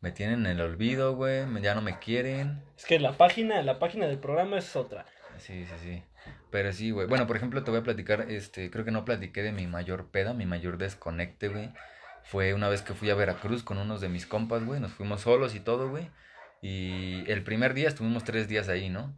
Me 0.00 0.12
tienen 0.12 0.40
en 0.40 0.52
el 0.52 0.60
olvido, 0.60 1.16
güey. 1.16 1.44
Ya 1.62 1.74
no 1.74 1.80
me 1.80 1.98
quieren. 1.98 2.62
Es 2.76 2.84
que 2.84 3.00
la 3.00 3.12
página, 3.12 3.62
la 3.62 3.78
página 3.78 4.06
del 4.06 4.18
programa 4.18 4.58
es 4.58 4.76
otra. 4.76 5.06
Sí, 5.38 5.64
sí, 5.64 5.74
sí. 5.82 6.02
Pero 6.50 6.72
sí, 6.72 6.90
güey. 6.90 7.06
Bueno, 7.06 7.26
por 7.26 7.36
ejemplo, 7.36 7.62
te 7.62 7.70
voy 7.70 7.80
a 7.80 7.82
platicar, 7.82 8.30
este, 8.30 8.70
creo 8.70 8.84
que 8.84 8.90
no 8.90 9.04
platiqué 9.04 9.42
de 9.42 9.52
mi 9.52 9.66
mayor 9.66 10.10
peda, 10.10 10.32
mi 10.32 10.46
mayor 10.46 10.78
desconecte, 10.78 11.48
güey. 11.48 11.72
Fue 12.24 12.54
una 12.54 12.68
vez 12.68 12.82
que 12.82 12.94
fui 12.94 13.10
a 13.10 13.14
Veracruz 13.14 13.62
con 13.62 13.78
unos 13.78 14.00
de 14.00 14.08
mis 14.08 14.26
compas, 14.26 14.64
güey. 14.64 14.80
Nos 14.80 14.92
fuimos 14.92 15.22
solos 15.22 15.54
y 15.54 15.60
todo, 15.60 15.88
güey. 15.90 16.10
Y 16.62 17.24
el 17.30 17.42
primer 17.42 17.74
día 17.74 17.88
estuvimos 17.88 18.24
tres 18.24 18.48
días 18.48 18.68
ahí, 18.68 18.88
¿no? 18.88 19.16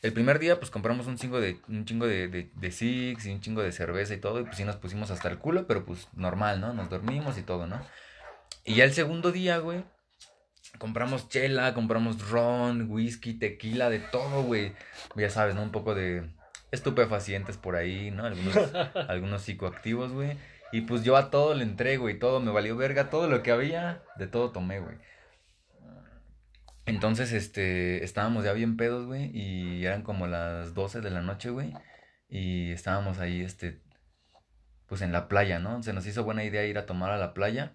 El 0.00 0.12
primer 0.12 0.38
día, 0.38 0.58
pues 0.58 0.70
compramos 0.70 1.06
un 1.06 1.16
chingo 1.16 1.40
de, 1.40 1.60
un 1.66 1.84
chingo 1.86 2.06
de, 2.06 2.28
de, 2.28 2.50
de 2.54 2.70
Six 2.70 3.24
y 3.26 3.32
un 3.32 3.40
chingo 3.40 3.62
de 3.62 3.72
cerveza 3.72 4.14
y 4.14 4.18
todo. 4.18 4.40
Y 4.40 4.44
pues 4.44 4.56
sí 4.56 4.64
nos 4.64 4.76
pusimos 4.76 5.10
hasta 5.10 5.28
el 5.28 5.38
culo, 5.38 5.66
pero 5.66 5.84
pues 5.84 6.08
normal, 6.14 6.60
¿no? 6.60 6.72
Nos 6.72 6.90
dormimos 6.90 7.38
y 7.38 7.42
todo, 7.42 7.66
¿no? 7.66 7.80
Y 8.64 8.76
ya 8.76 8.84
el 8.84 8.92
segundo 8.92 9.32
día, 9.32 9.58
güey, 9.58 9.84
compramos 10.78 11.28
chela, 11.28 11.74
compramos 11.74 12.28
ron, 12.30 12.90
whisky, 12.90 13.34
tequila, 13.34 13.90
de 13.90 13.98
todo, 13.98 14.42
güey. 14.42 14.72
Ya 15.16 15.30
sabes, 15.30 15.54
¿no? 15.54 15.62
Un 15.62 15.72
poco 15.72 15.94
de 15.94 16.30
estupefacientes 16.70 17.56
por 17.56 17.76
ahí, 17.76 18.10
¿no? 18.10 18.24
Algunos, 18.24 18.56
algunos 19.08 19.42
psicoactivos, 19.42 20.12
güey. 20.12 20.36
Y 20.72 20.82
pues 20.82 21.04
yo 21.04 21.16
a 21.16 21.30
todo 21.30 21.54
le 21.54 21.62
entrego 21.62 22.08
y 22.10 22.18
todo 22.18 22.40
me 22.40 22.50
valió 22.50 22.76
verga, 22.76 23.10
todo 23.10 23.28
lo 23.28 23.42
que 23.42 23.52
había, 23.52 24.02
de 24.16 24.26
todo 24.26 24.50
tomé, 24.50 24.80
güey. 24.80 24.96
Entonces, 26.86 27.32
este, 27.32 28.04
estábamos 28.04 28.44
ya 28.44 28.52
bien 28.52 28.76
pedos, 28.76 29.06
güey, 29.06 29.30
y 29.32 29.86
eran 29.86 30.02
como 30.02 30.26
las 30.26 30.74
12 30.74 31.00
de 31.00 31.10
la 31.10 31.22
noche, 31.22 31.50
güey. 31.50 31.72
Y 32.28 32.72
estábamos 32.72 33.20
ahí, 33.20 33.40
este, 33.42 33.80
pues 34.86 35.00
en 35.00 35.12
la 35.12 35.28
playa, 35.28 35.58
¿no? 35.58 35.82
Se 35.82 35.92
nos 35.92 36.06
hizo 36.06 36.24
buena 36.24 36.44
idea 36.44 36.66
ir 36.66 36.76
a 36.78 36.86
tomar 36.86 37.10
a 37.10 37.18
la 37.18 37.32
playa. 37.34 37.74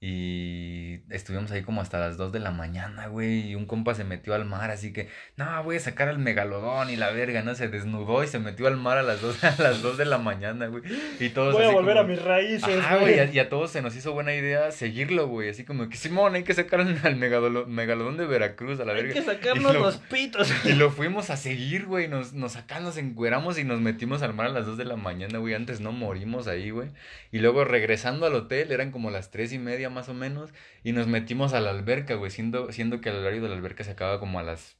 Y 0.00 1.00
estuvimos 1.10 1.50
ahí 1.50 1.62
como 1.62 1.80
hasta 1.80 1.98
las 1.98 2.16
2 2.16 2.30
de 2.30 2.38
la 2.38 2.52
mañana, 2.52 3.08
güey. 3.08 3.48
Y 3.48 3.54
un 3.56 3.66
compa 3.66 3.96
se 3.96 4.04
metió 4.04 4.32
al 4.34 4.44
mar, 4.44 4.70
así 4.70 4.92
que, 4.92 5.08
no, 5.36 5.64
voy 5.64 5.76
a 5.76 5.80
sacar 5.80 6.08
al 6.08 6.20
megalodón 6.20 6.88
y 6.90 6.94
la 6.94 7.10
verga, 7.10 7.42
¿no? 7.42 7.56
Se 7.56 7.66
desnudó 7.66 8.22
y 8.22 8.28
se 8.28 8.38
metió 8.38 8.68
al 8.68 8.76
mar 8.76 8.98
a 8.98 9.02
las 9.02 9.20
2, 9.20 9.42
a 9.58 9.60
las 9.60 9.82
2 9.82 9.98
de 9.98 10.04
la 10.04 10.18
mañana, 10.18 10.68
güey. 10.68 10.84
Y 11.18 11.30
todos 11.30 11.52
Voy 11.52 11.64
a 11.64 11.70
volver 11.70 11.98
a 11.98 12.04
mis 12.04 12.22
raíces, 12.22 12.80
güey. 13.00 13.34
Y, 13.34 13.38
a 13.40 13.48
todos 13.48 13.72
se 13.72 13.82
nos 13.82 13.96
hizo 13.96 14.12
buena 14.12 14.34
idea 14.34 14.70
seguirlo, 14.70 15.26
güey. 15.26 15.48
Así 15.48 15.64
como 15.64 15.88
que, 15.88 15.96
Simón, 15.96 16.36
hay 16.36 16.44
que 16.44 16.54
sacar 16.54 16.80
al 16.80 17.16
megalodón, 17.16 17.68
megalodón 17.72 18.16
de 18.16 18.26
Veracruz, 18.26 18.78
a 18.78 18.84
la 18.84 18.92
verga. 18.92 19.08
Hay 19.08 19.14
que 19.14 19.22
sacarnos 19.22 19.74
los 19.74 19.96
pitos. 19.96 20.52
Y 20.64 20.74
lo 20.74 20.90
fuimos 20.92 21.30
a 21.30 21.36
seguir, 21.36 21.86
güey. 21.86 22.06
Nos, 22.06 22.34
nos 22.34 22.52
sacamos, 22.52 22.78
nos 22.84 22.96
encueramos 22.98 23.58
y 23.58 23.64
nos 23.64 23.80
metimos 23.80 24.22
al 24.22 24.32
mar 24.32 24.46
a 24.46 24.50
las 24.50 24.64
2 24.64 24.78
de 24.78 24.84
la 24.84 24.94
mañana, 24.94 25.38
güey. 25.38 25.54
Antes 25.54 25.80
no 25.80 25.90
morimos 25.90 26.46
ahí, 26.46 26.70
güey. 26.70 26.90
Y 27.32 27.40
luego 27.40 27.64
regresando 27.64 28.26
al 28.26 28.34
hotel, 28.36 28.70
eran 28.70 28.92
como 28.92 29.10
las 29.10 29.32
3 29.32 29.54
y 29.54 29.58
media 29.58 29.87
más 29.90 30.08
o 30.08 30.14
menos, 30.14 30.50
y 30.84 30.92
nos 30.92 31.06
metimos 31.06 31.52
a 31.54 31.60
la 31.60 31.70
alberca, 31.70 32.14
güey, 32.14 32.30
siendo, 32.30 32.72
siendo 32.72 33.00
que 33.00 33.10
el 33.10 33.16
horario 33.16 33.42
de 33.42 33.48
la 33.48 33.56
alberca 33.56 33.84
se 33.84 33.92
acaba 33.92 34.20
como 34.20 34.38
a 34.38 34.42
las 34.42 34.78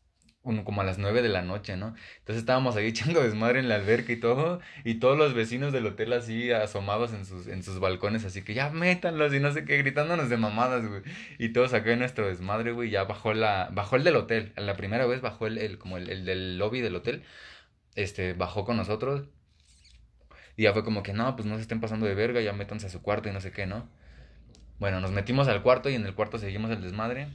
como 0.65 0.81
a 0.81 0.85
las 0.85 0.99
nueve 0.99 1.21
de 1.21 1.29
la 1.29 1.43
noche, 1.43 1.77
¿no? 1.77 1.95
Entonces 2.21 2.39
estábamos 2.39 2.77
ahí 2.77 2.87
echando 2.89 3.23
desmadre 3.23 3.61
en 3.61 3.69
la 3.69 3.75
alberca 3.77 4.13
y 4.13 4.17
todo, 4.21 4.61
y 4.85 4.95
todos 4.95 5.19
los 5.19 5.35
vecinos 5.35 5.73
del 5.73 5.87
hotel 5.87 6.13
así 6.13 6.51
asomados 6.53 7.13
en 7.13 7.25
sus, 7.27 7.47
en 7.49 7.63
sus 7.63 7.81
balcones, 7.81 8.25
así 8.25 8.43
que 8.43 8.55
ya 8.55 8.71
métanlos 8.71 9.35
y 9.35 9.41
no 9.41 9.53
sé 9.53 9.65
qué, 9.65 9.77
gritándonos 9.79 10.29
de 10.31 10.37
mamadas, 10.37 10.87
güey. 10.87 11.03
Y 11.39 11.51
todos 11.51 11.75
acá 11.75 11.93
en 11.93 11.99
nuestro 12.01 12.27
desmadre, 12.29 12.73
güey, 12.73 12.91
ya 12.91 13.05
bajó 13.05 13.35
la, 13.35 13.69
bajó 13.73 13.97
el 13.97 14.05
del 14.05 14.17
hotel, 14.17 14.53
la 14.57 14.75
primera 14.75 15.07
vez 15.07 15.21
bajó 15.21 15.47
el, 15.47 15.59
el 15.59 15.79
como 15.79 15.99
el, 15.99 16.09
el 16.11 16.25
del 16.25 16.59
lobby 16.59 16.81
del 16.81 16.97
hotel, 16.97 17.25
este, 17.95 18.33
bajó 18.35 18.65
con 18.65 18.77
nosotros, 18.77 19.25
y 20.57 20.65
ya 20.65 20.73
fue 20.73 20.85
como 20.85 21.03
que, 21.03 21.13
no, 21.13 21.37
pues 21.37 21.47
no 21.47 21.57
se 21.57 21.63
estén 21.63 21.81
pasando 21.81 22.07
de 22.07 22.15
verga, 22.15 22.41
ya 22.41 22.53
métanse 22.53 22.87
a 22.87 22.91
su 22.91 23.01
cuarto 23.03 23.29
y 23.29 23.33
no 23.33 23.41
sé 23.41 23.53
qué, 23.53 23.67
¿no? 23.67 23.89
Bueno, 24.79 25.01
nos 25.01 25.11
metimos 25.11 25.49
al 25.49 25.63
cuarto 25.63 25.91
y 25.91 25.95
en 25.95 26.07
el 26.07 26.15
cuarto 26.15 26.39
seguimos 26.39 26.71
el 26.71 26.83
desmadre. 26.83 27.29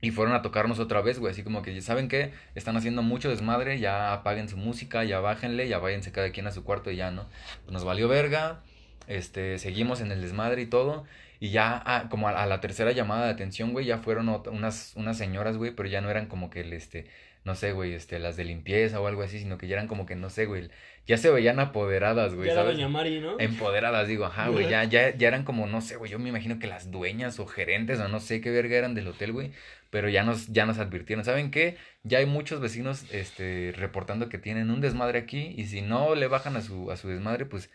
Y 0.00 0.10
fueron 0.10 0.34
a 0.34 0.42
tocarnos 0.42 0.78
otra 0.78 1.00
vez, 1.00 1.18
güey. 1.18 1.32
Así 1.32 1.42
como 1.42 1.62
que, 1.62 1.80
¿saben 1.80 2.08
qué? 2.08 2.32
Están 2.54 2.76
haciendo 2.76 3.02
mucho 3.02 3.30
desmadre. 3.30 3.78
Ya 3.78 4.12
apaguen 4.12 4.48
su 4.48 4.56
música, 4.56 5.04
ya 5.04 5.20
bájenle, 5.20 5.68
ya 5.68 5.78
váyanse 5.78 6.12
cada 6.12 6.30
quien 6.30 6.46
a 6.46 6.52
su 6.52 6.64
cuarto 6.64 6.90
y 6.90 6.96
ya, 6.96 7.10
¿no? 7.10 7.26
nos 7.70 7.84
valió 7.84 8.08
verga. 8.08 8.60
Este, 9.06 9.58
seguimos 9.58 10.00
en 10.00 10.12
el 10.12 10.20
desmadre 10.20 10.62
y 10.62 10.66
todo. 10.66 11.04
Y 11.40 11.50
ya, 11.50 11.82
ah, 11.84 12.08
como 12.10 12.28
a, 12.28 12.46
la 12.46 12.60
tercera 12.60 12.92
llamada 12.92 13.26
de 13.26 13.32
atención, 13.32 13.72
güey, 13.72 13.86
ya 13.86 13.98
fueron 13.98 14.28
unas, 14.28 14.92
unas 14.96 15.18
señoras, 15.18 15.56
güey, 15.56 15.72
pero 15.72 15.88
ya 15.88 16.00
no 16.00 16.10
eran 16.10 16.26
como 16.26 16.48
que 16.48 16.60
el, 16.60 16.72
este, 16.72 17.06
no 17.44 17.54
sé, 17.54 17.72
güey, 17.72 17.92
este, 17.92 18.18
las 18.18 18.36
de 18.36 18.44
limpieza 18.44 19.00
o 19.00 19.06
algo 19.06 19.22
así, 19.22 19.38
sino 19.38 19.58
que 19.58 19.68
ya 19.68 19.74
eran 19.76 19.86
como 19.86 20.06
que, 20.06 20.16
no 20.16 20.30
sé, 20.30 20.46
güey, 20.46 20.70
ya 21.06 21.18
se 21.18 21.30
veían 21.30 21.60
apoderadas, 21.60 22.34
güey, 22.34 22.48
ya 22.48 22.54
¿sabes? 22.54 22.76
Doña 22.76 22.88
Mari, 22.88 23.20
¿no? 23.20 23.38
Empoderadas, 23.38 24.08
digo, 24.08 24.24
ajá, 24.24 24.48
güey, 24.48 24.66
ya, 24.66 24.84
ya, 24.84 25.14
ya 25.14 25.28
eran 25.28 25.44
como, 25.44 25.66
no 25.66 25.82
sé, 25.82 25.96
güey, 25.96 26.10
yo 26.10 26.18
me 26.18 26.30
imagino 26.30 26.58
que 26.58 26.66
las 26.66 26.90
dueñas 26.90 27.38
o 27.38 27.46
gerentes 27.46 28.00
o 28.00 28.08
no 28.08 28.18
sé 28.20 28.40
qué 28.40 28.50
verga 28.50 28.76
eran 28.78 28.94
del 28.94 29.08
hotel, 29.08 29.32
güey, 29.32 29.52
pero 29.90 30.08
ya 30.08 30.24
nos, 30.24 30.48
ya 30.48 30.64
nos 30.64 30.78
advirtieron, 30.78 31.24
¿saben 31.24 31.50
qué? 31.50 31.76
Ya 32.02 32.18
hay 32.18 32.26
muchos 32.26 32.60
vecinos, 32.60 33.04
este, 33.12 33.74
reportando 33.76 34.30
que 34.30 34.38
tienen 34.38 34.70
un 34.70 34.80
desmadre 34.80 35.18
aquí 35.18 35.54
y 35.56 35.66
si 35.66 35.82
no 35.82 36.14
le 36.14 36.26
bajan 36.28 36.56
a 36.56 36.62
su, 36.62 36.90
a 36.90 36.96
su 36.96 37.08
desmadre, 37.08 37.44
pues 37.44 37.70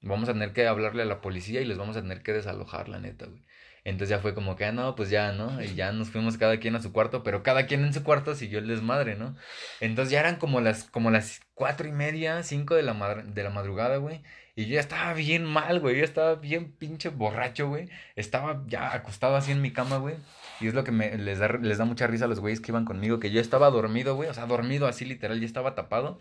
vamos 0.00 0.28
a 0.30 0.32
tener 0.32 0.52
que 0.54 0.66
hablarle 0.66 1.02
a 1.02 1.06
la 1.06 1.20
policía 1.20 1.60
y 1.60 1.66
les 1.66 1.76
vamos 1.78 1.96
a 1.96 2.02
tener 2.02 2.22
que 2.22 2.32
desalojar, 2.32 2.88
la 2.88 3.00
neta, 3.00 3.26
güey. 3.26 3.42
Entonces 3.84 4.10
ya 4.10 4.18
fue 4.18 4.34
como 4.34 4.56
que, 4.56 4.66
ah, 4.66 4.72
no, 4.72 4.94
pues 4.94 5.10
ya, 5.10 5.32
¿no? 5.32 5.62
Y 5.62 5.74
ya 5.74 5.92
nos 5.92 6.10
fuimos 6.10 6.36
cada 6.36 6.58
quien 6.58 6.76
a 6.76 6.82
su 6.82 6.92
cuarto, 6.92 7.22
pero 7.22 7.42
cada 7.42 7.66
quien 7.66 7.84
en 7.84 7.94
su 7.94 8.04
cuarto 8.04 8.34
siguió 8.34 8.58
el 8.58 8.68
desmadre, 8.68 9.16
¿no? 9.16 9.36
Entonces 9.80 10.12
ya 10.12 10.20
eran 10.20 10.36
como 10.36 10.60
las, 10.60 10.84
como 10.84 11.10
las 11.10 11.40
cuatro 11.54 11.88
y 11.88 11.92
media, 11.92 12.42
cinco 12.42 12.74
de 12.74 12.82
la, 12.82 13.22
de 13.24 13.42
la 13.42 13.50
madrugada, 13.50 13.96
güey. 13.96 14.22
Y 14.56 14.66
yo 14.66 14.74
ya 14.74 14.80
estaba 14.80 15.14
bien 15.14 15.44
mal, 15.44 15.80
güey. 15.80 15.96
Yo 15.96 16.04
estaba 16.04 16.34
bien 16.34 16.72
pinche 16.72 17.08
borracho, 17.08 17.68
güey. 17.68 17.88
Estaba 18.16 18.62
ya 18.66 18.92
acostado 18.94 19.36
así 19.36 19.52
en 19.52 19.62
mi 19.62 19.72
cama, 19.72 19.96
güey. 19.96 20.16
Y 20.60 20.66
es 20.68 20.74
lo 20.74 20.84
que 20.84 20.92
me, 20.92 21.16
les, 21.16 21.38
da, 21.38 21.48
les 21.48 21.78
da 21.78 21.84
mucha 21.86 22.06
risa 22.06 22.26
a 22.26 22.28
los 22.28 22.40
güeyes 22.40 22.60
que 22.60 22.70
iban 22.72 22.84
conmigo, 22.84 23.20
que 23.20 23.30
yo 23.30 23.40
estaba 23.40 23.70
dormido, 23.70 24.16
güey. 24.16 24.28
O 24.28 24.34
sea, 24.34 24.46
dormido 24.46 24.86
así 24.86 25.04
literal, 25.06 25.40
ya 25.40 25.46
estaba 25.46 25.74
tapado. 25.74 26.18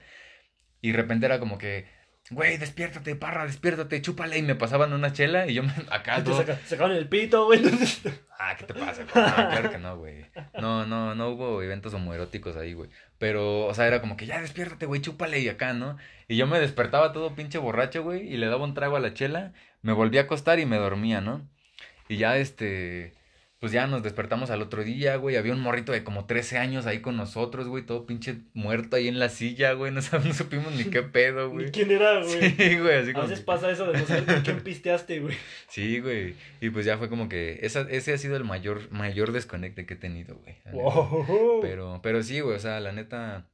Y 0.82 0.92
de 0.92 0.98
repente 0.98 1.26
era 1.26 1.40
como 1.40 1.58
que, 1.58 1.88
güey, 2.32 2.58
despiértate, 2.58 3.16
parra, 3.16 3.46
despiértate, 3.46 4.02
chúpale. 4.02 4.38
Y 4.38 4.42
me 4.42 4.56
pasaban 4.56 4.94
una 4.94 5.14
chela 5.14 5.48
y 5.48 5.54
yo 5.56 5.64
me, 5.64 5.74
acá. 5.90 6.24
Todo... 6.24 6.44
Te 6.44 6.56
sacaban 6.66 6.96
el 6.96 7.08
pito, 7.08 7.46
güey. 7.46 7.62
ah, 8.40 8.56
¿qué 8.58 8.66
te 8.66 8.74
pasa? 8.74 9.04
Güey? 9.04 9.26
No, 9.26 9.34
claro 9.36 9.72
que 9.72 9.78
no, 9.78 9.98
güey. 9.98 10.26
No, 10.60 10.86
no, 10.86 11.16
no 11.16 11.30
hubo 11.30 11.62
eventos 11.62 11.94
homoeróticos 11.94 12.56
ahí, 12.56 12.74
güey. 12.74 12.90
Pero, 13.18 13.66
o 13.66 13.74
sea, 13.74 13.88
era 13.88 14.02
como 14.02 14.18
que 14.18 14.26
ya 14.26 14.42
despiértate, 14.42 14.86
güey, 14.86 15.02
chúpale 15.02 15.40
y 15.40 15.50
acá, 15.50 15.74
¿no? 15.74 15.98
Y 16.28 16.38
yo 16.38 16.48
me 16.48 16.60
despertaba 16.60 17.12
todo 17.12 17.36
pinche 17.36 17.58
borracho, 17.58 18.04
güey, 18.04 18.32
y 18.32 18.38
le 18.38 18.48
daba 18.48 18.64
un 18.64 18.74
trago 18.74 18.96
a 18.96 19.00
la 19.00 19.14
chela, 19.14 19.54
me 19.82 19.94
volví 19.94 20.18
a 20.18 20.22
acostar 20.22 20.60
y 20.60 20.66
me 20.66 20.78
dormía, 20.78 21.20
¿no? 21.20 21.48
Y 22.08 22.18
ya, 22.18 22.38
este, 22.38 23.14
pues 23.60 23.74
ya 23.74 23.88
nos 23.88 24.04
despertamos 24.04 24.52
al 24.52 24.62
otro 24.62 24.86
día, 24.86 25.18
güey. 25.18 25.36
Había 25.36 25.54
un 25.54 25.60
morrito 25.60 25.92
de 25.92 26.04
como 26.04 26.26
13 26.26 26.58
años 26.58 26.86
ahí 26.86 27.02
con 27.02 27.18
nosotros, 27.18 27.68
güey. 27.68 27.86
Todo 27.86 28.06
pinche 28.06 28.38
muerto 28.54 28.96
ahí 28.96 29.10
en 29.10 29.20
la 29.20 29.28
silla, 29.28 29.74
güey. 29.74 29.92
No, 29.92 30.00
no 30.26 30.34
supimos 30.34 30.74
ni 30.76 30.86
qué 30.86 31.04
pedo, 31.04 31.50
güey. 31.52 31.70
quién 31.72 31.92
era, 31.92 32.24
güey? 32.24 32.52
Sí, 32.58 32.78
güey. 32.80 32.96
Así 32.96 33.12
como 33.12 33.26
A 33.26 33.28
veces 33.28 33.44
pasa 33.44 33.70
eso 33.70 33.92
de 33.92 34.00
no 34.00 34.06
saber 34.06 34.26
con 34.26 34.42
quién 34.42 34.62
pisteaste, 34.62 35.20
güey. 35.20 35.36
Sí, 35.68 36.00
güey. 36.00 36.36
Y 36.62 36.70
pues 36.70 36.86
ya 36.86 36.98
fue 36.98 37.10
como 37.10 37.28
que 37.28 37.60
esa, 37.62 37.82
ese 37.90 38.14
ha 38.14 38.18
sido 38.18 38.38
el 38.38 38.46
mayor, 38.46 38.90
mayor 38.92 39.34
desconecte 39.34 39.86
que 39.86 39.96
he 39.96 39.98
tenido, 39.98 40.38
güey. 40.38 40.56
Pero, 41.62 42.00
pero 42.02 42.24
sí, 42.24 42.40
güey. 42.40 42.56
O 42.56 42.60
sea, 42.60 42.80
la 42.80 42.94
neta 42.94 43.50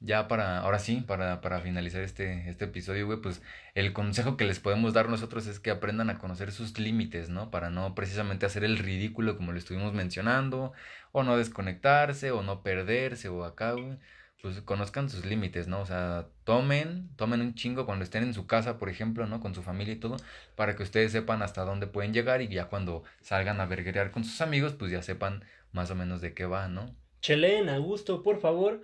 ya 0.00 0.28
para, 0.28 0.58
ahora 0.58 0.78
sí, 0.78 1.02
para, 1.06 1.42
para 1.42 1.60
finalizar 1.60 2.00
este, 2.02 2.48
este 2.48 2.64
episodio, 2.64 3.06
güey, 3.06 3.20
pues 3.20 3.42
el 3.74 3.92
consejo 3.92 4.38
que 4.38 4.46
les 4.46 4.58
podemos 4.58 4.94
dar 4.94 5.10
nosotros 5.10 5.46
es 5.46 5.60
que 5.60 5.70
aprendan 5.70 6.08
a 6.08 6.18
conocer 6.18 6.52
sus 6.52 6.78
límites, 6.78 7.28
¿no? 7.28 7.50
Para 7.50 7.68
no 7.68 7.94
precisamente 7.94 8.46
hacer 8.46 8.64
el 8.64 8.78
ridículo 8.78 9.36
como 9.36 9.52
lo 9.52 9.58
estuvimos 9.58 9.92
mencionando, 9.92 10.72
o 11.12 11.22
no 11.22 11.36
desconectarse, 11.36 12.30
o 12.30 12.42
no 12.42 12.62
perderse, 12.62 13.28
o 13.28 13.44
acá, 13.44 13.72
güey. 13.72 13.98
Pues 14.40 14.62
conozcan 14.62 15.10
sus 15.10 15.26
límites, 15.26 15.68
¿no? 15.68 15.82
O 15.82 15.86
sea, 15.86 16.28
tomen, 16.44 17.10
tomen 17.16 17.42
un 17.42 17.54
chingo 17.54 17.84
cuando 17.84 18.04
estén 18.04 18.22
en 18.22 18.32
su 18.32 18.46
casa, 18.46 18.78
por 18.78 18.88
ejemplo, 18.88 19.26
¿no? 19.26 19.38
Con 19.38 19.54
su 19.54 19.62
familia 19.62 19.92
y 19.92 19.98
todo, 19.98 20.16
para 20.56 20.76
que 20.76 20.82
ustedes 20.82 21.12
sepan 21.12 21.42
hasta 21.42 21.62
dónde 21.66 21.86
pueden 21.86 22.14
llegar 22.14 22.40
y 22.40 22.48
ya 22.48 22.68
cuando 22.68 23.02
salgan 23.20 23.60
a 23.60 23.66
verguerear 23.66 24.12
con 24.12 24.24
sus 24.24 24.40
amigos, 24.40 24.72
pues 24.72 24.90
ya 24.90 25.02
sepan 25.02 25.44
más 25.72 25.90
o 25.90 25.94
menos 25.94 26.22
de 26.22 26.32
qué 26.32 26.46
va, 26.46 26.68
¿no? 26.68 26.86
Chelen, 27.20 27.68
a 27.68 27.76
gusto, 27.76 28.22
por 28.22 28.40
favor 28.40 28.80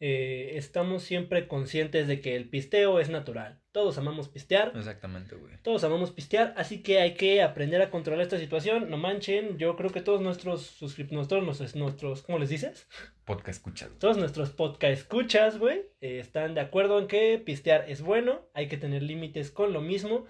eh, 0.00 0.52
estamos 0.56 1.02
siempre 1.02 1.46
conscientes 1.46 2.08
de 2.08 2.22
que 2.22 2.34
el 2.34 2.48
pisteo 2.48 3.00
es 3.00 3.10
natural. 3.10 3.60
Todos 3.70 3.98
amamos 3.98 4.28
pistear. 4.28 4.72
Exactamente, 4.74 5.36
güey. 5.36 5.58
Todos 5.62 5.84
amamos 5.84 6.10
pistear, 6.10 6.54
así 6.56 6.82
que 6.82 7.00
hay 7.00 7.14
que 7.14 7.42
aprender 7.42 7.82
a 7.82 7.90
controlar 7.90 8.22
esta 8.22 8.38
situación. 8.38 8.90
No 8.90 8.96
manchen, 8.96 9.58
yo 9.58 9.76
creo 9.76 9.90
que 9.90 10.00
todos 10.00 10.22
nuestros 10.22 10.62
suscriptores, 10.62 11.44
nuestros, 11.44 11.76
nuestros, 11.76 12.22
¿cómo 12.22 12.38
les 12.38 12.48
dices? 12.48 12.88
Podcast 13.26 13.58
escuchas. 13.58 13.90
Todos 13.98 14.16
nuestros 14.16 14.50
podcast 14.50 14.92
escuchas, 14.94 15.58
güey, 15.58 15.82
eh, 16.00 16.18
están 16.18 16.54
de 16.54 16.62
acuerdo 16.62 16.98
en 16.98 17.06
que 17.06 17.38
pistear 17.38 17.84
es 17.88 18.00
bueno, 18.00 18.48
hay 18.54 18.68
que 18.68 18.78
tener 18.78 19.02
límites 19.02 19.50
con 19.50 19.72
lo 19.72 19.82
mismo 19.82 20.26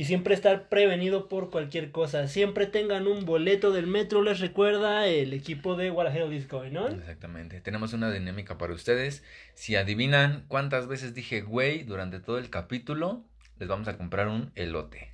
y 0.00 0.06
siempre 0.06 0.32
estar 0.32 0.70
prevenido 0.70 1.28
por 1.28 1.50
cualquier 1.50 1.90
cosa. 1.90 2.26
Siempre 2.26 2.66
tengan 2.66 3.06
un 3.06 3.26
boleto 3.26 3.70
del 3.70 3.86
metro, 3.86 4.22
les 4.22 4.40
recuerda 4.40 5.06
el 5.06 5.34
equipo 5.34 5.76
de 5.76 5.90
What 5.90 6.10
the 6.10 6.18
Hell 6.18 6.32
is 6.32 6.48
Going 6.48 6.74
On. 6.74 6.94
Exactamente. 6.94 7.60
Tenemos 7.60 7.92
una 7.92 8.10
dinámica 8.10 8.56
para 8.56 8.72
ustedes. 8.72 9.22
Si 9.52 9.76
adivinan 9.76 10.46
cuántas 10.48 10.86
veces 10.86 11.12
dije 11.12 11.42
güey 11.42 11.82
durante 11.82 12.18
todo 12.18 12.38
el 12.38 12.48
capítulo, 12.48 13.26
les 13.58 13.68
vamos 13.68 13.88
a 13.88 13.98
comprar 13.98 14.28
un 14.28 14.52
elote. 14.54 15.12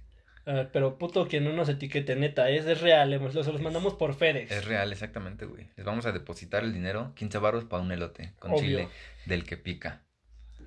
pero 0.72 0.98
puto 0.98 1.26
que 1.26 1.40
no 1.40 1.52
nos 1.52 1.68
etiquete, 1.68 2.14
neta, 2.14 2.48
es, 2.48 2.64
es 2.66 2.80
real, 2.80 3.10
los, 3.10 3.34
los 3.34 3.60
mandamos 3.60 3.94
por 3.94 4.14
FedEx. 4.14 4.52
Es 4.52 4.66
real, 4.66 4.92
exactamente, 4.92 5.46
güey. 5.46 5.66
Les 5.74 5.84
vamos 5.84 6.06
a 6.06 6.12
depositar 6.12 6.62
el 6.62 6.72
dinero, 6.72 7.12
15 7.16 7.38
baros 7.38 7.64
para 7.64 7.82
un 7.82 7.90
elote 7.90 8.34
con 8.38 8.54
chile 8.54 8.88
del 9.24 9.42
que 9.42 9.56
pica. 9.56 10.02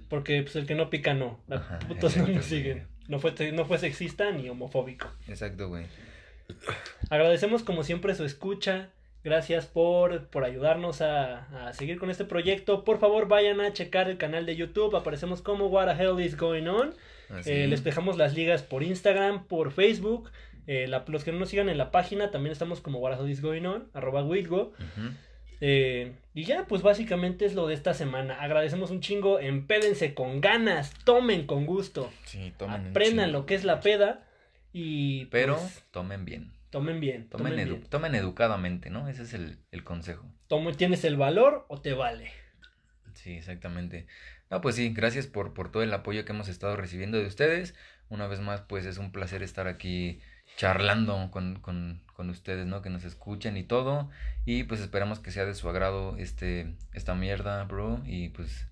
Porque 0.10 0.42
pues 0.42 0.58
el 0.58 0.66
que 0.66 0.76
no 0.76 0.90
pica 0.90 1.14
no. 1.14 1.40
putos 1.88 2.18
no 2.18 2.28
nos 2.28 2.44
siguen. 2.44 2.99
No 3.10 3.20
fue, 3.20 3.34
no 3.52 3.66
fue 3.66 3.78
sexista 3.80 4.32
ni 4.32 4.48
homofóbico. 4.50 5.12
Exacto, 5.28 5.68
güey. 5.68 5.86
Agradecemos 7.10 7.64
como 7.64 7.84
siempre 7.84 8.16
su 8.16 8.24
escucha. 8.24 8.90
Gracias 9.24 9.66
por, 9.66 10.28
por 10.28 10.46
ayudarnos 10.46 11.02
a, 11.02 11.68
a, 11.68 11.74
seguir 11.74 12.00
con 12.00 12.10
este 12.10 12.24
proyecto. 12.24 12.86
Por 12.86 13.00
favor, 13.00 13.28
vayan 13.28 13.60
a 13.60 13.74
checar 13.74 14.10
el 14.10 14.18
canal 14.18 14.46
de 14.46 14.56
YouTube. 14.56 14.96
Aparecemos 14.96 15.42
como 15.42 15.68
What 15.68 15.88
the 15.88 16.02
Hell 16.02 16.22
is 16.24 16.38
Going 16.38 16.68
On. 16.68 16.94
Eh, 17.46 17.68
les 17.68 17.84
dejamos 17.84 18.16
las 18.16 18.34
ligas 18.36 18.64
por 18.64 18.84
Instagram, 18.84 19.46
por 19.46 19.72
Facebook. 19.72 20.32
Eh, 20.68 20.88
los 21.08 21.24
que 21.24 21.32
no 21.32 21.40
nos 21.40 21.50
sigan 21.50 21.68
en 21.68 21.80
la 21.80 21.90
página, 21.92 22.32
también 22.32 22.52
estamos 22.52 22.80
como 22.80 23.00
What 23.00 23.18
the 23.18 23.24
Hell 23.24 23.32
is 23.32 23.42
Going 23.42 23.66
On, 23.66 23.90
arroba 23.94 24.24
Eh, 25.62 26.14
y 26.34 26.44
ya, 26.46 26.66
pues 26.68 26.82
básicamente 26.82 27.46
es 27.46 27.54
lo 27.54 27.68
de 27.68 27.74
esta 27.74 27.94
semana. 27.94 28.36
Agradecemos 28.42 28.92
un 28.92 29.02
chingo, 29.02 29.40
empédense 29.40 30.14
con 30.14 30.40
ganas, 30.42 30.94
tomen 31.04 31.46
con 31.46 31.66
gusto. 31.66 32.12
Sí, 32.26 32.54
tomen 32.58 32.88
Aprendan 32.90 33.32
lo 33.32 33.46
que 33.46 33.56
es 33.56 33.64
la 33.66 33.82
peda 33.82 34.26
y... 34.72 35.26
Pero 35.26 35.58
pues, 35.58 35.84
tomen 35.92 36.24
bien. 36.26 36.52
tomen 36.70 37.00
bien. 37.00 37.28
Tomen, 37.30 37.48
Tomen, 37.54 37.68
edu- 37.68 37.72
bien. 37.80 37.90
tomen 37.90 38.16
educadamente, 38.16 38.90
¿no? 38.90 39.08
Ese 39.10 39.24
es 39.24 39.34
el, 39.34 39.58
el 39.72 39.84
consejo. 39.84 40.26
Tomo- 40.48 40.74
¿Tienes 40.76 41.04
el 41.04 41.18
valor 41.18 41.66
o 41.68 41.82
te 41.82 41.94
vale? 41.94 42.32
Sí, 43.16 43.34
exactamente. 43.34 44.08
No, 44.50 44.62
pues 44.62 44.76
sí, 44.76 44.94
gracias 44.94 45.28
por, 45.28 45.54
por 45.54 45.72
todo 45.72 45.84
el 45.84 45.94
apoyo 45.94 46.24
que 46.26 46.32
hemos 46.32 46.48
estado 46.48 46.76
recibiendo 46.78 47.18
de 47.20 47.26
ustedes. 47.28 47.76
Una 48.08 48.28
vez 48.28 48.40
más, 48.40 48.62
pues 48.62 48.86
es 48.86 48.98
un 48.98 49.12
placer 49.12 49.44
estar 49.44 49.68
aquí 49.68 50.22
charlando 50.56 51.30
con, 51.32 51.60
con, 51.60 52.02
con 52.20 52.30
ustedes, 52.30 52.68
¿no? 52.68 52.82
Que 52.82 52.90
nos 52.90 53.06
escuchen 53.06 53.56
y 53.56 53.64
todo. 53.64 54.10
Y 54.46 54.64
pues 54.64 54.82
esperamos 54.82 55.20
que 55.20 55.32
sea 55.32 55.46
de 55.46 55.56
su 55.56 55.70
agrado 55.70 56.18
este, 56.18 56.74
esta 56.94 57.16
mierda, 57.16 57.64
bro. 57.64 58.02
Y 58.06 58.28
pues 58.28 58.68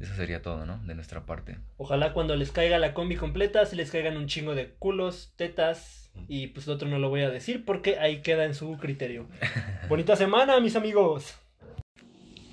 eso 0.00 0.16
sería 0.16 0.42
todo, 0.42 0.66
¿no? 0.66 0.78
De 0.78 0.96
nuestra 0.96 1.24
parte. 1.24 1.58
Ojalá 1.76 2.12
cuando 2.12 2.34
les 2.34 2.50
caiga 2.50 2.80
la 2.80 2.92
combi 2.92 3.14
completa, 3.14 3.64
se 3.66 3.76
les 3.76 3.92
caigan 3.92 4.16
un 4.16 4.26
chingo 4.26 4.56
de 4.56 4.70
culos, 4.80 5.32
tetas 5.36 6.10
y 6.26 6.48
pues 6.48 6.66
lo 6.66 6.74
otro 6.74 6.88
no 6.88 6.98
lo 6.98 7.08
voy 7.08 7.20
a 7.20 7.30
decir 7.30 7.64
porque 7.64 8.00
ahí 8.00 8.20
queda 8.20 8.46
en 8.46 8.54
su 8.56 8.76
criterio. 8.78 9.28
Bonita 9.88 10.16
semana, 10.16 10.58
mis 10.58 10.74
amigos. 10.74 11.36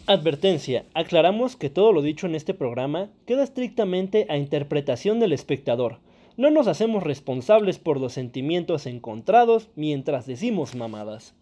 Advertencia, 0.05 0.85
aclaramos 0.93 1.55
que 1.55 1.71
todo 1.71 1.91
lo 1.91 2.03
dicho 2.03 2.27
en 2.27 2.35
este 2.35 2.53
programa 2.53 3.09
queda 3.25 3.41
estrictamente 3.41 4.27
a 4.29 4.37
interpretación 4.37 5.19
del 5.19 5.33
espectador. 5.33 6.01
No 6.39 6.51
nos 6.51 6.67
hacemos 6.67 7.03
responsables 7.03 7.79
por 7.79 7.99
los 7.99 8.13
sentimientos 8.13 8.85
encontrados 8.85 9.67
mientras 9.75 10.25
decimos 10.25 10.73
mamadas. 10.73 11.35